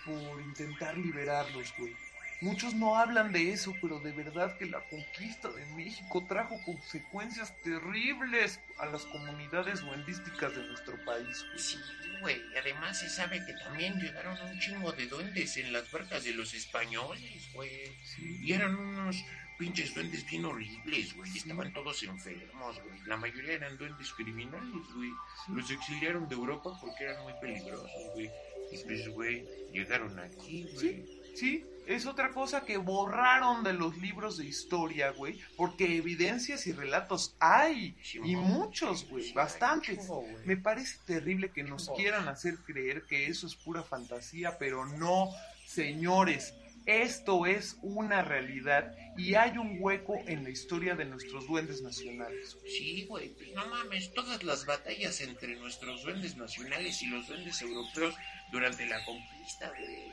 por 0.05 0.41
intentar 0.43 0.97
liberarlos, 0.97 1.73
güey. 1.79 1.97
Muchos 2.43 2.75
no 2.75 2.97
hablan 2.97 3.31
de 3.33 3.53
eso, 3.53 3.73
pero 3.81 4.01
de 4.01 4.11
verdad 4.11 4.59
que 4.59 4.67
la 4.67 4.81
conquista 4.89 5.49
de 5.49 5.65
México 5.77 6.25
trajo 6.29 6.61
consecuencias 6.65 7.57
terribles 7.63 8.59
a 8.79 8.87
las 8.87 9.05
comunidades 9.07 9.81
duendísticas 9.81 10.53
de 10.57 10.67
nuestro 10.67 10.97
país, 11.05 11.45
güey. 11.47 11.59
Sí, 11.59 11.79
güey. 12.21 12.43
Además 12.59 12.99
se 12.99 13.09
sabe 13.09 13.47
que 13.47 13.53
también 13.53 13.95
llegaron 14.01 14.37
un 14.43 14.59
chingo 14.59 14.91
de 14.91 15.07
duendes 15.07 15.57
en 15.57 15.73
las 15.73 15.89
barcas 15.93 16.25
de 16.25 16.35
los 16.35 16.53
españoles, 16.53 17.49
güey. 17.55 17.71
Sí. 18.03 18.41
Y 18.43 18.53
eran 18.53 18.75
unos 18.75 19.25
pinches 19.57 19.95
duendes 19.95 20.29
bien 20.29 20.45
horribles, 20.45 21.15
güey. 21.15 21.37
Estaban 21.37 21.73
todos 21.73 22.03
enfermos, 22.03 22.83
güey. 22.83 23.01
La 23.07 23.19
mayoría 23.19 23.53
eran 23.53 23.79
duendes 23.79 24.13
criminales, 24.15 24.85
güey. 24.97 25.11
Los 25.47 25.71
exiliaron 25.71 26.29
de 26.29 26.35
Europa 26.35 26.77
porque 26.81 27.05
eran 27.05 27.23
muy 27.23 27.35
peligrosos, 27.41 28.11
güey. 28.15 28.29
Y 28.73 28.79
pues, 28.79 29.09
güey, 29.11 29.47
llegaron 29.73 30.19
aquí, 30.19 30.67
güey. 30.75 31.23
Sí, 31.37 31.65
es 31.87 32.07
otra 32.07 32.31
cosa 32.31 32.63
que 32.65 32.77
borraron 32.77 33.65
de 33.65 33.73
los 33.73 33.97
libros 33.99 34.39
de 34.39 34.47
historia, 34.47 35.11
güey, 35.11 35.39
porque 35.57 35.97
evidencias 35.97 36.67
y 36.67 36.73
relatos 36.73 37.35
hay, 37.39 37.97
y 38.25 38.37
muchos, 38.37 39.09
güey, 39.09 39.33
bastantes. 39.33 40.09
Me 40.45 40.57
parece 40.57 40.99
terrible 41.05 41.51
que 41.51 41.63
nos 41.63 41.91
quieran 41.91 42.29
hacer 42.29 42.59
creer 42.59 43.05
que 43.05 43.27
eso 43.27 43.47
es 43.47 43.57
pura 43.57 43.83
fantasía, 43.83 44.59
pero 44.59 44.87
no, 44.87 45.31
señores, 45.67 46.55
esto 46.87 47.47
es 47.47 47.77
una 47.83 48.23
realidad 48.23 48.97
y 49.17 49.35
hay 49.35 49.57
un 49.57 49.77
hueco 49.81 50.19
en 50.27 50.43
la 50.43 50.51
historia 50.51 50.97
de 50.97 51.05
nuestros 51.05 51.47
duendes 51.47 51.81
nacionales. 51.83 52.57
Sí, 52.67 53.07
güey, 53.07 53.29
pues 53.35 53.53
no 53.55 53.67
mames, 53.69 54.13
todas 54.15 54.43
las 54.43 54.67
batallas 54.67 55.21
entre 55.21 55.57
nuestros 55.57 56.03
duendes 56.03 56.37
nacionales 56.37 57.01
y 57.03 57.07
los 57.07 57.27
duendes 57.29 57.61
europeos 57.63 58.15
durante 58.51 58.87
la 58.87 59.05
conquista, 59.05 59.73
güey. 59.79 60.13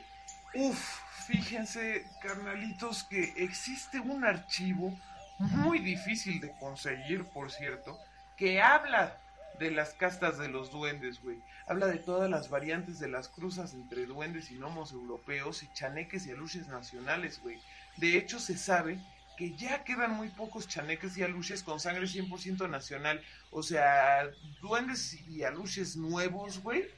Uf, 0.54 1.00
fíjense, 1.30 2.04
carnalitos, 2.20 3.04
que 3.04 3.32
existe 3.36 4.00
un 4.00 4.24
archivo 4.24 4.98
muy 5.38 5.78
difícil 5.78 6.40
de 6.40 6.50
conseguir, 6.58 7.24
por 7.26 7.52
cierto, 7.52 7.98
que 8.36 8.60
habla 8.60 9.16
de 9.60 9.70
las 9.70 9.90
castas 9.94 10.38
de 10.38 10.48
los 10.48 10.72
duendes, 10.72 11.22
güey. 11.22 11.38
Habla 11.68 11.86
de 11.86 11.98
todas 11.98 12.28
las 12.28 12.50
variantes 12.50 12.98
de 12.98 13.08
las 13.08 13.28
cruzas 13.28 13.74
entre 13.74 14.06
duendes 14.06 14.50
y 14.50 14.56
gnomos 14.56 14.92
europeos 14.92 15.62
y 15.62 15.72
chaneques 15.72 16.26
y 16.26 16.32
aluches 16.32 16.66
nacionales, 16.66 17.40
güey. 17.40 17.60
De 17.96 18.16
hecho, 18.16 18.40
se 18.40 18.56
sabe 18.56 18.98
que 19.36 19.54
ya 19.54 19.84
quedan 19.84 20.12
muy 20.12 20.30
pocos 20.30 20.66
chaneques 20.66 21.16
y 21.16 21.22
aluches 21.22 21.62
con 21.62 21.78
sangre 21.78 22.06
100% 22.06 22.68
nacional. 22.68 23.22
O 23.52 23.62
sea, 23.62 24.28
duendes 24.60 25.14
y 25.28 25.44
aluches 25.44 25.96
nuevos, 25.96 26.60
güey. 26.60 26.88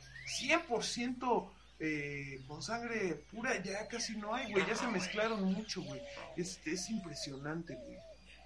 100% 0.40 1.50
eh, 1.84 2.40
con 2.46 2.62
sangre 2.62 3.24
pura 3.32 3.60
ya 3.60 3.88
casi 3.88 4.16
no 4.16 4.32
hay, 4.32 4.52
güey. 4.52 4.64
Ya 4.68 4.76
se 4.76 4.86
mezclaron 4.86 5.42
mucho, 5.42 5.82
güey. 5.82 6.00
Es, 6.36 6.60
es 6.64 6.88
impresionante, 6.88 7.74
güey. 7.74 7.98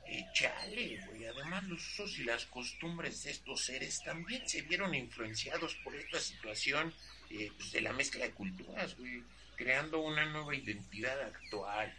Eh, 0.07 0.27
chale, 0.33 0.99
güey. 1.07 1.27
Además, 1.27 1.64
los 1.64 1.87
usos 1.87 2.18
y 2.18 2.25
las 2.25 2.46
costumbres 2.46 3.25
de 3.25 3.33
estos 3.33 3.62
seres 3.66 4.03
también 4.03 4.49
se 4.49 4.62
vieron 4.62 4.94
influenciados 4.94 5.75
por 5.85 5.94
esta 5.94 6.18
situación 6.18 6.94
eh, 7.29 7.53
pues, 7.59 7.72
de 7.72 7.83
la 7.83 7.92
mezcla 7.92 8.25
de 8.25 8.33
culturas, 8.33 8.96
güey. 8.96 9.22
Creando 9.57 10.01
una 10.01 10.25
nueva 10.25 10.55
identidad 10.55 11.20
actual. 11.20 11.94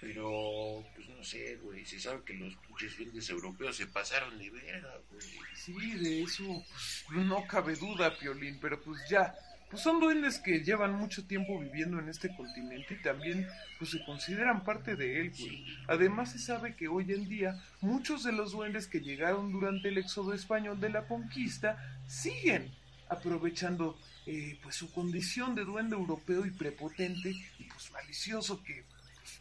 Pero, 0.00 0.86
pues 0.94 1.06
no 1.10 1.22
sé, 1.22 1.56
güey. 1.56 1.84
Se 1.84 2.00
sabe 2.00 2.22
que 2.24 2.32
los 2.32 2.54
pinches 2.66 2.96
duendes 2.96 3.28
europeos 3.28 3.76
se 3.76 3.88
pasaron 3.88 4.38
de 4.38 4.48
verga, 4.48 4.94
güey. 5.10 5.26
Sí, 5.54 5.74
de 5.98 6.22
eso 6.22 6.64
pues, 7.08 7.26
no 7.26 7.46
cabe 7.46 7.74
duda, 7.74 8.16
Piolín. 8.16 8.58
Pero 8.58 8.80
pues 8.80 9.06
ya, 9.10 9.34
pues 9.70 9.82
son 9.82 10.00
duendes 10.00 10.38
que 10.38 10.60
llevan 10.60 10.94
mucho 10.94 11.26
tiempo 11.26 11.58
viviendo 11.58 11.98
en 11.98 12.08
este 12.08 12.34
continente 12.34 12.94
y 12.94 13.02
también 13.02 13.46
pues 13.78 13.90
se 13.90 14.04
consideran 14.04 14.64
parte 14.64 14.96
de 14.96 15.20
él, 15.20 15.32
güey. 15.38 15.64
Además 15.86 16.32
se 16.32 16.38
sabe 16.38 16.74
que 16.74 16.88
hoy 16.88 17.12
en 17.12 17.28
día 17.28 17.62
muchos 17.80 18.24
de 18.24 18.32
los 18.32 18.52
duendes 18.52 18.86
que 18.86 19.00
llegaron 19.00 19.52
durante 19.52 19.88
el 19.88 19.98
éxodo 19.98 20.32
español 20.32 20.80
de 20.80 20.90
la 20.90 21.06
conquista 21.06 21.76
siguen 22.06 22.70
aprovechando 23.08 23.98
eh, 24.26 24.58
pues 24.62 24.74
su 24.74 24.90
condición 24.92 25.54
de 25.54 25.64
duende 25.64 25.96
europeo 25.96 26.46
y 26.46 26.50
prepotente 26.50 27.30
y 27.58 27.64
pues 27.64 27.90
malicioso 27.92 28.62
que 28.62 28.84
pues, 29.16 29.40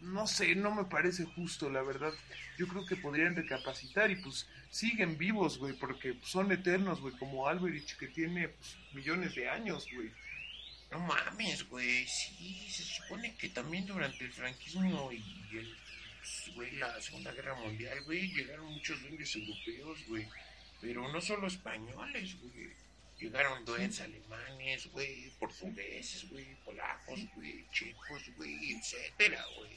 no 0.00 0.26
sé, 0.26 0.54
no 0.54 0.74
me 0.74 0.84
parece 0.84 1.24
justo, 1.24 1.70
la 1.70 1.82
verdad. 1.82 2.12
Yo 2.58 2.66
creo 2.66 2.86
que 2.86 2.96
podrían 2.96 3.36
recapacitar 3.36 4.10
y 4.10 4.16
pues 4.16 4.46
siguen 4.76 5.16
vivos, 5.16 5.58
güey, 5.58 5.72
porque 5.74 6.16
son 6.22 6.52
eternos, 6.52 7.00
güey, 7.00 7.14
como 7.16 7.48
Alberich 7.48 7.96
que 7.96 8.08
tiene 8.08 8.48
pues, 8.48 8.76
millones 8.92 9.34
de 9.34 9.48
años, 9.48 9.86
güey. 9.92 10.10
No 10.90 11.00
mames, 11.00 11.68
güey. 11.68 12.06
Sí, 12.06 12.68
se 12.70 12.84
supone 12.84 13.34
que 13.36 13.48
también 13.48 13.86
durante 13.86 14.24
el 14.24 14.32
franquismo 14.32 15.10
y 15.12 15.24
el, 15.56 15.76
pues, 16.18 16.54
güey, 16.54 16.76
la 16.76 17.00
Segunda 17.00 17.32
Guerra 17.32 17.54
Mundial, 17.54 18.02
güey, 18.04 18.30
llegaron 18.32 18.66
muchos 18.66 19.00
duendes 19.00 19.34
europeos, 19.34 19.98
güey. 20.08 20.28
Pero 20.80 21.10
no 21.10 21.20
solo 21.20 21.46
españoles, 21.46 22.36
güey. 22.40 22.70
Llegaron 23.18 23.64
duendes 23.64 24.00
alemanes, 24.02 24.88
güey, 24.92 25.30
portugueses, 25.38 26.28
güey, 26.28 26.54
polacos, 26.66 27.20
güey, 27.34 27.64
chicos, 27.72 28.22
güey, 28.36 28.72
etcétera, 28.72 29.42
güey. 29.56 29.70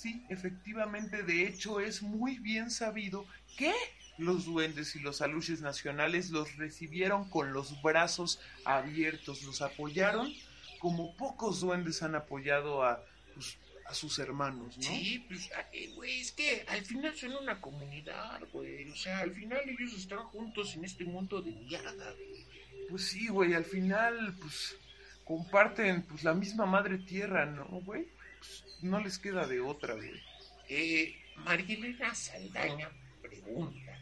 Sí, 0.00 0.24
efectivamente, 0.30 1.22
de 1.22 1.46
hecho 1.46 1.78
es 1.78 2.02
muy 2.02 2.38
bien 2.38 2.70
sabido 2.70 3.26
que 3.58 3.74
los 4.16 4.46
duendes 4.46 4.96
y 4.96 5.00
los 5.00 5.20
aluches 5.20 5.60
nacionales 5.60 6.30
los 6.30 6.56
recibieron 6.56 7.28
con 7.28 7.52
los 7.52 7.82
brazos 7.82 8.40
abiertos, 8.64 9.42
los 9.42 9.60
apoyaron 9.60 10.32
como 10.78 11.14
pocos 11.16 11.60
duendes 11.60 12.02
han 12.02 12.14
apoyado 12.14 12.82
a, 12.82 13.04
pues, 13.34 13.58
a 13.86 13.94
sus 13.94 14.18
hermanos, 14.18 14.78
¿no? 14.78 14.82
Sí, 14.82 15.22
pues, 15.28 15.50
güey, 15.94 16.20
es 16.20 16.32
que 16.32 16.64
al 16.68 16.82
final 16.82 17.14
son 17.14 17.32
una 17.32 17.60
comunidad, 17.60 18.40
güey. 18.52 18.88
O 18.90 18.96
sea, 18.96 19.18
al 19.18 19.32
final 19.32 19.60
ellos 19.68 19.92
están 19.92 20.20
juntos 20.20 20.74
en 20.76 20.86
este 20.86 21.04
mundo 21.04 21.42
de 21.42 21.50
mierda, 21.52 21.92
güey. 22.12 22.46
Pues 22.88 23.08
sí, 23.08 23.28
güey, 23.28 23.52
al 23.52 23.66
final, 23.66 24.34
pues, 24.40 24.76
comparten, 25.24 26.02
pues, 26.04 26.24
la 26.24 26.32
misma 26.32 26.64
madre 26.64 26.96
tierra, 26.96 27.44
¿no, 27.44 27.66
güey? 27.82 28.08
Pues, 28.40 28.64
no 28.82 29.00
les 29.00 29.18
queda 29.18 29.46
de 29.46 29.60
otra, 29.60 29.94
güey. 29.94 30.20
Eh, 30.68 31.14
Marilena 31.36 32.14
Saldaña 32.14 32.88
pregunta, 33.20 33.92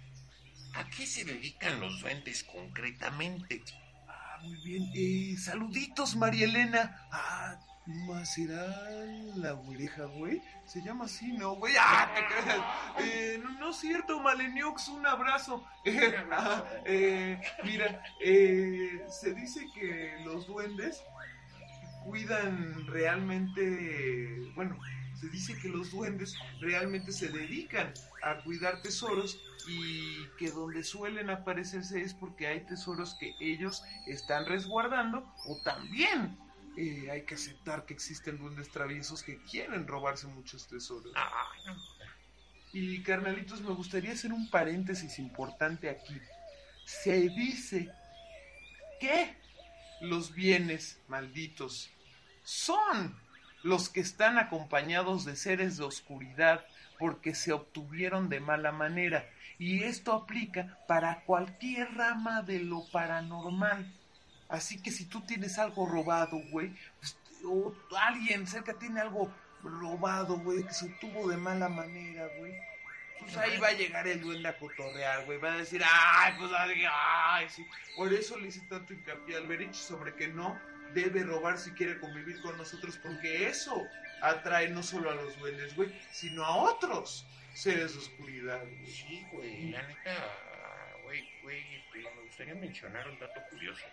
¿a 0.74 0.88
qué 0.90 1.06
se 1.06 1.24
dedican 1.24 1.80
los 1.80 2.00
duendes 2.00 2.44
concretamente? 2.44 3.62
Ah, 4.06 4.38
muy 4.42 4.56
bien. 4.64 4.90
Eh, 4.94 5.36
saluditos, 5.36 6.14
María 6.16 6.44
Elena. 6.44 7.08
Ah, 7.10 7.58
¿más 7.86 8.34
será 8.34 8.66
la 9.36 9.54
oreja, 9.54 10.04
güey? 10.04 10.42
Se 10.66 10.82
llama 10.82 11.06
así, 11.06 11.32
¿no, 11.32 11.54
güey? 11.56 11.74
Ah, 11.80 12.12
te 12.14 12.26
creas. 12.26 12.60
Eh, 13.00 13.40
no, 13.42 13.50
no 13.58 13.70
es 13.70 13.76
cierto, 13.76 14.20
Maleniox, 14.20 14.88
un 14.88 15.06
abrazo. 15.06 15.64
Eh, 15.84 16.14
ah, 16.30 16.64
eh, 16.84 17.40
mira, 17.64 18.02
eh, 18.20 19.02
se 19.08 19.32
dice 19.32 19.66
que 19.74 20.18
los 20.24 20.46
duendes 20.46 21.02
cuidan 22.08 22.86
realmente, 22.86 24.50
bueno, 24.54 24.78
se 25.14 25.28
dice 25.28 25.54
que 25.60 25.68
los 25.68 25.90
duendes 25.90 26.34
realmente 26.60 27.12
se 27.12 27.28
dedican 27.28 27.92
a 28.22 28.42
cuidar 28.44 28.80
tesoros 28.82 29.38
y 29.68 30.26
que 30.38 30.50
donde 30.50 30.82
suelen 30.84 31.28
aparecerse 31.28 32.00
es 32.00 32.14
porque 32.14 32.46
hay 32.46 32.60
tesoros 32.60 33.14
que 33.20 33.34
ellos 33.40 33.82
están 34.06 34.46
resguardando 34.46 35.30
o 35.46 35.60
también 35.62 36.38
eh, 36.76 37.10
hay 37.10 37.22
que 37.22 37.34
aceptar 37.34 37.84
que 37.84 37.92
existen 37.92 38.38
duendes 38.38 38.70
traviesos 38.70 39.22
que 39.22 39.42
quieren 39.42 39.86
robarse 39.86 40.26
muchos 40.28 40.66
tesoros. 40.66 41.12
Ah. 41.16 41.50
Y 42.72 43.02
carnalitos, 43.02 43.60
me 43.60 43.74
gustaría 43.74 44.12
hacer 44.12 44.32
un 44.32 44.48
paréntesis 44.48 45.18
importante 45.18 45.90
aquí. 45.90 46.18
Se 46.84 47.28
dice 47.28 47.90
que 49.00 49.36
los 50.00 50.32
bienes 50.32 51.00
malditos 51.08 51.90
son 52.48 53.14
los 53.62 53.90
que 53.90 54.00
están 54.00 54.38
acompañados 54.38 55.26
de 55.26 55.36
seres 55.36 55.76
de 55.76 55.84
oscuridad 55.84 56.64
porque 56.98 57.34
se 57.34 57.52
obtuvieron 57.52 58.30
de 58.30 58.40
mala 58.40 58.72
manera. 58.72 59.28
Y 59.58 59.82
esto 59.82 60.14
aplica 60.14 60.78
para 60.88 61.24
cualquier 61.24 61.94
rama 61.94 62.40
de 62.40 62.60
lo 62.60 62.86
paranormal. 62.90 63.92
Así 64.48 64.80
que 64.80 64.90
si 64.90 65.04
tú 65.04 65.20
tienes 65.20 65.58
algo 65.58 65.84
robado, 65.84 66.40
güey, 66.50 66.72
pues, 67.00 67.18
o 67.44 67.74
alguien 67.98 68.46
cerca 68.46 68.72
tiene 68.78 69.02
algo 69.02 69.30
robado, 69.62 70.38
güey, 70.38 70.64
que 70.64 70.72
se 70.72 70.86
obtuvo 70.86 71.28
de 71.28 71.36
mala 71.36 71.68
manera, 71.68 72.26
güey. 72.38 72.54
Pues 73.20 73.36
ahí 73.36 73.58
va 73.58 73.68
a 73.68 73.72
llegar 73.72 74.08
el 74.08 74.22
duende 74.22 74.48
a 74.48 74.58
cotorrear, 74.58 75.26
güey. 75.26 75.38
Va 75.38 75.52
a 75.52 75.58
decir, 75.58 75.82
ay, 75.84 76.32
pues, 76.38 76.50
ay, 76.56 77.46
sí. 77.50 77.66
Por 77.94 78.10
eso 78.10 78.38
le 78.38 78.48
hice 78.48 78.60
tanto 78.70 78.94
hincapié 78.94 79.36
al 79.36 79.46
Berich 79.46 79.74
sobre 79.74 80.14
que 80.14 80.28
no 80.28 80.58
debe 80.94 81.22
robar 81.22 81.58
si 81.58 81.72
quiere 81.72 81.98
convivir 81.98 82.40
con 82.40 82.56
nosotros, 82.56 82.98
porque 83.02 83.48
eso 83.48 83.86
atrae 84.20 84.68
no 84.68 84.82
solo 84.82 85.10
a 85.10 85.14
los 85.14 85.38
duendes, 85.38 85.74
güey, 85.76 85.92
sino 86.10 86.44
a 86.44 86.56
otros 86.56 87.26
seres 87.54 87.92
de 87.92 87.98
oscuridad, 87.98 88.60
güey. 88.60 88.86
Sí, 88.86 89.26
güey, 89.32 89.70
la 89.70 89.82
neta, 89.82 91.00
güey, 91.04 91.28
güey, 91.42 91.64
me 91.94 92.22
gustaría 92.26 92.54
mencionar 92.54 93.08
un 93.08 93.18
dato 93.18 93.40
curioso. 93.50 93.84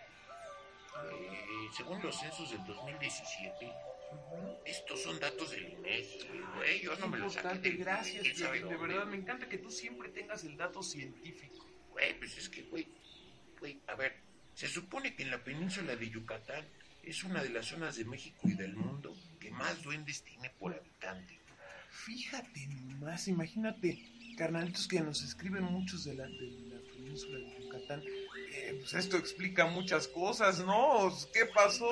Eh, 1.12 1.68
según 1.76 2.02
los 2.02 2.18
censos 2.18 2.50
del 2.50 2.64
2017, 2.64 3.72
estos 4.64 5.02
son 5.02 5.18
datos 5.20 5.50
del 5.50 5.68
INEGI, 5.68 6.28
güey, 6.54 6.80
yo 6.80 6.96
no 6.96 7.08
me 7.08 7.18
los 7.18 7.34
saqué 7.34 7.58
del 7.58 7.78
gracias, 7.78 8.22
de 8.22 8.60
dónde, 8.60 8.76
verdad, 8.76 9.04
me 9.04 9.16
encanta 9.16 9.48
que 9.48 9.58
tú 9.58 9.70
siempre 9.70 10.08
tengas 10.08 10.44
el 10.44 10.56
dato 10.56 10.82
científico. 10.82 11.66
Güey, 11.90 12.18
pues 12.18 12.38
es 12.38 12.48
que, 12.48 12.62
güey, 12.62 12.88
güey, 13.58 13.80
a 13.86 13.94
ver, 13.94 14.16
se 14.54 14.68
supone 14.68 15.14
que 15.14 15.22
en 15.22 15.30
la 15.30 15.42
península 15.42 15.96
de 15.96 16.08
Yucatán 16.08 16.64
es 17.06 17.22
una 17.22 17.42
de 17.42 17.50
las 17.50 17.66
zonas 17.66 17.96
de 17.96 18.04
México 18.04 18.48
y 18.48 18.54
del 18.54 18.76
mundo 18.76 19.16
que 19.40 19.50
más 19.52 19.80
duendes 19.82 20.22
tiene 20.24 20.50
por 20.50 20.74
habitante. 20.74 21.40
Fíjate 21.88 22.66
nomás, 22.66 23.28
imagínate, 23.28 24.34
carnalitos 24.36 24.88
que 24.88 25.00
nos 25.00 25.22
escriben 25.22 25.64
muchos 25.64 26.04
de 26.04 26.14
la, 26.14 26.26
de 26.26 26.50
la 26.68 26.80
península 26.92 27.38
de 27.38 27.62
Yucatán. 27.62 28.02
Eh, 28.52 28.76
pues 28.80 28.92
esto 28.94 29.16
explica 29.16 29.66
muchas 29.66 30.08
cosas, 30.08 30.58
¿no? 30.60 31.16
¿Qué 31.32 31.46
pasó? 31.46 31.88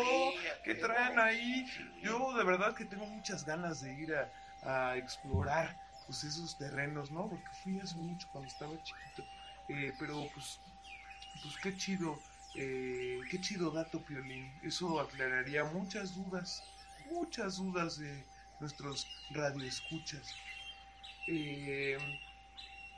¿Qué 0.64 0.74
traen 0.74 1.18
ahí? 1.18 1.64
Yo 2.02 2.36
de 2.36 2.44
verdad 2.44 2.74
que 2.74 2.84
tengo 2.84 3.06
muchas 3.06 3.46
ganas 3.46 3.82
de 3.82 3.94
ir 3.94 4.14
a, 4.14 4.90
a 4.90 4.96
explorar 4.96 5.78
pues 6.06 6.24
esos 6.24 6.58
terrenos, 6.58 7.10
¿no? 7.12 7.30
Porque 7.30 7.48
fui 7.62 7.78
hace 7.78 7.96
mucho 7.96 8.28
cuando 8.32 8.48
estaba 8.50 8.72
chiquito. 8.82 9.24
Eh, 9.68 9.92
pero 9.98 10.28
pues, 10.34 10.58
pues 11.42 11.56
qué 11.62 11.76
chido, 11.76 12.18
eh, 12.54 13.20
qué 13.30 13.40
chido 13.40 13.70
dato, 13.70 14.04
Piolín. 14.04 14.52
Eso 14.62 15.00
aclararía 15.00 15.64
muchas 15.64 16.14
dudas, 16.14 16.62
muchas 17.10 17.56
dudas 17.56 17.98
de 17.98 18.24
nuestros 18.60 19.06
radioescuchas. 19.30 20.34
Eh, 21.26 21.98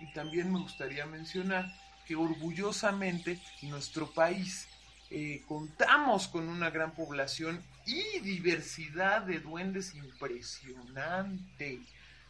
y 0.01 0.13
también 0.13 0.53
me 0.53 0.61
gustaría 0.61 1.07
mencionar 1.07 1.73
que 2.07 2.17
orgullosamente 2.17 3.41
nuestro 3.63 4.13
país 4.13 4.69
eh, 5.11 5.43
contamos 5.47 6.29
con 6.29 6.49
una 6.49 6.71
gran 6.71 6.93
población 6.93 7.63
y 7.85 8.21
diversidad 8.21 9.23
de 9.23 9.41
duendes 9.41 9.95
impresionante. 9.95 11.81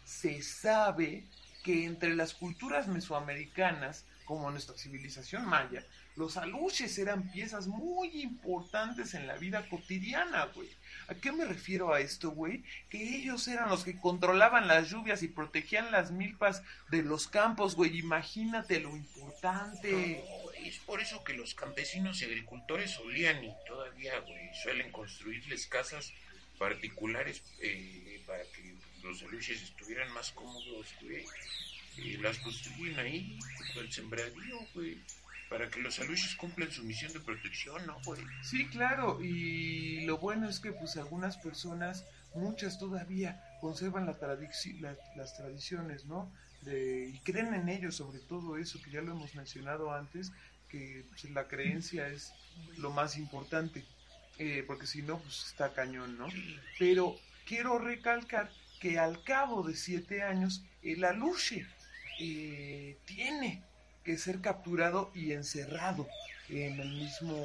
Se 0.05 0.43
sabe 0.43 1.25
que 1.65 1.85
entre 1.85 2.15
las 2.15 2.35
culturas 2.35 2.87
mesoamericanas, 2.87 4.05
como 4.25 4.51
nuestra 4.51 4.77
civilización 4.77 5.47
maya, 5.47 5.85
los 6.17 6.39
aluches 6.39 6.99
eran 6.99 7.31
piezas 7.31 7.67
muy 7.67 8.23
importantes 8.23 9.13
en 9.13 9.27
la 9.27 9.37
vida 9.37 9.69
cotidiana, 9.69 10.47
güey. 10.47 10.69
¿A 11.09 11.15
qué 11.15 11.31
me 11.31 11.45
refiero 11.45 11.93
a 11.93 12.01
esto, 12.01 12.31
güey? 12.31 12.65
Que 12.89 13.17
ellos 13.17 13.47
eran 13.49 13.69
los 13.69 13.85
que 13.85 13.99
controlaban 14.01 14.67
las 14.67 14.91
lluvias 14.91 15.23
y 15.23 15.29
protegían 15.29 15.93
las 15.93 16.11
milpas 16.11 16.63
de 16.91 17.03
los 17.03 17.29
campos, 17.29 17.77
güey. 17.77 17.99
Imagínate 17.99 18.81
lo 18.81 18.97
importante. 18.97 20.25
Es 20.65 20.79
por 20.79 21.03
eso 21.03 21.23
que 21.23 21.35
los 21.35 21.55
campesinos 21.55 22.23
y 22.23 22.25
agricultores 22.25 22.93
solían 22.93 23.45
y 23.45 23.53
todavía, 23.67 24.19
güey, 24.21 24.55
suelen 24.63 24.91
construirles 24.91 25.67
casas 25.67 26.13
particulares 26.59 27.43
eh, 27.61 28.23
para 28.27 28.43
que 28.43 28.75
los 29.03 29.23
aluches 29.23 29.63
estuvieran 29.63 30.11
más 30.13 30.33
cómodos, 30.33 30.89
güey. 31.03 31.25
Y 31.99 32.17
las 32.17 32.39
construyen 32.39 32.99
ahí, 32.99 33.39
con 33.75 33.85
el 33.85 33.93
sembradío, 33.93 34.59
güey. 34.75 34.99
Para 35.49 35.69
que 35.71 35.81
los 35.81 35.99
aluches 36.01 36.35
cumplan 36.35 36.73
su 36.73 36.83
misión 36.83 37.13
de 37.13 37.21
protección, 37.21 37.87
¿no, 37.87 38.01
güey? 38.05 38.21
Sí, 38.43 38.67
claro, 38.67 39.23
y 39.23 40.05
lo 40.05 40.19
bueno 40.19 40.49
es 40.49 40.59
que 40.59 40.73
pues 40.73 40.97
algunas 40.97 41.37
personas, 41.37 42.05
muchas 42.35 42.79
todavía, 42.79 43.41
conservan 43.61 44.07
la 44.07 44.19
tradici- 44.19 44.79
la- 44.81 44.97
las 45.15 45.37
tradiciones, 45.37 46.05
¿no? 46.07 46.33
De, 46.63 47.09
y 47.15 47.19
creen 47.21 47.55
en 47.55 47.69
ellos, 47.69 47.95
sobre 47.95 48.19
todo 48.19 48.57
eso, 48.59 48.83
que 48.83 48.91
ya 48.91 49.01
lo 49.03 49.13
hemos 49.13 49.35
mencionado 49.37 49.93
antes, 49.93 50.33
que 50.69 51.05
pues, 51.11 51.25
la 51.31 51.47
creencia 51.47 52.09
es 52.09 52.33
lo 52.79 52.91
más 52.91 53.17
importante, 53.17 53.85
eh, 54.39 54.65
porque 54.67 54.87
si 54.89 55.03
no, 55.03 55.19
pues 55.21 55.45
está 55.47 55.73
cañón, 55.73 56.19
¿no? 56.19 56.27
Pero 56.79 57.17
quiero 57.47 57.79
recalcar 57.79 58.51
que 58.81 58.99
al 58.99 59.23
cabo 59.23 59.63
de 59.63 59.77
siete 59.77 60.23
años, 60.25 60.65
el 60.83 61.05
aluche 61.05 61.67
eh, 62.19 62.99
tiene 63.05 63.63
que 64.07 64.17
ser 64.19 64.41
capturado 64.41 65.11
y 65.15 65.33
encerrado 65.33 66.09
en 66.49 66.79
el 66.81 66.89
mismo, 66.95 67.37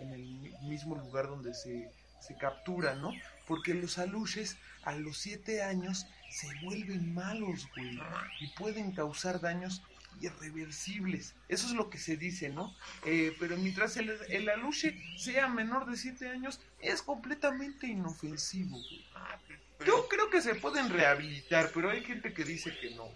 en 0.00 0.12
el 0.12 0.20
mi- 0.20 0.52
mismo 0.68 0.94
lugar 0.96 1.28
donde 1.28 1.54
se, 1.54 1.90
se 2.20 2.36
captura, 2.36 2.94
¿no? 2.94 3.10
Porque 3.46 3.72
los 3.72 3.96
aluches 3.98 4.58
a 4.82 4.92
los 4.92 5.16
siete 5.16 5.62
años 5.62 6.06
se 6.30 6.46
vuelven 6.62 7.14
malos, 7.14 7.66
güey, 7.74 7.98
y 8.40 8.48
pueden 8.58 8.92
causar 8.92 9.40
daños 9.40 9.82
irreversibles. 10.20 11.34
Eso 11.48 11.66
es 11.66 11.72
lo 11.72 11.88
que 11.88 11.98
se 11.98 12.16
dice, 12.18 12.50
¿no? 12.50 12.74
Eh, 13.06 13.34
pero 13.40 13.56
mientras 13.56 13.96
el, 13.96 14.10
el 14.28 14.48
aluche 14.50 14.94
sea 15.16 15.48
menor 15.48 15.86
de 15.90 15.96
siete 15.96 16.28
años, 16.28 16.60
es 16.80 17.00
completamente 17.02 17.86
inofensivo, 17.86 18.76
güey. 18.76 19.04
Ah, 19.14 19.38
Yo 19.86 20.06
creo 20.08 20.28
que 20.30 20.42
se 20.42 20.54
pueden 20.54 20.90
rehabilitar, 20.90 21.70
pero 21.72 21.90
hay 21.90 22.04
gente 22.04 22.32
que 22.34 22.44
dice 22.44 22.76
que 22.78 22.90
no. 22.90 23.08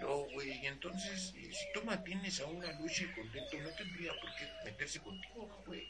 Pero, 0.00 0.26
güey, 0.32 0.66
entonces, 0.66 1.34
eh, 1.36 1.50
si 1.52 1.72
tú 1.74 1.84
mantienes 1.84 2.40
a 2.40 2.46
un 2.46 2.64
aluche 2.64 3.12
contento, 3.14 3.58
no 3.60 3.68
tendría 3.76 4.12
por 4.20 4.34
qué 4.36 4.48
meterse 4.64 4.98
contigo, 5.00 5.62
güey. 5.66 5.88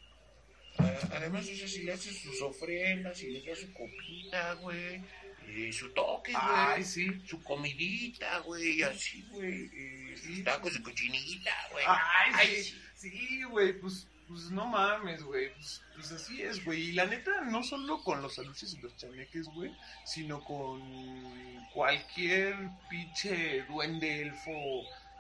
Además, 1.12 1.46
o 1.48 1.54
sea, 1.54 1.68
si 1.68 1.82
le 1.82 1.92
haces 1.92 2.18
sus 2.18 2.40
ofrendas, 2.42 3.18
si 3.18 3.28
le 3.30 3.42
das 3.42 3.58
su 3.58 3.72
copita, 3.72 4.54
güey, 4.54 5.00
eh, 5.48 5.72
su 5.72 5.90
toque, 5.92 6.32
güey. 6.32 6.42
Ay, 6.44 6.84
sí. 6.84 7.06
su 7.26 7.42
comidita, 7.42 8.38
güey, 8.40 8.82
así, 8.82 9.22
güey. 9.30 9.70
eh, 9.72 10.16
sus 10.16 10.42
tacos 10.44 10.72
de 10.72 10.82
cochinita, 10.82 11.54
güey. 11.72 11.84
Ay, 11.86 12.32
Ay, 12.34 12.62
sí, 12.64 12.80
sí, 12.94 13.42
güey, 13.44 13.78
pues, 13.78 14.06
pues 14.30 14.48
no 14.52 14.64
mames, 14.64 15.24
güey, 15.24 15.52
pues, 15.54 15.82
pues 15.96 16.12
así 16.12 16.40
es, 16.40 16.64
güey. 16.64 16.90
Y 16.90 16.92
la 16.92 17.04
neta, 17.04 17.40
no 17.40 17.64
solo 17.64 18.00
con 18.04 18.22
los 18.22 18.38
aluches 18.38 18.74
y 18.74 18.80
los 18.80 18.96
chaneques, 18.96 19.48
güey, 19.48 19.76
sino 20.04 20.40
con 20.44 20.80
cualquier 21.74 22.54
pinche 22.88 23.64
duende 23.64 24.22
elfo 24.22 24.52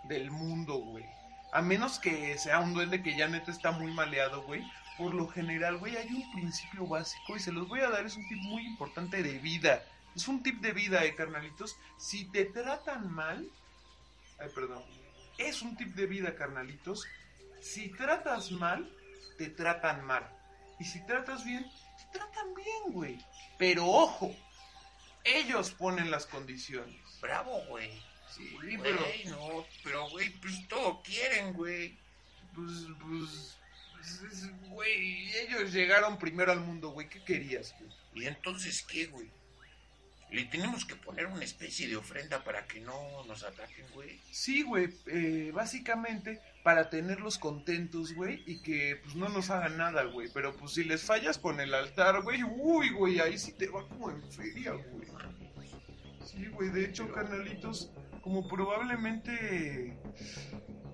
del 0.04 0.30
mundo, 0.30 0.76
güey. 0.76 1.04
A 1.52 1.60
menos 1.60 1.98
que 1.98 2.38
sea 2.38 2.60
un 2.60 2.72
duende 2.72 3.02
que 3.02 3.16
ya 3.16 3.26
neta 3.26 3.50
está 3.50 3.72
muy 3.72 3.92
maleado, 3.92 4.42
güey. 4.42 4.62
Por 4.96 5.12
lo 5.12 5.26
general, 5.26 5.78
güey, 5.78 5.96
hay 5.96 6.08
un 6.08 6.30
principio 6.32 6.86
básico 6.86 7.34
y 7.34 7.40
se 7.40 7.50
los 7.50 7.66
voy 7.66 7.80
a 7.80 7.90
dar, 7.90 8.06
es 8.06 8.16
un 8.16 8.28
tip 8.28 8.38
muy 8.38 8.64
importante 8.64 9.24
de 9.24 9.38
vida. 9.38 9.82
Es 10.14 10.28
un 10.28 10.40
tip 10.44 10.60
de 10.60 10.72
vida, 10.72 11.04
eh, 11.04 11.16
carnalitos. 11.16 11.76
Si 11.98 12.26
te 12.26 12.44
tratan 12.44 13.10
mal, 13.10 13.50
ay, 14.38 14.48
perdón, 14.54 14.84
es 15.36 15.62
un 15.62 15.76
tip 15.76 15.96
de 15.96 16.06
vida, 16.06 16.36
carnalitos. 16.36 17.08
Si 17.60 17.88
tratas 17.88 18.52
mal, 18.52 18.88
te 19.40 19.48
tratan 19.48 20.04
mal. 20.04 20.28
Y 20.78 20.84
si 20.84 21.00
tratas 21.06 21.44
bien, 21.46 21.64
te 21.64 22.18
tratan 22.18 22.52
bien, 22.54 22.92
güey. 22.92 23.18
Pero 23.56 23.86
ojo, 23.86 24.36
ellos 25.24 25.70
ponen 25.70 26.10
las 26.10 26.26
condiciones. 26.26 27.00
Bravo, 27.22 27.58
güey. 27.68 27.90
Sí, 28.36 28.50
Güey, 28.54 28.76
pero 28.76 29.00
no, 29.30 29.66
pero, 29.82 30.10
güey, 30.10 30.28
pues 30.40 30.68
todo 30.68 31.00
quieren, 31.02 31.54
güey. 31.54 31.96
pues, 32.54 32.70
pues, 33.00 33.56
pues, 33.94 34.22
es- 34.32 34.68
güey, 34.68 35.34
ellos 35.38 35.72
llegaron 35.72 36.18
primero 36.18 36.52
al 36.52 36.60
mundo, 36.60 36.90
güey. 36.90 37.08
¿Qué 37.08 37.22
querías, 37.24 37.74
güey? 37.78 37.90
¿Y 38.24 38.26
entonces 38.28 38.82
qué, 38.82 39.06
güey? 39.06 39.30
Le 40.30 40.44
tenemos 40.44 40.84
que 40.84 40.96
poner 40.96 41.26
una 41.26 41.44
especie 41.44 41.88
de 41.88 41.96
ofrenda 41.96 42.44
para 42.44 42.66
que 42.66 42.80
no 42.80 43.24
nos 43.24 43.42
ataquen, 43.42 43.86
güey. 43.94 44.20
Sí, 44.30 44.62
güey, 44.62 44.94
eh, 45.06 45.50
básicamente 45.54 46.40
para 46.62 46.90
tenerlos 46.90 47.38
contentos, 47.38 48.14
güey, 48.14 48.42
y 48.46 48.60
que 48.60 49.00
pues 49.02 49.14
no 49.16 49.28
nos 49.28 49.50
hagan 49.50 49.78
nada, 49.78 50.04
güey. 50.04 50.28
Pero 50.32 50.56
pues 50.56 50.72
si 50.72 50.84
les 50.84 51.02
fallas 51.02 51.38
con 51.38 51.60
el 51.60 51.74
altar, 51.74 52.22
güey, 52.22 52.42
uy, 52.42 52.90
güey, 52.90 53.20
ahí 53.20 53.38
sí 53.38 53.52
te 53.52 53.68
va 53.68 53.86
como 53.88 54.10
en 54.10 54.22
feria, 54.30 54.72
güey. 54.72 55.08
Sí, 56.24 56.46
güey, 56.46 56.70
de 56.70 56.84
hecho, 56.84 57.10
carnalitos, 57.10 57.90
como 58.30 58.46
probablemente... 58.46 59.98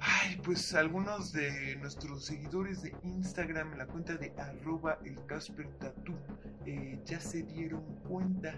Ay, 0.01 0.41
pues 0.43 0.73
algunos 0.75 1.33
de 1.33 1.77
nuestros 1.77 2.25
seguidores 2.25 2.83
de 2.83 2.95
Instagram 3.03 3.73
en 3.73 3.79
la 3.79 3.87
cuenta 3.87 4.17
de 4.17 4.33
arroba 4.39 4.99
el 5.05 5.23
Casper 5.27 5.69
Tattoo 5.79 6.17
eh, 6.65 6.99
ya 7.05 7.21
se 7.21 7.43
dieron 7.43 7.83
cuenta 8.09 8.55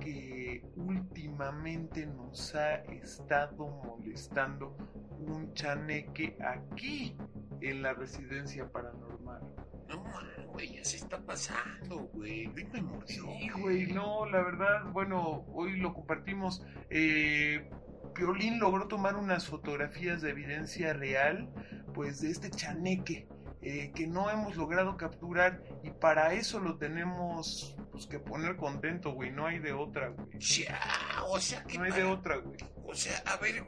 que 0.00 0.62
últimamente 0.76 2.04
nos 2.06 2.54
ha 2.54 2.76
estado 2.84 3.68
molestando 3.68 4.76
un 5.18 5.54
chaneque 5.54 6.36
aquí 6.40 7.16
en 7.62 7.82
la 7.82 7.94
residencia 7.94 8.70
paranormal. 8.70 9.40
No, 9.88 10.04
mames, 10.04 10.46
güey, 10.46 10.76
ya 10.76 10.84
se 10.84 10.96
está 10.98 11.18
pasando, 11.18 12.10
güey. 12.14 12.46
Me 12.48 12.82
mordió. 12.82 13.24
Sí, 13.24 13.48
güey, 13.60 13.92
no, 13.92 14.26
la 14.26 14.42
verdad, 14.42 14.84
bueno, 14.92 15.44
hoy 15.52 15.78
lo 15.78 15.92
compartimos. 15.92 16.64
Eh, 16.90 17.68
Piolín 18.14 18.58
logró 18.58 18.86
tomar 18.88 19.16
unas 19.16 19.46
fotografías 19.46 20.20
de 20.22 20.30
evidencia 20.30 20.92
real, 20.92 21.48
pues 21.94 22.20
de 22.20 22.30
este 22.30 22.50
chaneque 22.50 23.28
eh, 23.62 23.92
que 23.94 24.06
no 24.06 24.30
hemos 24.30 24.56
logrado 24.56 24.96
capturar 24.96 25.62
y 25.82 25.90
para 25.90 26.32
eso 26.34 26.60
lo 26.60 26.76
tenemos 26.78 27.76
pues 27.92 28.06
que 28.06 28.18
poner 28.18 28.56
contento, 28.56 29.12
güey, 29.12 29.30
no 29.30 29.46
hay 29.46 29.58
de 29.58 29.72
otra, 29.72 30.08
güey. 30.08 30.38
Ya, 30.38 30.80
o 31.26 31.38
sea 31.40 31.62
que 31.64 31.76
No 31.78 31.84
hay 31.84 31.90
para- 31.90 32.02
de 32.04 32.10
otra, 32.10 32.36
güey. 32.36 32.56
O 32.84 32.94
sea, 32.94 33.18
a 33.26 33.36
ver, 33.36 33.64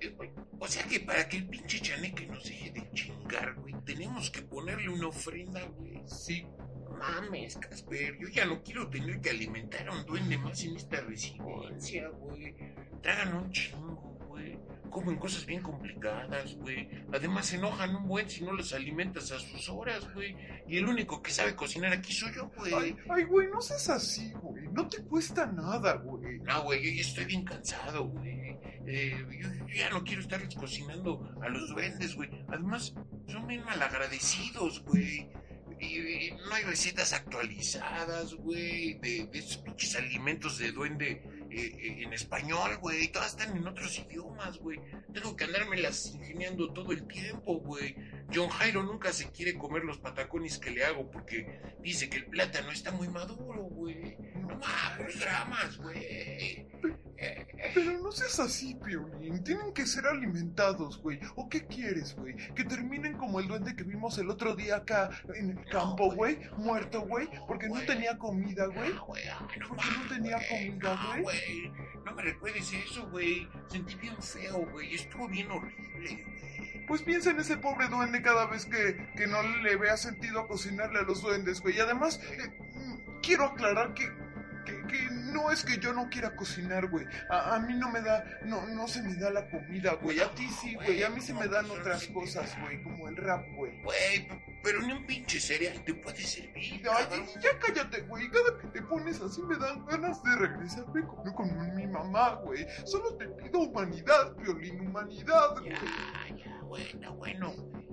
eh, 0.00 0.16
o 0.58 0.66
sea 0.66 0.84
que 0.84 1.00
para 1.00 1.28
que 1.28 1.36
el 1.38 1.48
pinche 1.48 1.80
chaneque 1.80 2.26
nos 2.26 2.44
deje 2.44 2.70
de 2.70 2.90
chingar, 2.92 3.54
güey, 3.56 3.74
tenemos 3.84 4.30
que 4.30 4.42
ponerle 4.42 4.88
una 4.88 5.08
ofrenda, 5.08 5.62
güey. 5.76 6.02
Sí, 6.06 6.46
Mames, 6.98 7.56
Casper, 7.58 8.16
yo 8.18 8.28
ya 8.28 8.46
no 8.46 8.62
quiero 8.62 8.88
tener 8.88 9.20
que 9.20 9.30
alimentar 9.30 9.88
a 9.88 9.92
un 9.92 10.06
duende 10.06 10.38
más 10.38 10.62
en 10.64 10.76
esta 10.76 11.00
residencia, 11.02 12.08
güey. 12.08 12.54
Tragan 13.04 13.34
un 13.34 13.50
chingo, 13.52 14.16
güey. 14.28 14.58
Comen 14.88 15.16
cosas 15.16 15.44
bien 15.44 15.60
complicadas, 15.60 16.56
güey. 16.56 16.88
Además 17.12 17.44
se 17.44 17.56
enojan 17.56 17.94
un 17.94 18.08
buen 18.08 18.30
si 18.30 18.42
no 18.42 18.52
los 18.52 18.72
alimentas 18.72 19.30
a 19.30 19.38
sus 19.38 19.68
horas, 19.68 20.10
güey. 20.14 20.34
Y 20.66 20.78
el 20.78 20.88
único 20.88 21.20
que 21.20 21.30
sabe 21.30 21.54
cocinar 21.54 21.92
aquí 21.92 22.14
soy 22.14 22.32
yo, 22.34 22.50
güey. 22.56 22.72
Ay, 22.72 22.96
ay, 23.10 23.24
güey, 23.24 23.48
no 23.48 23.60
seas 23.60 23.90
así, 23.90 24.32
güey. 24.40 24.68
No 24.68 24.88
te 24.88 25.02
cuesta 25.02 25.44
nada, 25.44 25.96
güey. 25.96 26.38
No, 26.38 26.62
güey, 26.62 26.82
yo 26.82 26.90
ya 26.94 27.02
estoy 27.02 27.26
bien 27.26 27.44
cansado, 27.44 28.06
güey. 28.06 28.56
Eh, 28.86 29.18
yo, 29.38 29.66
yo 29.66 29.74
ya 29.74 29.90
no 29.90 30.02
quiero 30.02 30.22
estarles 30.22 30.54
cocinando 30.54 31.30
a 31.42 31.48
los 31.50 31.68
duendes, 31.68 32.14
güey. 32.14 32.30
Además, 32.48 32.94
son 33.28 33.46
bien 33.46 33.62
malagradecidos, 33.66 34.82
güey. 34.84 35.28
Y, 35.78 35.98
y 35.98 36.30
no 36.48 36.54
hay 36.54 36.64
recetas 36.64 37.12
actualizadas, 37.12 38.32
güey, 38.32 38.94
de, 39.00 39.26
de 39.30 39.38
esos 39.38 39.58
pinches 39.58 39.94
alimentos 39.96 40.56
de 40.56 40.72
duende 40.72 41.33
eh, 41.54 42.02
en 42.02 42.12
español, 42.12 42.78
güey. 42.78 43.08
Todas 43.08 43.32
están 43.32 43.56
en 43.56 43.66
otros 43.66 43.98
idiomas, 43.98 44.58
güey. 44.58 44.80
Tengo 45.12 45.36
que 45.36 45.44
andármelas 45.44 46.06
ingeniando 46.14 46.72
todo 46.72 46.92
el 46.92 47.06
tiempo, 47.06 47.58
güey. 47.60 47.96
John 48.34 48.48
Jairo 48.48 48.82
nunca 48.82 49.12
se 49.12 49.30
quiere 49.30 49.56
comer 49.56 49.84
los 49.84 49.98
patacones 49.98 50.58
que 50.58 50.70
le 50.70 50.84
hago 50.84 51.10
porque 51.10 51.60
dice 51.82 52.08
que 52.08 52.18
el 52.18 52.26
plátano 52.26 52.70
está 52.70 52.90
muy 52.90 53.08
maduro, 53.08 53.62
güey. 53.62 54.16
No 54.34 54.58
mames, 54.58 55.20
dramas, 55.20 55.76
güey. 55.78 56.66
Pero 57.74 57.98
no 57.98 58.12
seas 58.12 58.38
así, 58.40 58.74
Piolín. 58.74 59.42
Tienen 59.44 59.72
que 59.72 59.86
ser 59.86 60.06
alimentados, 60.06 61.00
güey. 61.00 61.18
¿O 61.36 61.48
qué 61.48 61.66
quieres, 61.66 62.14
güey? 62.16 62.36
Que 62.54 62.64
terminen 62.64 63.16
como 63.16 63.40
el 63.40 63.48
duende 63.48 63.74
que 63.74 63.84
vimos 63.84 64.18
el 64.18 64.30
otro 64.30 64.54
día 64.54 64.76
acá 64.76 65.10
en 65.34 65.50
el 65.50 65.64
campo, 65.66 66.12
güey. 66.14 66.38
Muerto, 66.56 67.02
güey. 67.02 67.28
Porque 67.46 67.68
no 67.68 67.80
tenía 67.82 68.18
comida, 68.18 68.66
güey. 68.66 68.92
No 68.92 69.06
Porque 69.06 69.88
no 69.98 70.08
tenía 70.08 70.38
comida, 70.48 70.94
no, 70.94 71.22
güey. 71.22 71.22
güey. 71.22 71.72
No 72.04 72.14
me 72.14 72.22
recuerdes 72.22 72.72
eso, 72.72 73.08
güey. 73.10 73.48
Sentí 73.68 73.94
bien 73.96 74.16
feo, 74.22 74.66
güey. 74.70 74.94
Estuvo 74.94 75.28
bien 75.28 75.50
horrible, 75.50 76.26
güey. 76.30 76.84
Pues 76.86 77.02
piensa 77.02 77.30
en 77.30 77.40
ese 77.40 77.56
pobre 77.56 77.88
duende 77.88 78.20
cada 78.20 78.46
vez 78.46 78.66
que, 78.66 79.08
que 79.16 79.26
no 79.26 79.42
le 79.42 79.76
vea 79.76 79.96
sentido 79.96 80.40
a 80.40 80.46
cocinarle 80.46 80.98
a 80.98 81.02
los 81.02 81.22
duendes, 81.22 81.60
güey. 81.62 81.76
Y 81.76 81.80
además, 81.80 82.20
eh, 82.22 82.48
mm, 82.74 83.20
quiero 83.22 83.44
aclarar 83.46 83.94
que, 83.94 84.06
que, 84.64 84.86
que 84.86 85.08
no 85.10 85.50
es 85.50 85.64
que 85.64 85.78
yo 85.78 85.92
no 85.92 86.08
quiera 86.08 86.34
cocinar, 86.36 86.88
güey. 86.88 87.06
A, 87.28 87.56
a 87.56 87.60
mí 87.60 87.74
no 87.74 87.90
me 87.90 88.00
da, 88.00 88.24
no, 88.44 88.66
no 88.68 88.88
se 88.88 89.02
me 89.02 89.14
da 89.14 89.30
la 89.30 89.48
comida, 89.48 89.94
güey. 89.94 90.20
A 90.20 90.30
ti 90.34 90.48
sí, 90.60 90.74
güey. 90.74 91.02
A 91.02 91.10
mí 91.10 91.20
se 91.20 91.34
me 91.34 91.48
dan 91.48 91.70
otras 91.70 92.06
cosas, 92.08 92.56
güey. 92.60 92.82
Como 92.82 93.08
el 93.08 93.16
rap, 93.16 93.44
güey. 93.56 93.82
Güey, 93.82 94.28
pero 94.62 94.80
ni 94.80 94.92
un 94.92 95.06
pinche 95.06 95.38
cereal 95.40 95.82
te 95.84 95.94
puede 95.94 96.22
servir. 96.22 96.54
Ay, 96.54 96.80
cabrón. 96.82 97.26
ya 97.40 97.58
cállate, 97.58 98.00
güey. 98.02 98.30
Cada 98.30 98.58
que 98.58 98.68
te 98.68 98.82
pones 98.82 99.20
así 99.20 99.42
me 99.42 99.56
dan 99.56 99.84
ganas 99.86 100.22
de 100.22 100.36
regresarme 100.36 101.02
con, 101.06 101.32
con 101.32 101.76
mi 101.76 101.86
mamá, 101.86 102.40
güey. 102.44 102.66
Solo 102.84 103.14
te 103.16 103.28
pido 103.28 103.60
humanidad, 103.60 104.34
Piolín, 104.36 104.80
humanidad, 104.80 105.58
güey. 105.60 105.70
Ya, 105.70 106.36
ya, 106.36 106.60
bueno, 106.62 107.14
bueno. 107.16 107.83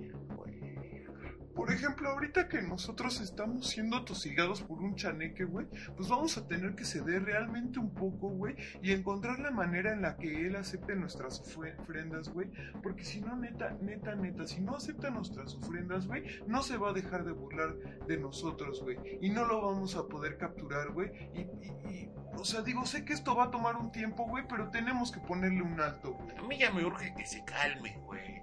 Por 1.54 1.70
ejemplo, 1.70 2.08
ahorita 2.10 2.48
que 2.48 2.62
nosotros 2.62 3.20
estamos 3.20 3.68
siendo 3.68 4.04
tosigados 4.04 4.62
por 4.62 4.78
un 4.80 4.94
chaneque, 4.96 5.44
güey, 5.44 5.66
pues 5.96 6.08
vamos 6.08 6.36
a 6.38 6.46
tener 6.48 6.74
que 6.74 6.84
ceder 6.84 7.24
realmente 7.24 7.78
un 7.78 7.90
poco, 7.94 8.28
güey, 8.30 8.56
y 8.82 8.92
encontrar 8.92 9.38
la 9.38 9.50
manera 9.50 9.92
en 9.92 10.02
la 10.02 10.16
que 10.16 10.46
él 10.46 10.56
acepte 10.56 10.94
nuestras 10.96 11.42
ofre- 11.42 11.78
ofrendas, 11.80 12.28
güey, 12.30 12.50
porque 12.82 13.04
si 13.04 13.20
no, 13.20 13.36
neta, 13.36 13.76
neta, 13.82 14.14
neta, 14.14 14.46
si 14.46 14.60
no 14.60 14.76
acepta 14.76 15.10
nuestras 15.10 15.54
ofrendas, 15.54 16.06
güey, 16.06 16.24
no 16.46 16.62
se 16.62 16.76
va 16.76 16.90
a 16.90 16.92
dejar 16.92 17.24
de 17.24 17.32
burlar 17.32 17.74
de 18.06 18.16
nosotros, 18.18 18.82
güey, 18.82 18.96
y 19.20 19.30
no 19.30 19.44
lo 19.44 19.60
vamos 19.60 19.94
a 19.96 20.06
poder 20.06 20.38
capturar, 20.38 20.92
güey, 20.92 21.10
y, 21.34 21.40
y- 21.40 21.88
y, 21.90 22.10
o 22.34 22.44
sea, 22.44 22.62
digo, 22.62 22.86
sé 22.86 23.04
que 23.04 23.12
esto 23.12 23.36
va 23.36 23.44
a 23.44 23.50
tomar 23.50 23.76
un 23.76 23.92
tiempo, 23.92 24.26
güey, 24.26 24.44
pero 24.48 24.70
tenemos 24.70 25.12
que 25.12 25.20
ponerle 25.20 25.62
un 25.62 25.78
alto, 25.80 26.14
güey. 26.14 26.36
A 26.38 26.42
mí 26.48 26.58
ya 26.58 26.70
me 26.70 26.84
urge 26.84 27.14
que 27.14 27.26
se 27.26 27.44
calme, 27.44 27.98
güey. 28.06 28.40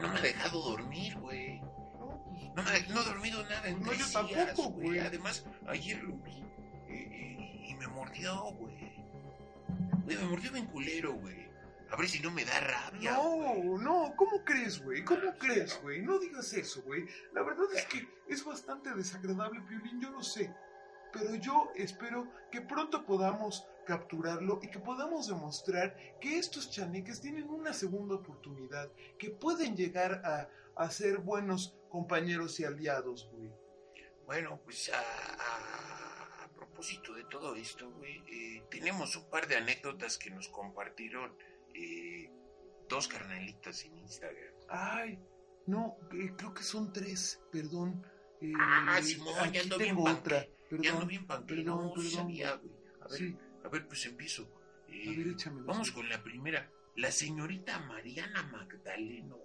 No 0.00 0.08
me 0.08 0.18
ha 0.18 0.22
dejado 0.22 0.60
dormir, 0.62 1.16
güey. 1.18 1.60
No, 2.54 2.62
me 2.62 2.70
ha- 2.70 2.88
no 2.88 3.00
he 3.00 3.04
dormido 3.04 3.42
nada 3.44 3.68
en 3.68 3.80
No, 3.82 3.92
yo 3.92 4.04
tampoco, 4.12 4.34
días, 4.34 4.56
güey. 4.56 4.98
Además, 5.00 5.44
ayer 5.68 6.02
lo 6.02 6.16
vi 6.18 6.32
eh, 6.88 6.88
eh, 6.88 7.66
y 7.68 7.74
me 7.74 7.86
mordió, 7.88 8.42
güey. 8.52 8.94
Güey, 10.04 10.16
me 10.16 10.24
mordió 10.24 10.52
bien 10.52 10.66
culero, 10.66 11.12
güey. 11.14 11.48
A 11.90 11.96
ver 11.96 12.08
si 12.08 12.20
no 12.20 12.30
me 12.30 12.44
da 12.44 12.60
rabia. 12.60 13.12
No, 13.12 13.78
no, 13.78 14.12
¿cómo 14.16 14.44
crees, 14.44 14.82
güey? 14.84 15.02
¿Cómo 15.04 15.32
crees, 15.38 15.80
güey? 15.82 16.02
No 16.02 16.18
digas 16.18 16.52
eso, 16.52 16.82
güey. 16.82 17.06
La 17.32 17.42
verdad 17.42 17.64
es 17.74 17.86
que 17.86 18.06
es 18.28 18.44
bastante 18.44 18.90
desagradable, 18.94 19.60
Piolín, 19.62 20.00
yo 20.00 20.10
lo 20.10 20.22
sé. 20.22 20.52
Pero 21.12 21.34
yo 21.36 21.70
espero 21.76 22.30
que 22.50 22.60
pronto 22.60 23.06
podamos 23.06 23.66
capturarlo 23.92 24.60
y 24.62 24.68
que 24.68 24.78
podamos 24.78 25.28
demostrar 25.28 25.96
que 26.20 26.38
estos 26.38 26.70
chaneques 26.70 27.22
tienen 27.22 27.48
una 27.48 27.72
segunda 27.72 28.16
oportunidad, 28.16 28.92
que 29.18 29.30
pueden 29.30 29.74
llegar 29.76 30.20
a, 30.26 30.48
a 30.76 30.90
ser 30.90 31.18
buenos 31.18 31.74
compañeros 31.88 32.60
y 32.60 32.64
aliados, 32.64 33.30
güey. 33.32 33.50
Bueno, 34.26 34.60
pues 34.62 34.90
a, 34.90 34.98
a- 35.00 36.44
a 36.44 36.48
propósito 36.54 37.14
de 37.14 37.24
todo 37.24 37.56
esto, 37.56 37.90
güey, 37.92 38.22
eh, 38.28 38.62
tenemos 38.70 39.16
un 39.16 39.24
par 39.30 39.48
de 39.48 39.56
anécdotas 39.56 40.18
que 40.18 40.30
nos 40.30 40.48
compartieron 40.48 41.32
eh, 41.74 42.30
dos 42.90 43.08
carnalitas 43.08 43.82
en 43.86 43.96
Instagram. 43.96 44.52
Ay, 44.68 45.18
no, 45.66 45.96
eh, 46.12 46.34
creo 46.36 46.52
que 46.52 46.62
son 46.62 46.92
tres, 46.92 47.40
perdón. 47.50 48.06
Ah, 48.60 49.00
Simón, 49.02 49.50
ya 49.52 49.62
ando 49.62 49.78
tengo 49.78 50.04
otra. 50.04 50.44
ya 50.44 50.90
ando 50.90 51.06
Perdón, 51.06 51.08
bien 51.08 51.26
perdón, 51.26 51.46
perdón, 51.94 52.10
sabía, 52.10 52.54
güey. 52.56 52.72
A 53.00 53.08
ver, 53.08 53.18
Sí, 53.18 53.36
a 53.68 53.70
ver, 53.70 53.86
pues 53.86 54.04
empiezo. 54.06 54.50
Eh, 54.88 55.08
a 55.08 55.10
ver, 55.16 55.28
échamelo. 55.28 55.66
Vamos 55.66 55.92
con 55.92 56.08
la 56.08 56.20
primera. 56.22 56.70
La 56.96 57.12
señorita 57.12 57.78
Mariana 57.80 58.42
Magdaleno 58.44 59.38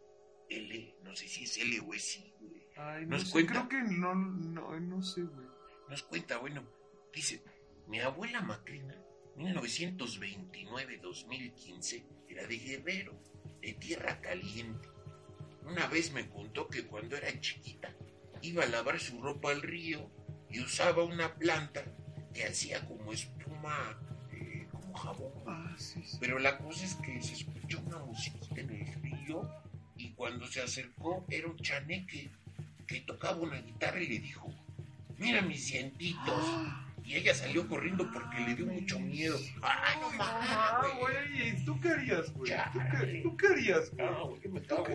L. 0.49 0.95
No 1.03 1.13
sé 1.15 1.27
si 1.27 1.43
es 1.43 1.57
L 1.57 1.79
o 1.81 1.93
es 1.93 2.17
I, 2.17 2.33
güey. 2.39 2.63
Ay, 2.77 3.05
no 3.05 3.17
¿Nos 3.17 3.25
sé, 3.27 3.31
cuenta? 3.31 3.51
creo 3.51 3.67
que 3.69 3.81
no, 3.83 4.15
no, 4.15 4.79
no 4.79 5.03
sé, 5.03 5.21
güey. 5.23 5.47
Nos 5.89 6.01
cuenta, 6.03 6.37
bueno, 6.37 6.63
dice, 7.13 7.43
mi 7.87 7.99
abuela 7.99 8.41
Macrina, 8.41 8.95
1929-2015, 9.37 12.03
era 12.29 12.47
de 12.47 12.57
Guerrero, 12.57 13.19
de 13.61 13.73
Tierra 13.73 14.21
Caliente. 14.21 14.87
Una 15.65 15.87
vez 15.87 16.11
me 16.13 16.29
contó 16.29 16.67
que 16.69 16.87
cuando 16.87 17.15
era 17.17 17.37
chiquita 17.39 17.93
iba 18.41 18.63
a 18.63 18.67
lavar 18.67 18.99
su 18.99 19.21
ropa 19.21 19.51
al 19.51 19.61
río 19.61 20.09
y 20.49 20.59
usaba 20.61 21.03
una 21.03 21.35
planta 21.35 21.83
que 22.33 22.45
hacía 22.45 22.83
como 22.87 23.13
espuma, 23.13 23.99
Ah, 25.47 25.75
sí. 25.77 26.01
Pero 26.19 26.39
la 26.39 26.57
cosa 26.57 26.85
es 26.85 26.95
que 26.95 27.21
se 27.21 27.33
escuchó 27.33 27.81
una 27.85 27.99
musiquita 27.99 28.61
en 28.61 28.69
el 28.69 28.93
río 29.01 29.49
y 29.97 30.11
cuando 30.11 30.45
se 30.47 30.61
acercó 30.61 31.25
era 31.29 31.47
un 31.47 31.57
chaneque 31.57 32.29
que 32.87 33.01
tocaba 33.01 33.37
una 33.37 33.57
guitarra 33.61 34.01
y 34.01 34.07
le 34.07 34.19
dijo, 34.19 34.49
mira 35.17 35.41
mis 35.41 35.67
dientitos. 35.67 36.45
Y 37.05 37.15
ella 37.15 37.35
salió 37.35 37.67
corriendo 37.67 38.09
porque 38.13 38.39
le 38.39 38.55
dio 38.55 38.65
mucho 38.65 38.97
miedo. 38.97 39.37
¡Ay, 39.61 39.97
no 39.99 40.07
Ah, 40.19 40.79
mames, 40.81 40.99
güey! 41.01 41.51
güey, 41.51 41.65
¿tú 41.65 41.79
qué 41.81 41.89
harías, 41.89 42.31
güey? 42.33 42.51
¿Tú 43.21 43.35
qué, 43.35 43.47
harías, 43.47 43.91
güey? 43.91 44.05
No, 44.09 44.29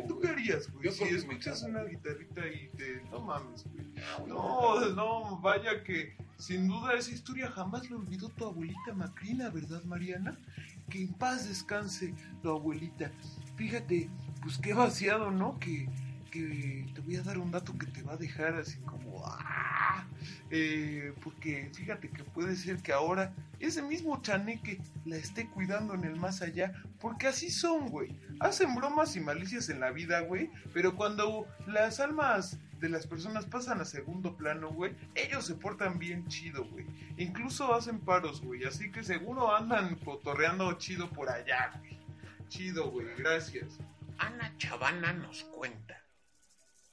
¿Tú 0.09 0.19
qué, 0.19 0.29
harías, 0.29 0.73
güey? 0.73 0.91
Si 0.91 1.05
escuchas 1.05 1.63
una 1.65 1.85
guitarrita 1.85 2.47
y 2.49 2.69
te... 2.79 3.03
No 3.11 3.21
mames, 3.21 3.63
güey. 3.65 3.87
No, 4.27 4.81
No, 4.81 4.89
no, 4.95 5.39
vaya 5.41 5.85
que 5.85 6.17
sin 6.39 6.69
duda 6.69 6.95
esa 6.95 7.11
historia 7.11 7.51
jamás 7.51 7.91
la 7.91 7.97
olvidó 7.97 8.29
tu 8.29 8.47
abuelita 8.47 8.95
Macrina, 8.95 9.51
¿verdad, 9.51 9.83
Mariana? 9.85 10.39
Que 10.89 11.03
en 11.03 11.13
paz 11.13 11.49
descanse 11.49 12.15
tu 12.43 12.51
abuelita. 12.51 13.11
Fíjate, 13.57 14.09
pues 14.43 14.57
qué 14.59 14.73
vaciado, 14.73 15.31
¿no? 15.31 15.59
Que, 15.59 15.89
que 16.31 16.87
te 16.95 17.01
voy 17.01 17.17
a 17.17 17.23
dar 17.23 17.39
un 17.39 17.51
dato 17.51 17.77
que 17.77 17.87
te 17.87 18.03
va 18.03 18.15
a 18.15 18.17
dejar 18.17 18.55
así 18.55 18.79
como... 18.79 19.23
¡ah! 19.27 20.07
Eh, 20.51 21.13
porque 21.23 21.71
fíjate 21.75 22.09
que 22.09 22.25
puede 22.25 22.57
ser 22.57 22.79
que 22.79 22.93
ahora 22.93 23.35
ese 23.61 23.83
mismo 23.83 24.21
chaneque 24.23 24.81
la 25.05 25.17
esté 25.17 25.49
cuidando 25.49 25.95
en 25.95 26.05
el 26.05 26.17
más 26.17 26.43
allá. 26.43 26.73
Porque 27.01 27.27
así 27.27 27.51
son, 27.51 27.89
güey. 27.89 28.17
Hacen 28.41 28.75
bromas 28.75 29.17
y 29.17 29.21
malicias 29.21 29.69
en 29.69 29.81
la 29.81 29.91
vida, 29.91 30.21
güey. 30.21 30.51
Pero 30.73 30.95
cuando 30.97 31.47
las 31.67 32.01
almas 32.01 32.59
de 32.81 32.89
las 32.89 33.07
personas 33.07 33.47
pasan 33.47 33.81
a 33.81 33.85
segundo 33.85 34.37
plano, 34.37 34.71
güey, 34.71 34.95
ellos 35.15 35.47
se 35.47 35.55
portan 35.55 35.99
bien 35.99 36.27
chido, 36.29 36.65
güey. 36.65 36.87
Incluso 37.17 37.75
hacen 37.75 38.01
paros, 38.01 38.41
güey. 38.41 38.65
Así 38.65 38.91
que 38.93 39.03
seguro 39.03 39.55
andan 39.55 39.97
cotorreando 39.97 40.73
chido 40.79 41.11
por 41.11 41.29
allá, 41.29 41.73
güey. 41.79 41.99
Chido, 42.49 42.91
güey. 42.91 43.07
Gracias. 43.17 43.79
Ana 44.19 44.57
Chavana 44.59 45.13
nos 45.13 45.45
cuenta. 45.45 46.03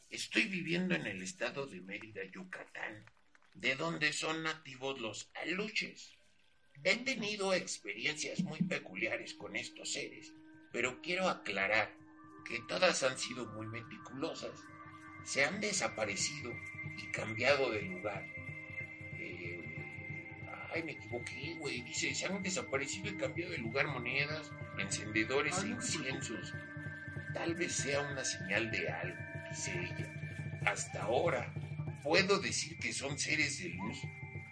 Estoy 0.09 0.45
viviendo 0.45 0.95
en 0.95 1.07
el 1.07 1.21
estado 1.21 1.65
de 1.67 1.81
Mérida, 1.81 2.23
Yucatán, 2.31 3.05
de 3.53 3.75
donde 3.75 4.13
son 4.13 4.43
nativos 4.43 4.99
los 4.99 5.29
aluches. 5.43 6.13
He 6.83 6.97
tenido 6.97 7.53
experiencias 7.53 8.41
muy 8.41 8.59
peculiares 8.59 9.33
con 9.33 9.55
estos 9.55 9.93
seres, 9.93 10.33
pero 10.71 11.01
quiero 11.01 11.29
aclarar 11.29 11.91
que 12.45 12.59
todas 12.67 13.01
han 13.03 13.17
sido 13.17 13.45
muy 13.47 13.67
meticulosas. 13.67 14.63
Se 15.25 15.43
han 15.43 15.59
desaparecido 15.59 16.53
y 16.97 17.07
cambiado 17.07 17.71
de 17.71 17.81
lugar. 17.81 18.25
Eh, 19.17 19.59
ay, 20.73 20.83
me 20.83 20.93
equivoqué, 20.93 21.55
güey. 21.55 21.81
Dice, 21.81 22.13
se 22.13 22.27
han 22.27 22.41
desaparecido 22.41 23.09
y 23.09 23.17
cambiado 23.17 23.51
de 23.51 23.57
lugar 23.57 23.87
monedas, 23.87 24.51
encendedores 24.77 25.61
e 25.63 25.67
inciensos. 25.69 26.53
Tal 27.33 27.55
vez 27.55 27.73
sea 27.73 28.01
una 28.01 28.23
señal 28.23 28.71
de 28.71 28.87
algo, 28.87 29.17
dice 29.49 29.73
ella. 29.73 30.61
Hasta 30.65 31.03
ahora 31.03 31.53
puedo 32.01 32.39
decir 32.39 32.77
que 32.79 32.93
son 32.93 33.17
seres 33.17 33.61
de 33.61 33.69
luz 33.69 33.97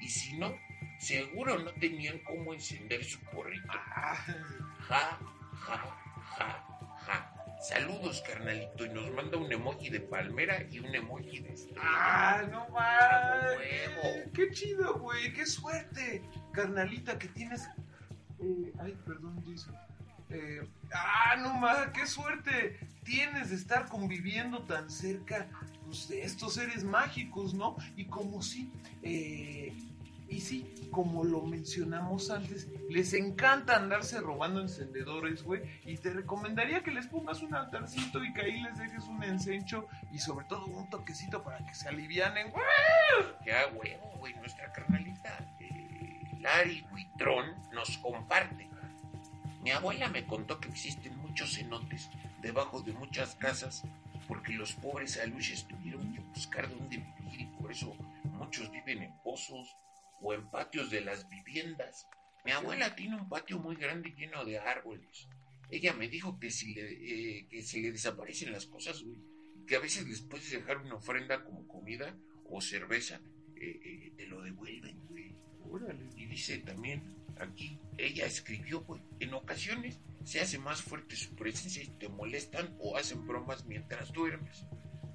y 0.01 0.09
si 0.09 0.37
no, 0.37 0.59
seguro 0.99 1.57
no 1.59 1.71
tenían 1.75 2.19
cómo 2.19 2.53
encender 2.53 3.03
su 3.05 3.19
porrito. 3.19 3.71
Ah, 3.71 4.17
Ja, 4.89 5.17
ja, 5.53 5.77
ja, 5.77 5.97
ja. 6.37 6.72
Saludos, 7.63 8.21
carnalito, 8.27 8.85
y 8.85 8.89
nos 8.89 9.09
manda 9.13 9.37
un 9.37 9.49
emoji 9.49 9.89
de 9.89 10.01
palmera 10.01 10.63
y 10.69 10.79
un 10.79 10.93
emoji 10.93 11.39
de 11.39 11.53
estrella. 11.53 11.81
ah, 11.81 12.41
no 12.51 12.67
mames. 12.69 14.29
Qué 14.33 14.51
chido, 14.51 14.99
güey. 14.99 15.31
Qué 15.33 15.45
suerte, 15.45 16.21
carnalita, 16.51 17.17
que 17.17 17.29
tienes. 17.29 17.61
Eh, 18.39 18.73
ay, 18.79 18.93
perdón, 19.05 19.41
Jason. 19.47 19.73
Eh, 20.29 20.67
ah, 20.93 21.37
no 21.37 21.53
mames, 21.53 21.87
qué 21.93 22.05
suerte 22.05 22.77
tienes 23.05 23.49
de 23.49 23.55
estar 23.55 23.87
conviviendo 23.87 24.63
tan 24.63 24.89
cerca 24.89 25.47
pues, 25.85 26.09
de 26.09 26.21
estos 26.23 26.55
seres 26.55 26.83
mágicos, 26.83 27.53
¿no? 27.53 27.77
Y 27.95 28.05
como 28.05 28.41
si. 28.41 28.69
eh, 29.03 29.73
como 30.93 31.25
lo 31.25 31.41
mencionamos 31.41 32.29
antes, 32.29 32.69
les 32.89 33.13
encanta 33.13 33.75
andarse 33.75 34.21
robando 34.21 34.61
encendedores, 34.61 35.43
güey. 35.43 35.61
Y 35.83 35.97
te 35.97 36.13
recomendaría 36.13 36.83
que 36.83 36.91
les 36.91 37.07
pongas 37.07 37.41
un 37.41 37.53
altarcito 37.53 38.23
y 38.23 38.31
que 38.31 38.41
ahí 38.41 38.61
les 38.61 38.77
dejes 38.77 39.03
un 39.05 39.21
encencho 39.23 39.87
y 40.13 40.19
sobre 40.19 40.45
todo 40.45 40.65
un 40.67 40.89
toquecito 40.89 41.43
para 41.43 41.57
que 41.65 41.73
se 41.73 41.89
alivianen, 41.89 42.51
güey. 42.51 42.63
Ya, 43.45 43.67
huevo, 43.73 44.13
güey, 44.19 44.33
nuestra 44.35 44.71
carnalita, 44.71 45.53
eh, 45.59 46.37
Lari 46.39 46.85
Huitrón, 46.93 47.47
nos 47.73 47.97
comparte. 47.97 48.69
Mi 49.63 49.71
abuela 49.71 50.09
me 50.09 50.25
contó 50.25 50.59
que 50.59 50.69
existen 50.69 51.17
muchos 51.17 51.55
cenotes 51.55 52.09
debajo 52.41 52.81
de 52.81 52.93
muchas 52.93 53.35
casas 53.35 53.83
porque 54.27 54.53
los 54.53 54.73
pobres 54.73 55.19
aluches 55.19 55.65
tuvieron 55.67 56.13
que 56.13 56.19
buscar 56.19 56.69
dónde 56.69 56.97
vivir 56.97 57.41
y 57.41 57.45
por 57.45 57.71
eso 57.71 57.95
muchos 58.25 58.69
viven 58.71 59.03
en 59.03 59.17
pozos 59.19 59.75
o 60.23 60.33
en 60.33 60.49
patios 60.49 60.89
de 60.89 61.01
las 61.01 61.29
viviendas. 61.29 62.07
Mi 62.45 62.51
abuela 62.51 62.95
tiene 62.95 63.17
un 63.17 63.29
patio 63.29 63.59
muy 63.59 63.75
grande 63.75 64.13
lleno 64.17 64.43
de 64.45 64.57
árboles. 64.57 65.27
Ella 65.69 65.93
me 65.93 66.07
dijo 66.07 66.39
que 66.39 66.49
si 66.49 66.73
le, 66.73 66.91
eh, 66.91 67.47
que 67.49 67.61
se 67.61 67.79
le 67.79 67.91
desaparecen 67.91 68.51
las 68.51 68.65
cosas, 68.65 69.03
güey, 69.03 69.17
que 69.67 69.75
a 69.75 69.79
veces 69.79 70.07
les 70.07 70.21
puedes 70.21 70.51
dejar 70.51 70.77
una 70.77 70.95
ofrenda 70.95 71.43
como 71.43 71.67
comida 71.67 72.17
o 72.45 72.61
cerveza, 72.61 73.21
eh, 73.55 73.79
eh, 73.83 74.13
te 74.17 74.27
lo 74.27 74.41
devuelven, 74.41 74.97
güey. 75.07 75.35
Órale. 75.69 76.09
Y 76.15 76.25
dice 76.25 76.59
también 76.59 77.03
aquí, 77.39 77.79
ella 77.97 78.25
escribió, 78.25 78.81
güey, 78.81 79.01
en 79.19 79.33
ocasiones 79.33 79.99
se 80.23 80.41
hace 80.41 80.57
más 80.57 80.81
fuerte 80.81 81.15
su 81.15 81.35
presencia 81.35 81.83
y 81.83 81.87
te 81.87 82.09
molestan 82.09 82.75
o 82.79 82.97
hacen 82.97 83.25
bromas 83.27 83.65
mientras 83.65 84.11
duermes. 84.13 84.65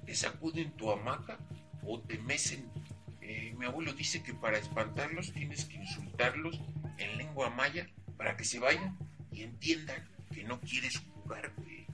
Te 0.05 0.15
sacuden 0.15 0.75
tu 0.77 0.91
hamaca 0.91 1.39
o 1.83 2.01
te 2.01 2.17
mecen. 2.19 2.69
Eh, 3.29 3.53
mi 3.59 3.67
abuelo 3.67 3.93
dice 3.93 4.23
que 4.23 4.33
para 4.33 4.57
espantarlos 4.57 5.31
tienes 5.33 5.65
que 5.65 5.77
insultarlos 5.77 6.59
en 6.97 7.15
lengua 7.15 7.51
maya 7.51 7.87
para 8.17 8.35
que 8.35 8.43
se 8.43 8.57
vayan 8.57 8.97
y 9.31 9.43
entiendan 9.43 10.01
que 10.33 10.43
no 10.45 10.59
quieres 10.61 10.97
jugar, 10.97 11.53
güey. 11.55 11.85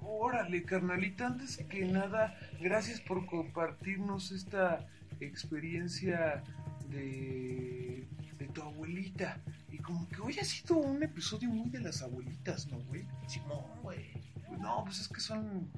Órale, 0.00 0.62
carnalita, 0.62 1.26
antes 1.26 1.58
que 1.68 1.84
nada, 1.84 2.34
gracias 2.62 2.98
por 3.02 3.26
compartirnos 3.26 4.32
esta 4.32 4.88
experiencia 5.20 6.42
de, 6.88 8.06
de 8.38 8.46
tu 8.46 8.62
abuelita. 8.62 9.38
Y 9.70 9.76
como 9.76 10.08
que 10.08 10.22
hoy 10.22 10.38
ha 10.38 10.44
sido 10.44 10.78
un 10.78 11.02
episodio 11.02 11.50
muy 11.50 11.68
de 11.68 11.80
las 11.80 12.00
abuelitas, 12.00 12.68
¿no, 12.68 12.78
güey? 12.84 13.04
Simón, 13.26 13.66
güey. 13.82 14.12
No, 14.58 14.82
pues 14.86 15.02
es 15.02 15.08
que 15.08 15.20
son... 15.20 15.70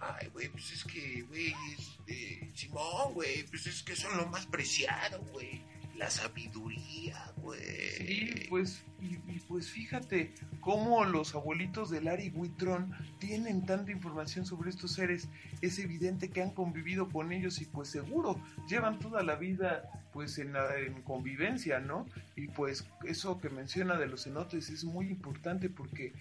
Ay, 0.00 0.28
güey, 0.32 0.48
pues 0.48 0.72
es 0.72 0.84
que, 0.84 1.22
güey, 1.22 1.54
es, 1.76 1.98
eh, 2.06 2.50
Simón, 2.54 3.12
güey, 3.14 3.44
pues 3.44 3.66
es 3.66 3.82
que 3.82 3.94
son 3.94 4.16
lo 4.16 4.26
más 4.26 4.46
preciado, 4.46 5.22
güey. 5.32 5.62
La 5.96 6.08
sabiduría, 6.08 7.32
güey. 7.36 7.60
Sí, 7.60 8.46
pues, 8.48 8.82
y, 9.02 9.16
y 9.30 9.40
pues 9.46 9.68
fíjate 9.70 10.32
cómo 10.60 11.04
los 11.04 11.34
abuelitos 11.34 11.90
de 11.90 12.00
Larry 12.00 12.30
Witron 12.30 12.92
tienen 13.18 13.66
tanta 13.66 13.92
información 13.92 14.46
sobre 14.46 14.70
estos 14.70 14.92
seres. 14.92 15.28
Es 15.60 15.78
evidente 15.78 16.30
que 16.30 16.40
han 16.40 16.52
convivido 16.52 17.10
con 17.10 17.32
ellos 17.32 17.60
y 17.60 17.66
pues 17.66 17.90
seguro 17.90 18.40
llevan 18.66 18.98
toda 18.98 19.22
la 19.22 19.36
vida 19.36 19.90
pues 20.12 20.38
en, 20.38 20.54
en 20.56 21.02
convivencia, 21.02 21.80
¿no? 21.80 22.06
Y 22.34 22.48
pues 22.48 22.84
eso 23.04 23.38
que 23.38 23.50
menciona 23.50 23.96
de 23.96 24.06
los 24.06 24.24
cenotes 24.24 24.70
es 24.70 24.84
muy 24.84 25.08
importante 25.08 25.68
porque 25.68 26.14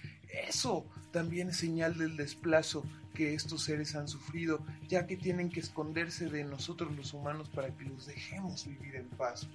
eso 0.50 0.86
también 1.12 1.50
es 1.50 1.58
señal 1.58 1.98
del 1.98 2.18
desplazo 2.18 2.84
que 3.20 3.34
estos 3.34 3.64
seres 3.64 3.98
han 3.98 4.08
sufrido, 4.08 4.66
ya 4.88 5.06
que 5.06 5.18
tienen 5.18 5.50
que 5.50 5.60
esconderse 5.60 6.30
de 6.30 6.46
nosotros 6.46 6.96
los 6.96 7.14
humanos 7.14 7.50
para 7.50 7.76
que 7.76 7.84
los 7.84 8.06
dejemos 8.06 8.66
vivir 8.66 8.96
en 8.96 9.10
paz. 9.10 9.46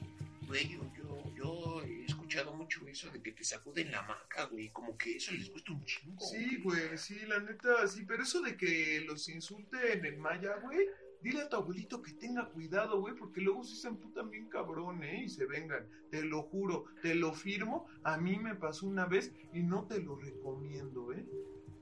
Güey, 0.46 0.68
yo, 0.68 0.80
yo, 0.98 1.34
yo 1.34 1.82
he 1.82 2.04
escuchado 2.04 2.52
mucho 2.54 2.86
eso 2.86 3.08
de 3.10 3.22
que 3.22 3.32
te 3.32 3.42
sacuden 3.42 3.90
la 3.90 4.02
maca, 4.02 4.44
güey. 4.52 4.68
Como 4.68 4.98
que 4.98 5.16
eso 5.16 5.32
les 5.32 5.50
gusta 5.50 5.72
un 5.72 5.82
chingo. 5.86 6.22
Sí, 6.22 6.60
güey, 6.62 6.98
sí, 6.98 7.20
la 7.26 7.40
neta, 7.40 7.88
sí, 7.88 8.04
pero 8.06 8.22
eso 8.22 8.42
de 8.42 8.54
que 8.54 9.02
los 9.06 9.26
insulten 9.30 10.04
en 10.04 10.20
maya, 10.20 10.56
güey, 10.62 10.86
dile 11.22 11.40
a 11.40 11.48
tu 11.48 11.56
abuelito 11.56 12.02
que 12.02 12.12
tenga 12.12 12.44
cuidado, 12.50 13.00
güey, 13.00 13.14
porque 13.14 13.40
luego 13.40 13.64
sí 13.64 13.76
se 13.76 13.88
emputan 13.88 14.28
bien 14.28 14.50
cabrón, 14.50 15.02
¿eh? 15.04 15.22
Y 15.24 15.30
se 15.30 15.46
vengan, 15.46 15.88
te 16.10 16.22
lo 16.22 16.42
juro, 16.42 16.84
te 17.00 17.14
lo 17.14 17.32
firmo, 17.32 17.86
a 18.02 18.18
mí 18.18 18.38
me 18.38 18.56
pasó 18.56 18.86
una 18.86 19.06
vez 19.06 19.32
y 19.54 19.62
no 19.62 19.86
te 19.86 20.00
lo 20.00 20.16
recomiendo, 20.16 21.14
¿eh? 21.14 21.24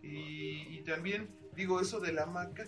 Y, 0.01 0.79
y 0.79 0.83
también, 0.85 1.42
digo, 1.55 1.81
eso 1.81 2.01
de 2.01 2.13
la 2.13 2.27
maca, 2.27 2.65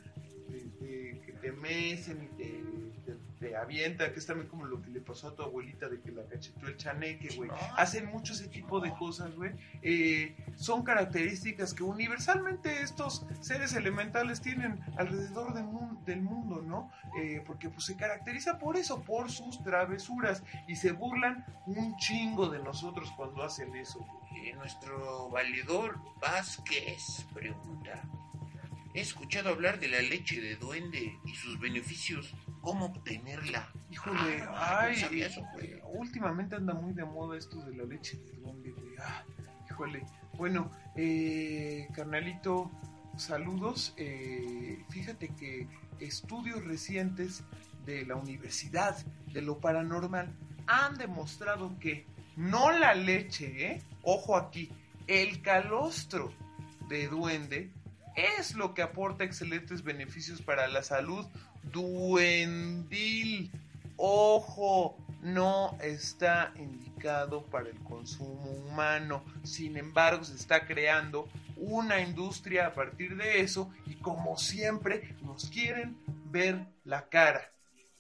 de, 0.49 0.65
de 0.81 1.21
que 1.25 1.33
te 1.33 1.53
mecen 1.53 2.23
y 2.23 2.37
te, 2.37 2.65
te, 3.05 3.17
te 3.39 3.57
avienta, 3.57 4.13
que 4.13 4.19
es 4.19 4.27
también 4.27 4.49
como 4.49 4.65
lo 4.67 4.81
que 4.81 4.91
le 4.91 5.01
pasó 5.01 5.29
a 5.29 5.35
tu 5.35 5.43
abuelita 5.43 5.89
de 5.89 6.01
que 6.01 6.11
la 6.13 6.25
cachetó 6.25 6.67
el 6.67 6.77
chaneque, 6.77 7.35
güey. 7.37 7.51
Hacen 7.77 8.07
mucho 8.07 8.33
ese 8.33 8.49
tipo 8.49 8.81
de 8.81 8.93
cosas, 8.95 9.35
güey. 9.35 9.53
Eh, 9.83 10.37
son 10.57 10.83
características 10.83 11.75
que 11.75 11.83
universalmente 11.83 12.83
estos 12.83 13.27
seres 13.41 13.75
elementales 13.75 14.41
tienen 14.41 14.81
alrededor 14.97 15.55
del, 15.55 15.67
del 16.05 16.23
mundo, 16.23 16.63
¿no? 16.63 16.91
Eh, 17.21 17.43
porque 17.47 17.69
pues 17.69 17.85
se 17.85 17.97
caracteriza 17.97 18.59
por 18.59 18.77
eso, 18.77 19.03
por 19.03 19.31
sus 19.31 19.63
travesuras 19.63 20.43
y 20.67 20.77
se 20.77 20.93
burlan 20.93 21.45
un 21.67 21.97
chingo 21.97 22.49
de 22.49 22.61
nosotros 22.63 23.13
cuando 23.17 23.43
hacen 23.43 23.75
eso. 23.77 24.05
Eh, 24.37 24.53
nuestro 24.55 25.29
valedor 25.31 25.99
Vázquez 26.21 27.27
pregunta: 27.33 28.03
He 28.95 29.01
escuchado 29.01 29.51
hablar 29.51 29.81
de 29.81 29.89
la 29.89 30.01
leche 30.01 30.41
de 30.41 30.55
duende 30.57 31.19
y 31.25 31.35
sus 31.35 31.59
beneficios. 31.59 32.33
¿Cómo 32.61 32.87
obtenerla? 32.87 33.69
Híjole, 33.91 34.43
Ah, 34.49 34.83
ay, 34.83 34.95
no 34.95 35.01
sabía 35.01 35.27
eso, 35.27 35.43
güey. 35.53 35.75
últimamente 35.93 36.55
anda 36.57 36.75
muy 36.75 36.93
de 36.95 37.05
moda 37.05 37.37
esto 37.37 37.59
de 37.65 37.77
la 37.77 37.85
leche 37.85 38.17
de 38.19 38.33
duende, 38.39 38.71
güey. 38.71 38.95
Ah, 39.01 39.25
híjole. 39.69 40.07
Bueno, 40.39 40.71
eh, 40.97 41.89
carnalito, 41.95 42.71
saludos. 43.17 43.95
Eh, 43.97 44.83
fíjate 44.91 45.29
que 45.35 45.67
estudios 45.99 46.65
recientes 46.65 47.43
de 47.85 48.07
la 48.07 48.15
Universidad 48.17 48.97
de 49.33 49.43
lo 49.43 49.59
Paranormal 49.59 50.33
han 50.67 50.97
demostrado 50.97 51.77
que 51.81 52.07
no 52.37 52.71
la 52.71 52.95
leche, 52.95 53.73
¿eh? 53.73 53.83
Ojo 54.03 54.37
aquí, 54.37 54.71
el 55.09 55.43
calostro 55.43 56.33
de 56.89 57.09
duende 57.09 57.71
es 58.17 58.55
lo 58.55 58.75
que 58.75 58.83
aporta 58.83 59.25
excelentes 59.25 59.83
beneficios 59.83 60.41
para 60.43 60.69
la 60.69 60.83
salud 60.83 61.27
duendil. 61.65 63.51
Ojo, 63.97 64.97
no 65.23 65.77
está 65.81 66.53
indicado 66.57 67.45
para 67.47 67.69
el 67.69 67.79
consumo 67.81 68.51
humano. 68.51 69.25
Sin 69.45 69.77
embargo, 69.77 70.25
se 70.25 70.35
está 70.35 70.67
creando 70.67 71.29
una 71.57 72.01
industria 72.01 72.67
a 72.67 72.75
partir 72.75 73.17
de 73.17 73.41
eso 73.41 73.73
y 73.87 73.95
como 73.97 74.37
siempre 74.37 75.15
nos 75.23 75.49
quieren 75.49 75.97
ver 76.31 76.67
la 76.85 77.09
cara. 77.09 77.51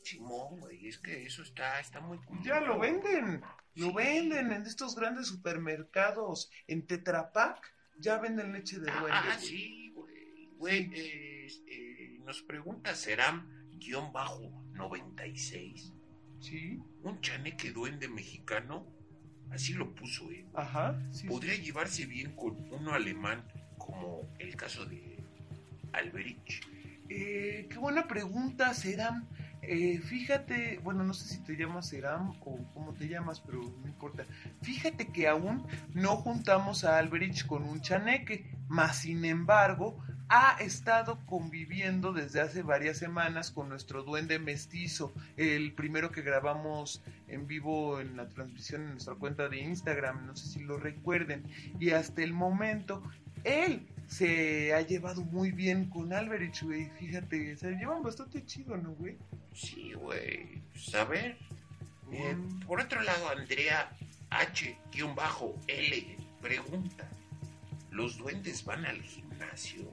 Simón, 0.02 0.60
güey, 0.60 0.86
es 0.88 0.98
que 0.98 1.24
eso 1.24 1.42
está, 1.42 1.80
está 1.80 2.00
muy 2.00 2.18
Ya 2.42 2.60
lo 2.60 2.78
venden, 2.78 3.40
lo 3.76 3.86
Sí. 3.88 3.94
venden 3.94 4.52
en 4.52 4.66
estos 4.66 4.94
grandes 4.96 5.28
supermercados, 5.28 6.50
en 6.66 6.86
Tetra 6.86 7.32
Pak, 7.32 7.72
ya 7.98 8.18
venden 8.18 8.52
leche 8.52 8.78
de 8.80 8.90
duende. 8.90 9.10
Ah, 9.12 9.22
güey. 9.36 9.46
sí, 9.46 9.83
güey. 10.64 10.90
Eh, 10.94 11.46
eh, 11.66 12.18
nos 12.24 12.42
pregunta 12.42 12.94
Seram 12.94 13.46
guion 13.78 14.12
bajo 14.12 14.50
96. 14.72 15.92
Sí, 16.40 16.80
Un 17.02 17.20
chaneque 17.20 17.70
duende 17.70 18.08
mexicano, 18.08 18.86
así 19.50 19.74
lo 19.74 19.94
puso, 19.94 20.30
eh. 20.30 20.46
ajá, 20.54 20.98
sí, 21.10 21.26
Podría 21.26 21.54
llevarse 21.54 22.06
bien 22.06 22.34
con 22.34 22.56
uno 22.72 22.92
alemán, 22.92 23.44
como 23.78 24.28
el 24.38 24.56
caso 24.56 24.84
de 24.86 25.22
Alberich. 25.92 26.62
Eh, 27.08 27.66
qué 27.70 27.78
buena 27.78 28.06
pregunta, 28.08 28.72
Seram. 28.74 29.26
Eh, 29.62 29.98
fíjate, 29.98 30.80
bueno, 30.82 31.04
no 31.04 31.14
sé 31.14 31.28
si 31.28 31.42
te 31.42 31.56
llamas 31.56 31.88
Seram 31.88 32.30
o 32.40 32.72
cómo 32.74 32.92
te 32.94 33.08
llamas, 33.08 33.40
pero 33.40 33.60
no 33.60 33.86
importa. 33.86 34.24
Fíjate 34.62 35.08
que 35.08 35.28
aún 35.28 35.66
no 35.94 36.16
juntamos 36.16 36.84
a 36.84 36.98
Alberich 36.98 37.46
con 37.46 37.64
un 37.64 37.80
chaneque, 37.80 38.50
mas 38.68 38.96
sin 38.96 39.24
embargo 39.24 40.02
ha 40.36 40.56
estado 40.58 41.20
conviviendo 41.26 42.12
desde 42.12 42.40
hace 42.40 42.62
varias 42.62 42.98
semanas 42.98 43.52
con 43.52 43.68
nuestro 43.68 44.02
duende 44.02 44.40
mestizo, 44.40 45.12
el 45.36 45.72
primero 45.74 46.10
que 46.10 46.22
grabamos 46.22 47.02
en 47.28 47.46
vivo 47.46 48.00
en 48.00 48.16
la 48.16 48.28
transmisión 48.28 48.82
en 48.82 48.90
nuestra 48.92 49.14
cuenta 49.14 49.48
de 49.48 49.60
Instagram, 49.60 50.26
no 50.26 50.34
sé 50.34 50.48
si 50.48 50.64
lo 50.64 50.76
recuerden, 50.76 51.44
y 51.78 51.90
hasta 51.90 52.24
el 52.24 52.32
momento 52.32 53.00
él 53.44 53.86
se 54.08 54.74
ha 54.74 54.80
llevado 54.80 55.22
muy 55.22 55.52
bien 55.52 55.88
con 55.88 56.12
Alberich, 56.12 56.62
güey. 56.64 56.90
Fíjate, 56.98 57.56
se 57.56 57.70
llevan 57.76 58.02
bastante 58.02 58.44
chido, 58.44 58.76
¿no, 58.76 58.90
güey? 58.90 59.16
Sí, 59.52 59.92
güey. 59.92 60.60
Pues, 60.72 60.94
a 60.96 61.04
ver. 61.04 61.38
Eh, 62.10 62.34
Mm. 62.34 62.60
por 62.66 62.80
otro 62.80 63.00
lado, 63.02 63.28
Andrea 63.30 63.88
H-L 64.30 64.76
pregunta: 66.42 67.08
¿Los 67.92 68.18
duendes 68.18 68.64
van 68.64 68.84
al 68.84 69.00
gimnasio? 69.00 69.90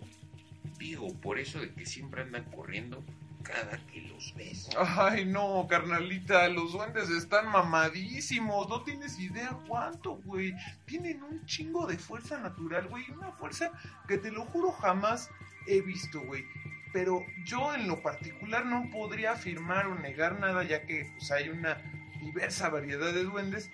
Digo, 0.81 1.13
por 1.21 1.37
eso 1.37 1.59
de 1.59 1.71
que 1.75 1.85
siempre 1.85 2.23
andan 2.23 2.43
corriendo, 2.45 3.03
cada 3.43 3.77
que 3.85 4.01
los 4.01 4.33
ves. 4.33 4.67
Ay, 4.75 5.25
no, 5.25 5.67
carnalita, 5.69 6.49
los 6.49 6.73
duendes 6.73 7.07
están 7.11 7.49
mamadísimos. 7.49 8.67
No 8.67 8.81
tienes 8.81 9.19
idea 9.19 9.55
cuánto, 9.67 10.15
güey. 10.25 10.55
Tienen 10.85 11.21
un 11.21 11.45
chingo 11.45 11.85
de 11.85 11.99
fuerza 11.99 12.39
natural, 12.39 12.87
güey. 12.87 13.03
Una 13.11 13.31
fuerza 13.33 13.71
que 14.07 14.17
te 14.17 14.31
lo 14.31 14.43
juro 14.45 14.71
jamás 14.71 15.29
he 15.67 15.81
visto, 15.81 16.19
güey. 16.21 16.45
Pero 16.91 17.23
yo 17.45 17.75
en 17.75 17.87
lo 17.87 18.01
particular 18.01 18.65
no 18.65 18.89
podría 18.89 19.33
afirmar 19.33 19.85
o 19.85 19.93
negar 19.99 20.39
nada, 20.39 20.63
ya 20.63 20.87
que 20.87 21.11
pues, 21.15 21.29
hay 21.29 21.49
una 21.49 21.77
diversa 22.19 22.69
variedad 22.69 23.13
de 23.13 23.23
duendes 23.23 23.69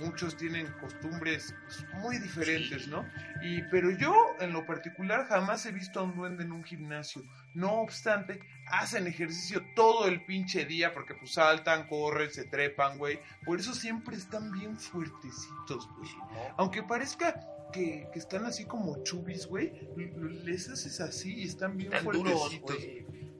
muchos 0.00 0.36
tienen 0.36 0.66
costumbres 0.80 1.54
muy 1.94 2.18
diferentes, 2.18 2.88
¿no? 2.88 3.04
Y, 3.42 3.62
pero 3.70 3.90
yo 3.90 4.14
en 4.40 4.52
lo 4.52 4.66
particular 4.66 5.26
jamás 5.26 5.64
he 5.66 5.72
visto 5.72 6.00
a 6.00 6.02
un 6.02 6.16
duende 6.16 6.44
en 6.44 6.52
un 6.52 6.64
gimnasio. 6.64 7.22
No 7.54 7.80
obstante, 7.80 8.40
hacen 8.68 9.06
ejercicio 9.06 9.64
todo 9.76 10.08
el 10.08 10.24
pinche 10.24 10.64
día 10.64 10.92
porque 10.92 11.14
pues 11.14 11.32
saltan, 11.32 11.86
corren, 11.86 12.30
se 12.30 12.44
trepan, 12.44 12.98
güey. 12.98 13.20
Por 13.44 13.60
eso 13.60 13.74
siempre 13.74 14.16
están 14.16 14.50
bien 14.50 14.76
fuertecitos, 14.76 15.88
güey. 15.96 16.10
Aunque 16.56 16.82
parezca 16.82 17.40
que, 17.72 18.08
que 18.12 18.18
están 18.18 18.44
así 18.46 18.64
como 18.64 19.02
chubis, 19.02 19.46
güey, 19.46 19.72
les 20.44 20.68
haces 20.68 21.00
así 21.00 21.34
y 21.34 21.44
están 21.44 21.76
bien 21.76 21.92
Están 21.92 22.12
fuertecitos. 22.12 22.76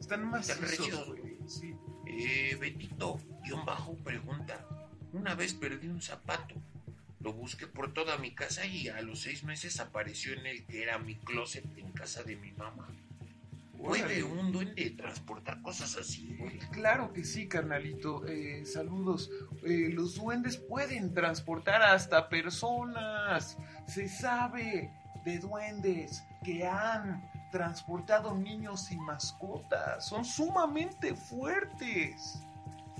Están 0.01 0.33
rígidos, 0.61 1.09
güey. 1.09 1.39
Sí. 1.47 1.75
Eh, 2.07 2.57
Betito, 2.61 3.19
guion 3.45 3.65
bajo, 3.65 3.97
pregunta. 3.97 4.67
Una 5.15 5.37
vez 5.37 5.55
perdí 5.55 5.87
un 5.87 6.03
zapato. 6.03 6.57
Lo 7.21 7.33
busqué 7.33 7.69
por 7.69 7.95
toda 7.95 8.19
mi 8.19 8.35
casa 8.35 8.67
y 8.67 8.89
a 8.89 9.01
los 9.01 9.21
seis 9.21 9.45
meses 9.45 9.79
apareció 9.79 10.35
en 10.35 10.45
el 10.45 10.67
que 10.67 10.83
era 10.83 10.99
mi 10.99 11.15
closet 11.15 11.65
en 11.79 11.93
casa 11.93 12.25
de 12.25 12.35
mi 12.37 12.51
mamá. 12.53 12.89
¿Puede 13.79 14.25
un 14.25 14.51
duende 14.51 14.91
transportar 14.91 15.63
cosas 15.63 15.97
así, 15.97 16.35
güey? 16.39 16.59
Claro 16.73 17.13
que 17.13 17.23
sí, 17.23 17.47
carnalito. 17.47 18.27
Eh, 18.27 18.67
saludos. 18.67 19.31
Eh, 19.63 19.91
los 19.93 20.17
duendes 20.17 20.57
pueden 20.57 21.15
transportar 21.15 21.83
hasta 21.83 22.29
personas. 22.29 23.57
Se 23.87 24.09
sabe 24.09 24.91
de 25.25 25.39
duendes 25.39 26.25
que 26.45 26.67
han 26.67 27.31
transportado 27.53 28.35
niños 28.35 28.91
y 28.91 28.97
mascotas. 28.97 30.09
Son 30.09 30.25
sumamente 30.25 31.15
fuertes. 31.15 32.41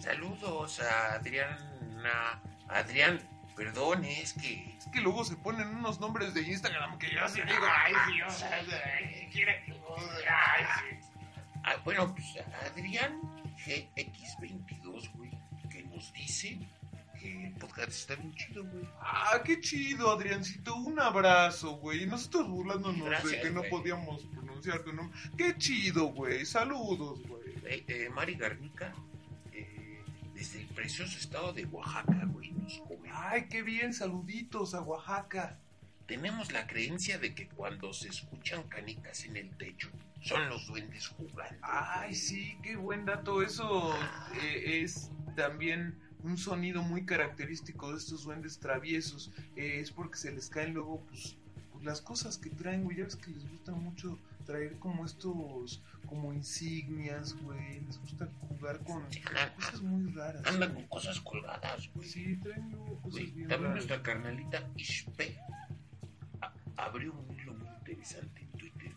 Saludos 0.01 0.81
a 0.81 1.15
Adriana. 1.15 2.41
Adrián, 2.69 3.21
perdón, 3.57 4.05
es 4.05 4.33
que. 4.35 4.77
Es 4.79 4.87
que 4.93 5.01
luego 5.01 5.25
se 5.25 5.37
ponen 5.37 5.69
unos 5.69 6.01
nombres 6.01 6.35
de 6.35 6.43
Instagram 6.43 6.99
que 6.99 7.11
yo 7.11 7.29
sí 7.29 7.41
digo, 7.41 7.67
ay 7.67 7.95
Dios, 8.15 8.43
ay, 8.43 9.29
quiere 9.33 9.63
que... 9.65 9.73
ay, 10.29 10.65
sí". 10.81 11.09
Ah, 11.65 11.77
bueno, 11.85 12.15
pues 12.15 12.27
Adrián 12.71 13.21
GX22, 13.65 15.13
güey, 15.15 15.31
que 15.71 15.83
nos 15.85 16.13
dice 16.13 16.59
que 17.19 17.47
el 17.47 17.55
podcast 17.55 17.89
está 17.89 18.15
bien 18.17 18.35
chido, 18.35 18.65
güey. 18.65 18.87
Ah, 19.01 19.41
qué 19.43 19.61
chido, 19.61 20.11
Adriancito. 20.13 20.77
Un 20.77 21.01
abrazo, 21.01 21.77
güey. 21.77 22.05
Nosotros 22.07 22.49
burlándonos 22.49 23.25
de 23.25 23.41
que 23.41 23.51
no 23.51 23.63
podíamos 23.63 24.23
pronunciar 24.27 24.81
tu 24.83 24.93
nombre. 24.93 25.19
Qué 25.39 25.57
chido, 25.57 26.07
güey. 26.09 26.45
Saludos, 26.45 27.27
güey. 27.27 27.55
Eh, 27.65 27.85
eh, 27.89 28.09
Mari 28.11 28.35
Garnica, 28.35 28.95
desde 30.35 30.61
el 30.61 30.67
precioso 30.67 31.17
estado 31.19 31.53
de 31.53 31.65
Oaxaca, 31.67 32.25
güey, 32.27 32.51
nos. 32.53 32.83
Ay, 33.13 33.47
qué 33.49 33.63
bien. 33.63 33.95
Saluditos 33.95 34.75
a 34.75 34.83
Oaxaca. 34.83 35.59
Tenemos 36.07 36.53
la 36.53 36.67
creencia 36.67 37.19
de 37.19 37.35
que 37.35 37.49
cuando 37.49 37.93
se 37.95 38.09
escuchan 38.09 38.65
canicas 38.65 39.25
en 39.25 39.37
el 39.37 39.51
techo, 39.57 39.89
son 40.21 40.49
los 40.49 40.67
duendes 40.67 41.09
jugando. 41.09 41.59
Ay, 41.63 42.09
güey. 42.09 42.15
sí, 42.15 42.59
qué 42.63 42.77
buen 42.77 43.07
dato. 43.07 43.43
Eso 43.43 43.95
eh, 44.43 44.83
es 44.83 45.11
también 45.37 45.95
un 46.25 46.37
sonido 46.37 46.83
muy 46.83 47.05
característico 47.05 47.93
de 47.93 47.99
estos 47.99 48.25
duendes 48.25 48.59
traviesos. 48.59 49.31
Eh, 49.57 49.81
es 49.81 49.91
porque 49.91 50.17
se 50.17 50.33
les 50.33 50.49
caen 50.49 50.75
luego, 50.75 51.01
pues, 51.09 51.37
pues, 51.73 51.85
las 51.85 52.01
cosas 52.01 52.39
que 52.39 52.51
traen, 52.51 52.85
güey. 52.85 52.99
Ya 52.99 53.05
ves 53.05 53.17
que 53.17 53.31
les 53.31 53.49
gusta 53.49 53.73
mucho 53.73 54.19
traer 54.45 54.77
como 54.79 55.07
estos, 55.07 55.81
como 56.07 56.33
insignias, 56.33 57.35
güey. 57.43 57.81
Les 57.81 57.99
gusta 58.01 58.29
jugar 58.73 58.85
con 58.85 59.03
cosas 59.57 59.83
muy 59.83 60.13
raras. 60.13 60.47
Andan 60.47 60.75
con 60.75 60.85
cosas 60.89 61.21
colgadas, 61.21 61.89
güey. 61.95 62.09
Sí, 62.09 62.37
traen 62.43 62.71
luego 62.71 62.95
cosas 63.03 63.11
Güey, 63.13 63.25
bien 63.27 63.49
también 63.49 63.61
raras. 63.73 63.75
nuestra 63.87 64.03
carnalita 64.03 64.71
Ishpe 64.77 65.39
a- 66.41 66.53
abrió 66.77 67.13
un 67.13 67.39
hilo 67.39 67.55
muy 67.55 67.69
interesante 67.79 68.41
en 68.43 68.49
Twitter 68.59 68.93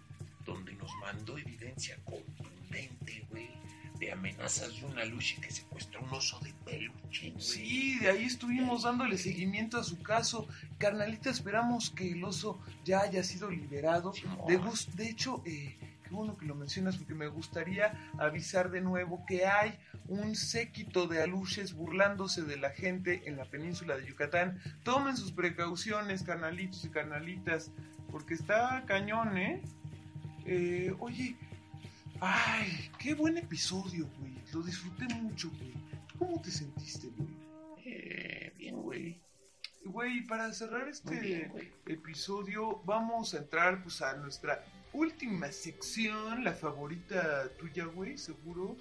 donde 0.45 0.74
nos 0.76 0.91
mandó 1.01 1.38
evidencia 1.38 1.97
contundente, 2.05 3.26
güey, 3.30 3.49
de 3.99 4.11
amenazas 4.11 4.80
de 4.80 4.86
una 4.86 5.03
lucha 5.05 5.41
que 5.41 5.51
secuestró 5.51 6.01
un 6.01 6.13
oso 6.13 6.39
de 6.39 6.53
peluche, 6.65 7.32
güey. 7.32 7.41
Sí, 7.41 7.99
de 7.99 8.09
ahí 8.09 8.24
estuvimos 8.26 8.84
dándole 8.84 9.18
seguimiento 9.18 9.78
a 9.80 9.84
su 9.84 10.01
caso. 10.01 10.47
Carnalita, 10.78 11.30
esperamos 11.32 11.89
que 11.89 12.11
el 12.11 12.24
oso 12.24 12.61
ya 12.86 13.01
haya 13.01 13.24
sido 13.24 13.49
liberado. 13.49 14.13
De, 14.47 14.59
de 14.95 15.09
hecho, 15.09 15.41
eh, 15.45 15.76
qué 16.07 16.15
bueno 16.15 16.37
que 16.37 16.45
lo 16.45 16.55
mencionas 16.55 16.97
porque 16.97 17.13
me 17.13 17.27
gustaría 17.27 17.91
avisar 18.17 18.71
de 18.71 18.81
nuevo 18.81 19.25
que 19.27 19.45
hay 19.45 19.77
un 20.07 20.35
séquito 20.35 21.07
de 21.07 21.21
aluches 21.21 21.73
burlándose 21.73 22.43
de 22.43 22.57
la 22.57 22.69
gente 22.69 23.23
en 23.25 23.37
la 23.37 23.45
península 23.45 23.97
de 23.97 24.07
Yucatán. 24.07 24.59
Tomen 24.83 25.17
sus 25.17 25.31
precauciones, 25.31 26.23
carnalitos 26.23 26.85
y 26.85 26.89
carnalitas, 26.89 27.71
porque 28.11 28.35
está 28.35 28.83
cañón, 28.85 29.37
¿eh? 29.37 29.61
Eh, 30.45 30.95
oye, 30.99 31.35
ay, 32.21 32.89
qué 32.97 33.13
buen 33.13 33.37
episodio, 33.37 34.07
güey. 34.17 34.33
Lo 34.53 34.61
disfruté 34.61 35.13
mucho, 35.15 35.51
güey. 35.51 35.73
¿Cómo 36.17 36.41
te 36.41 36.51
sentiste, 36.51 37.09
güey? 37.09 37.29
Eh, 37.85 38.53
bien, 38.57 38.81
güey. 38.81 39.19
Güey, 39.83 40.25
para 40.25 40.51
cerrar 40.53 40.87
este 40.89 41.19
bien, 41.19 41.53
episodio, 41.85 42.81
vamos 42.85 43.33
a 43.33 43.37
entrar 43.37 43.81
pues 43.83 44.01
a 44.01 44.17
nuestra 44.17 44.63
última 44.97 45.51
sección, 45.51 46.43
la 46.43 46.53
favorita 46.53 47.49
tuya, 47.57 47.85
güey, 47.85 48.17
seguro. 48.17 48.75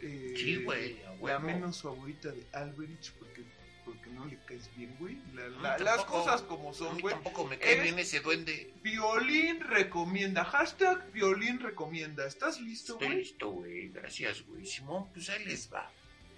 Eh, 0.00 0.34
Sí, 0.36 0.56
güey, 0.64 1.00
La 1.22 1.38
menos 1.38 1.80
favorita 1.82 2.30
de 2.30 2.44
Alberich, 2.52 3.12
porque, 3.12 3.44
porque 3.84 4.10
no 4.10 4.24
le 4.26 4.36
caes 4.44 4.68
bien, 4.76 4.94
güey. 4.98 5.16
La- 5.34 5.48
la- 5.48 5.78
las 5.78 6.04
cosas 6.04 6.42
como 6.42 6.74
son, 6.74 6.98
güey. 7.00 7.14
tampoco 7.14 7.46
me 7.46 7.58
cae 7.58 7.80
bien 7.82 7.98
ese 7.98 8.18
duende. 8.20 8.72
Violín 8.82 9.60
recomienda, 9.60 10.44
hashtag 10.44 11.10
Violín 11.12 11.60
recomienda. 11.60 12.26
¿Estás 12.26 12.60
listo, 12.60 12.94
Estoy 12.94 13.06
güey? 13.08 13.18
listo, 13.20 13.50
güey. 13.50 13.88
Gracias, 13.88 14.42
güey. 14.42 14.66
Simón, 14.66 15.08
pues 15.12 15.30
ahí 15.30 15.44
les 15.44 15.72
va. 15.72 15.88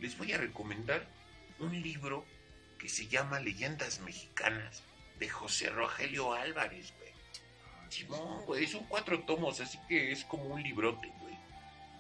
Les 0.01 0.16
voy 0.18 0.32
a 0.32 0.39
recomendar 0.39 1.07
un 1.59 1.72
libro 1.80 2.24
que 2.78 2.89
se 2.91 3.07
llama 3.07 3.41
Leyendas 3.41 4.01
Mexicanas 4.01 4.82
de 5.18 5.28
José 5.30 5.70
Rogelio 5.70 6.35
Álvarez, 6.35 6.93
güey. 6.99 7.04
Simón, 7.95 8.45
güey, 8.47 8.66
son 8.66 8.84
cuatro 8.88 9.20
tomos, 9.20 9.61
así 9.61 9.78
que 9.88 10.11
es 10.11 10.24
como 10.24 10.45
un 10.47 10.62
librote, 10.62 11.12
güey. 11.20 11.34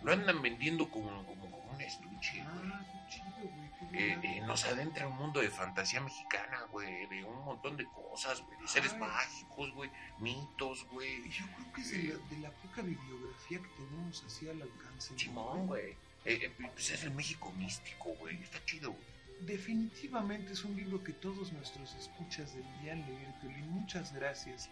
Lo 0.02 0.12
andan 0.12 0.42
vendiendo 0.42 0.90
como, 0.90 1.24
como, 1.24 1.50
como 1.50 1.72
un 1.72 1.80
estuche, 1.80 2.42
güey. 2.42 2.72
Ah, 2.72 2.84
qué 2.90 3.14
chido, 3.14 3.50
güey. 3.54 4.02
Eh, 4.02 4.18
eh, 4.22 4.40
nos 4.40 4.64
adentra 4.64 5.06
en 5.06 5.12
un 5.12 5.18
mundo 5.18 5.40
de 5.40 5.50
fantasía 5.50 6.00
mexicana, 6.00 6.62
güey, 6.72 7.06
de 7.06 7.22
un 7.22 7.44
montón 7.44 7.76
de 7.76 7.84
cosas, 7.84 8.42
güey, 8.42 8.60
de 8.60 8.66
seres 8.66 8.92
Ay. 8.94 8.98
mágicos, 8.98 9.72
güey, 9.72 9.90
mitos, 10.18 10.84
güey. 10.90 11.30
Yo 11.30 11.44
creo 11.54 11.72
que 11.72 11.80
es 11.82 11.90
de 11.92 12.02
la, 12.02 12.14
de 12.28 12.38
la 12.40 12.50
poca 12.50 12.82
bibliografía 12.82 13.58
que 13.58 13.68
tenemos 13.68 14.24
así 14.26 14.48
al 14.48 14.60
alcance. 14.62 15.16
Simón, 15.16 15.68
güey. 15.68 15.94
Eh, 16.24 16.50
pues 16.72 16.90
es 16.90 17.04
el 17.04 17.12
México 17.12 17.52
místico, 17.52 18.10
güey. 18.18 18.42
Está 18.42 18.64
chido, 18.64 18.90
güey. 18.90 19.14
Definitivamente 19.40 20.54
es 20.54 20.64
un 20.64 20.74
libro 20.74 21.04
que 21.04 21.12
todos 21.12 21.52
nuestros 21.52 21.94
escuchas 21.94 22.52
deberían 22.54 23.06
leer, 23.06 23.28
Piolín. 23.40 23.68
Muchas 23.70 24.12
gracias. 24.12 24.70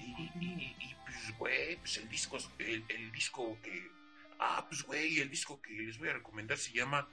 Y, 0.00 0.30
y- 0.44 0.76
y- 0.80 0.94
pues, 1.04 1.38
güey, 1.38 1.76
pues 1.76 1.96
el 1.98 2.08
disco, 2.08 2.38
el, 2.58 2.84
el 2.88 3.12
disco 3.12 3.58
que... 3.62 3.90
Ah, 4.38 4.64
pues, 4.68 4.82
güey, 4.82 5.20
el 5.20 5.30
disco 5.30 5.60
que 5.62 5.72
les 5.72 5.98
voy 5.98 6.08
a 6.08 6.14
recomendar 6.14 6.58
se 6.58 6.72
llama 6.72 7.08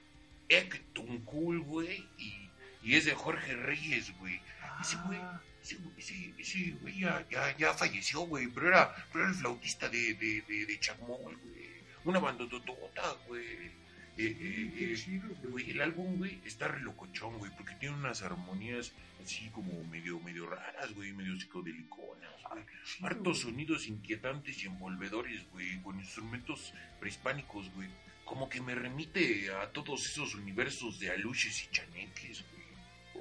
Ektunkul, 0.48 1.60
güey. 1.60 2.06
Y, 2.18 2.50
y 2.82 2.94
es 2.96 3.04
de 3.06 3.14
Jorge 3.14 3.54
Reyes, 3.56 4.16
güey. 4.18 4.40
ese 4.80 4.96
güey- 4.98 5.20
Ah, 5.20 5.40
Ese, 5.62 5.78
güey- 5.78 5.94
ese, 5.98 6.34
ese 6.38 6.70
güey 6.82 7.00
ya, 7.00 7.26
ya, 7.30 7.56
ya 7.56 7.72
falleció, 7.74 8.20
güey. 8.20 8.46
Pero 8.48 8.68
era, 8.68 8.94
pero 9.12 9.24
era 9.24 9.32
el 9.32 9.38
flautista 9.38 9.88
de, 9.88 10.14
de, 10.14 10.42
de, 10.42 10.66
de 10.66 10.80
Chacmol, 10.80 11.36
güey. 11.36 11.70
Una 12.04 12.18
bandototota, 12.18 13.12
güey. 13.26 13.70
Eh, 14.16 14.36
eh, 14.40 14.72
eh, 14.78 14.94
chido, 14.96 15.28
güey. 15.28 15.50
Güey, 15.50 15.70
el 15.70 15.82
álbum, 15.82 16.18
güey, 16.18 16.38
está 16.44 16.68
re 16.68 16.80
locochón, 16.80 17.38
güey, 17.38 17.50
porque 17.56 17.74
tiene 17.74 17.96
unas 17.96 18.22
armonías 18.22 18.92
así 19.22 19.48
como 19.50 19.82
medio, 19.84 20.20
medio 20.20 20.46
raras, 20.48 20.94
güey, 20.94 21.12
medio 21.12 21.38
psicodeliconas, 21.38 22.30
güey. 22.50 22.64
Chido, 22.84 23.06
Hartos 23.06 23.42
güey. 23.42 23.52
sonidos 23.54 23.88
inquietantes 23.88 24.62
y 24.62 24.66
envolvedores, 24.66 25.44
güey, 25.50 25.80
con 25.82 25.98
instrumentos 25.98 26.72
prehispánicos, 27.00 27.72
güey. 27.74 27.88
Como 28.24 28.48
que 28.48 28.60
me 28.60 28.74
remite 28.74 29.50
a 29.52 29.70
todos 29.72 30.06
esos 30.06 30.34
universos 30.34 30.98
de 31.00 31.10
aluches 31.10 31.64
y 31.64 31.70
chaneques, 31.72 32.44
güey. 32.50 32.64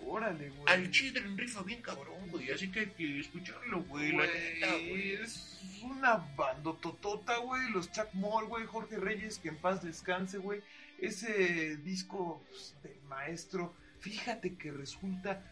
Órale, 0.05 0.49
güey. 0.49 0.73
Al 0.73 0.91
Children 0.91 1.37
rifa 1.37 1.63
bien 1.63 1.81
cabrón, 1.81 2.29
güey. 2.29 2.51
Así 2.51 2.69
que 2.71 2.81
hay 2.81 2.87
que 2.87 3.19
escucharlo, 3.19 3.83
güey. 3.83 4.11
La 4.11 4.25
neta, 4.25 4.71
güey. 4.73 4.89
Güey, 4.89 5.13
es 5.13 5.79
una 5.81 6.15
bandototota, 6.35 7.37
güey. 7.37 7.69
Los 7.71 7.91
Chuck 7.91 8.13
Moll, 8.13 8.45
güey. 8.45 8.65
Jorge 8.65 8.97
Reyes, 8.97 9.39
que 9.39 9.49
en 9.49 9.57
paz 9.57 9.83
descanse, 9.83 10.37
güey. 10.37 10.61
Ese 11.03 11.75
disco 11.77 12.41
pues, 12.49 12.75
del 12.81 13.01
maestro, 13.09 13.73
fíjate 13.99 14.55
que 14.55 14.71
resulta 14.71 15.43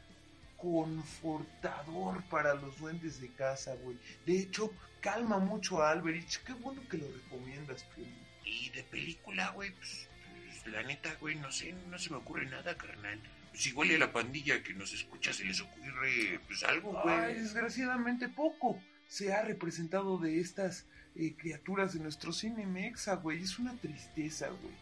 confortador 0.56 2.24
para 2.30 2.54
los 2.54 2.78
duendes 2.80 3.20
de 3.20 3.30
casa, 3.30 3.76
güey. 3.84 3.98
De 4.26 4.40
hecho, 4.40 4.72
calma 5.02 5.40
mucho 5.40 5.82
a 5.82 5.92
Alberich. 5.92 6.42
Qué 6.44 6.54
bueno 6.54 6.82
que 6.88 7.00
lo 7.00 7.12
recomiendas, 7.12 7.84
primo. 7.96 8.16
Y 8.46 8.70
de 8.70 8.84
película, 8.84 9.50
güey, 9.50 9.72
pues, 9.72 10.08
pues, 10.46 10.74
la 10.74 10.84
neta, 10.84 11.14
güey, 11.20 11.36
no 11.36 11.52
sé, 11.52 11.74
no 11.90 12.00
se 12.00 12.12
me 12.12 12.18
ocurre 12.18 12.46
nada, 12.46 12.78
carnal. 12.78 13.20
Pues 13.50 13.66
igual 13.68 13.92
a 13.92 13.98
la 13.98 14.14
pandilla 14.14 14.64
que 14.64 14.74
nos 14.74 14.94
escucha 14.94 15.34
se 15.34 15.44
les 15.44 15.60
ocurre, 15.60 16.40
pues 16.48 16.64
algo, 16.64 16.98
Ay, 17.04 17.34
güey. 17.34 17.36
desgraciadamente 17.42 18.30
poco 18.30 18.82
se 19.08 19.34
ha 19.34 19.42
representado 19.42 20.18
de 20.18 20.40
estas 20.40 20.86
eh, 21.16 21.34
criaturas 21.38 21.94
de 21.94 22.00
nuestro 22.00 22.32
cine 22.32 22.66
mexa, 22.66 23.16
güey. 23.16 23.44
Es 23.44 23.60
una 23.60 23.76
tristeza, 23.76 24.48
güey. 24.48 24.74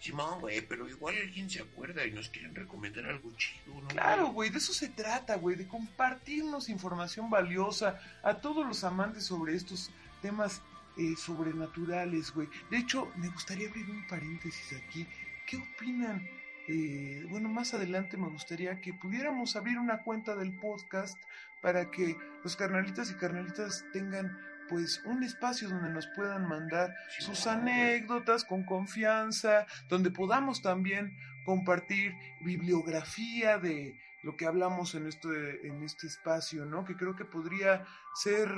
Simón, 0.00 0.40
güey, 0.40 0.60
pero 0.60 0.88
igual 0.88 1.16
alguien 1.16 1.50
se 1.50 1.60
acuerda 1.60 2.06
y 2.06 2.12
nos 2.12 2.28
quieren 2.28 2.54
recomendar 2.54 3.06
algo 3.06 3.32
chido, 3.36 3.80
¿no? 3.80 3.88
Claro, 3.88 4.28
güey, 4.28 4.50
de 4.50 4.58
eso 4.58 4.72
se 4.72 4.88
trata, 4.88 5.36
güey, 5.36 5.56
de 5.56 5.66
compartirnos 5.66 6.68
información 6.68 7.28
valiosa 7.28 8.00
a 8.22 8.34
todos 8.34 8.66
los 8.66 8.84
amantes 8.84 9.24
sobre 9.24 9.54
estos 9.54 9.90
temas 10.22 10.62
eh, 10.96 11.14
sobrenaturales, 11.16 12.32
güey. 12.32 12.48
De 12.70 12.78
hecho, 12.78 13.10
me 13.16 13.28
gustaría 13.28 13.68
abrir 13.68 13.90
un 13.90 14.06
paréntesis 14.06 14.78
aquí. 14.78 15.06
¿Qué 15.46 15.56
opinan? 15.56 16.28
Eh, 16.68 17.24
bueno, 17.30 17.48
más 17.48 17.72
adelante 17.72 18.16
me 18.16 18.28
gustaría 18.28 18.80
que 18.80 18.92
pudiéramos 18.92 19.56
abrir 19.56 19.78
una 19.78 20.02
cuenta 20.02 20.36
del 20.36 20.52
podcast 20.52 21.16
para 21.62 21.90
que 21.90 22.16
los 22.44 22.56
carnalitas 22.56 23.10
y 23.10 23.14
carnalitas 23.14 23.84
tengan 23.92 24.38
pues 24.68 25.02
un 25.04 25.22
espacio 25.22 25.68
donde 25.68 25.90
nos 25.90 26.06
puedan 26.08 26.46
mandar 26.46 26.94
sus 27.18 27.46
anécdotas 27.46 28.44
con 28.44 28.64
confianza, 28.64 29.66
donde 29.88 30.10
podamos 30.10 30.62
también 30.62 31.16
compartir 31.44 32.12
bibliografía 32.44 33.58
de 33.58 33.98
lo 34.22 34.36
que 34.36 34.46
hablamos 34.46 34.94
en 34.94 35.06
este, 35.06 35.66
en 35.66 35.82
este 35.82 36.06
espacio, 36.06 36.64
¿no? 36.66 36.84
Que 36.84 36.96
creo 36.96 37.16
que 37.16 37.24
podría 37.24 37.84
ser 38.14 38.48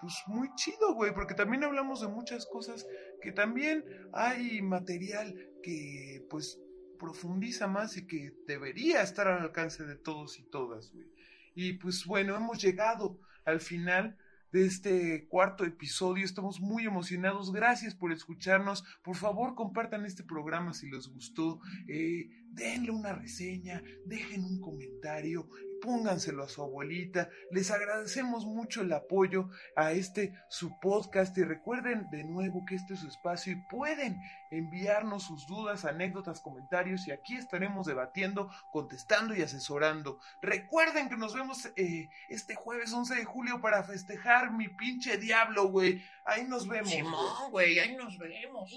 pues 0.00 0.14
muy 0.26 0.48
chido, 0.54 0.94
güey, 0.94 1.12
porque 1.12 1.34
también 1.34 1.64
hablamos 1.64 2.00
de 2.00 2.08
muchas 2.08 2.46
cosas 2.46 2.86
que 3.20 3.32
también 3.32 3.84
hay 4.12 4.62
material 4.62 5.34
que 5.62 6.24
pues 6.30 6.60
profundiza 6.98 7.66
más 7.66 7.96
y 7.96 8.06
que 8.06 8.32
debería 8.46 9.02
estar 9.02 9.28
al 9.28 9.42
alcance 9.42 9.84
de 9.84 9.96
todos 9.96 10.38
y 10.38 10.44
todas, 10.44 10.92
güey. 10.92 11.06
Y 11.54 11.72
pues 11.74 12.04
bueno, 12.06 12.36
hemos 12.36 12.62
llegado 12.62 13.18
al 13.44 13.60
final 13.60 14.16
de 14.52 14.66
este 14.66 15.26
cuarto 15.28 15.64
episodio. 15.64 16.24
Estamos 16.24 16.60
muy 16.60 16.84
emocionados. 16.84 17.52
Gracias 17.52 17.94
por 17.94 18.12
escucharnos. 18.12 18.84
Por 19.02 19.16
favor, 19.16 19.54
compartan 19.54 20.04
este 20.04 20.22
programa 20.22 20.72
si 20.72 20.90
les 20.90 21.08
gustó. 21.08 21.60
Eh, 21.88 22.28
denle 22.50 22.90
una 22.90 23.12
reseña, 23.12 23.82
dejen 24.06 24.44
un 24.44 24.60
comentario, 24.60 25.48
pónganselo 25.88 26.44
a 26.44 26.48
su 26.50 26.62
abuelita. 26.62 27.30
Les 27.50 27.70
agradecemos 27.70 28.44
mucho 28.44 28.82
el 28.82 28.92
apoyo 28.92 29.48
a 29.74 29.92
este 29.92 30.34
su 30.50 30.78
podcast 30.80 31.36
y 31.38 31.44
recuerden 31.44 32.10
de 32.10 32.24
nuevo 32.24 32.66
que 32.66 32.74
este 32.74 32.92
es 32.92 33.00
su 33.00 33.08
espacio 33.08 33.54
y 33.54 33.62
pueden 33.70 34.20
enviarnos 34.50 35.22
sus 35.22 35.46
dudas, 35.46 35.86
anécdotas, 35.86 36.42
comentarios 36.42 37.08
y 37.08 37.10
aquí 37.10 37.36
estaremos 37.36 37.86
debatiendo, 37.86 38.50
contestando 38.70 39.34
y 39.34 39.40
asesorando. 39.40 40.20
Recuerden 40.42 41.08
que 41.08 41.16
nos 41.16 41.34
vemos 41.34 41.64
eh, 41.76 42.10
este 42.28 42.54
jueves 42.54 42.92
11 42.92 43.14
de 43.14 43.24
julio 43.24 43.62
para 43.62 43.82
festejar 43.82 44.52
mi 44.52 44.68
pinche 44.68 45.16
diablo, 45.16 45.68
güey. 45.68 46.04
Ahí 46.26 46.44
nos 46.44 46.68
vemos. 46.68 46.90
Simón, 46.90 47.50
güey, 47.50 47.78
ahí 47.78 47.96
nos 47.96 48.18
vemos. 48.18 48.70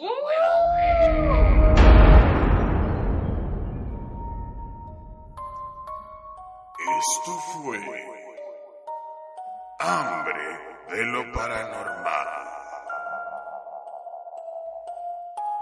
Esto 7.00 7.32
fue 7.54 7.80
Hambre 9.80 10.60
de 10.89 11.06
lo 11.06 11.32
Paranormal. 11.32 12.28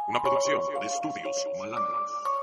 Una 0.07 0.21
producción 0.21 0.61
de 0.81 0.87
estudios 0.87 1.47
malandros. 1.59 2.38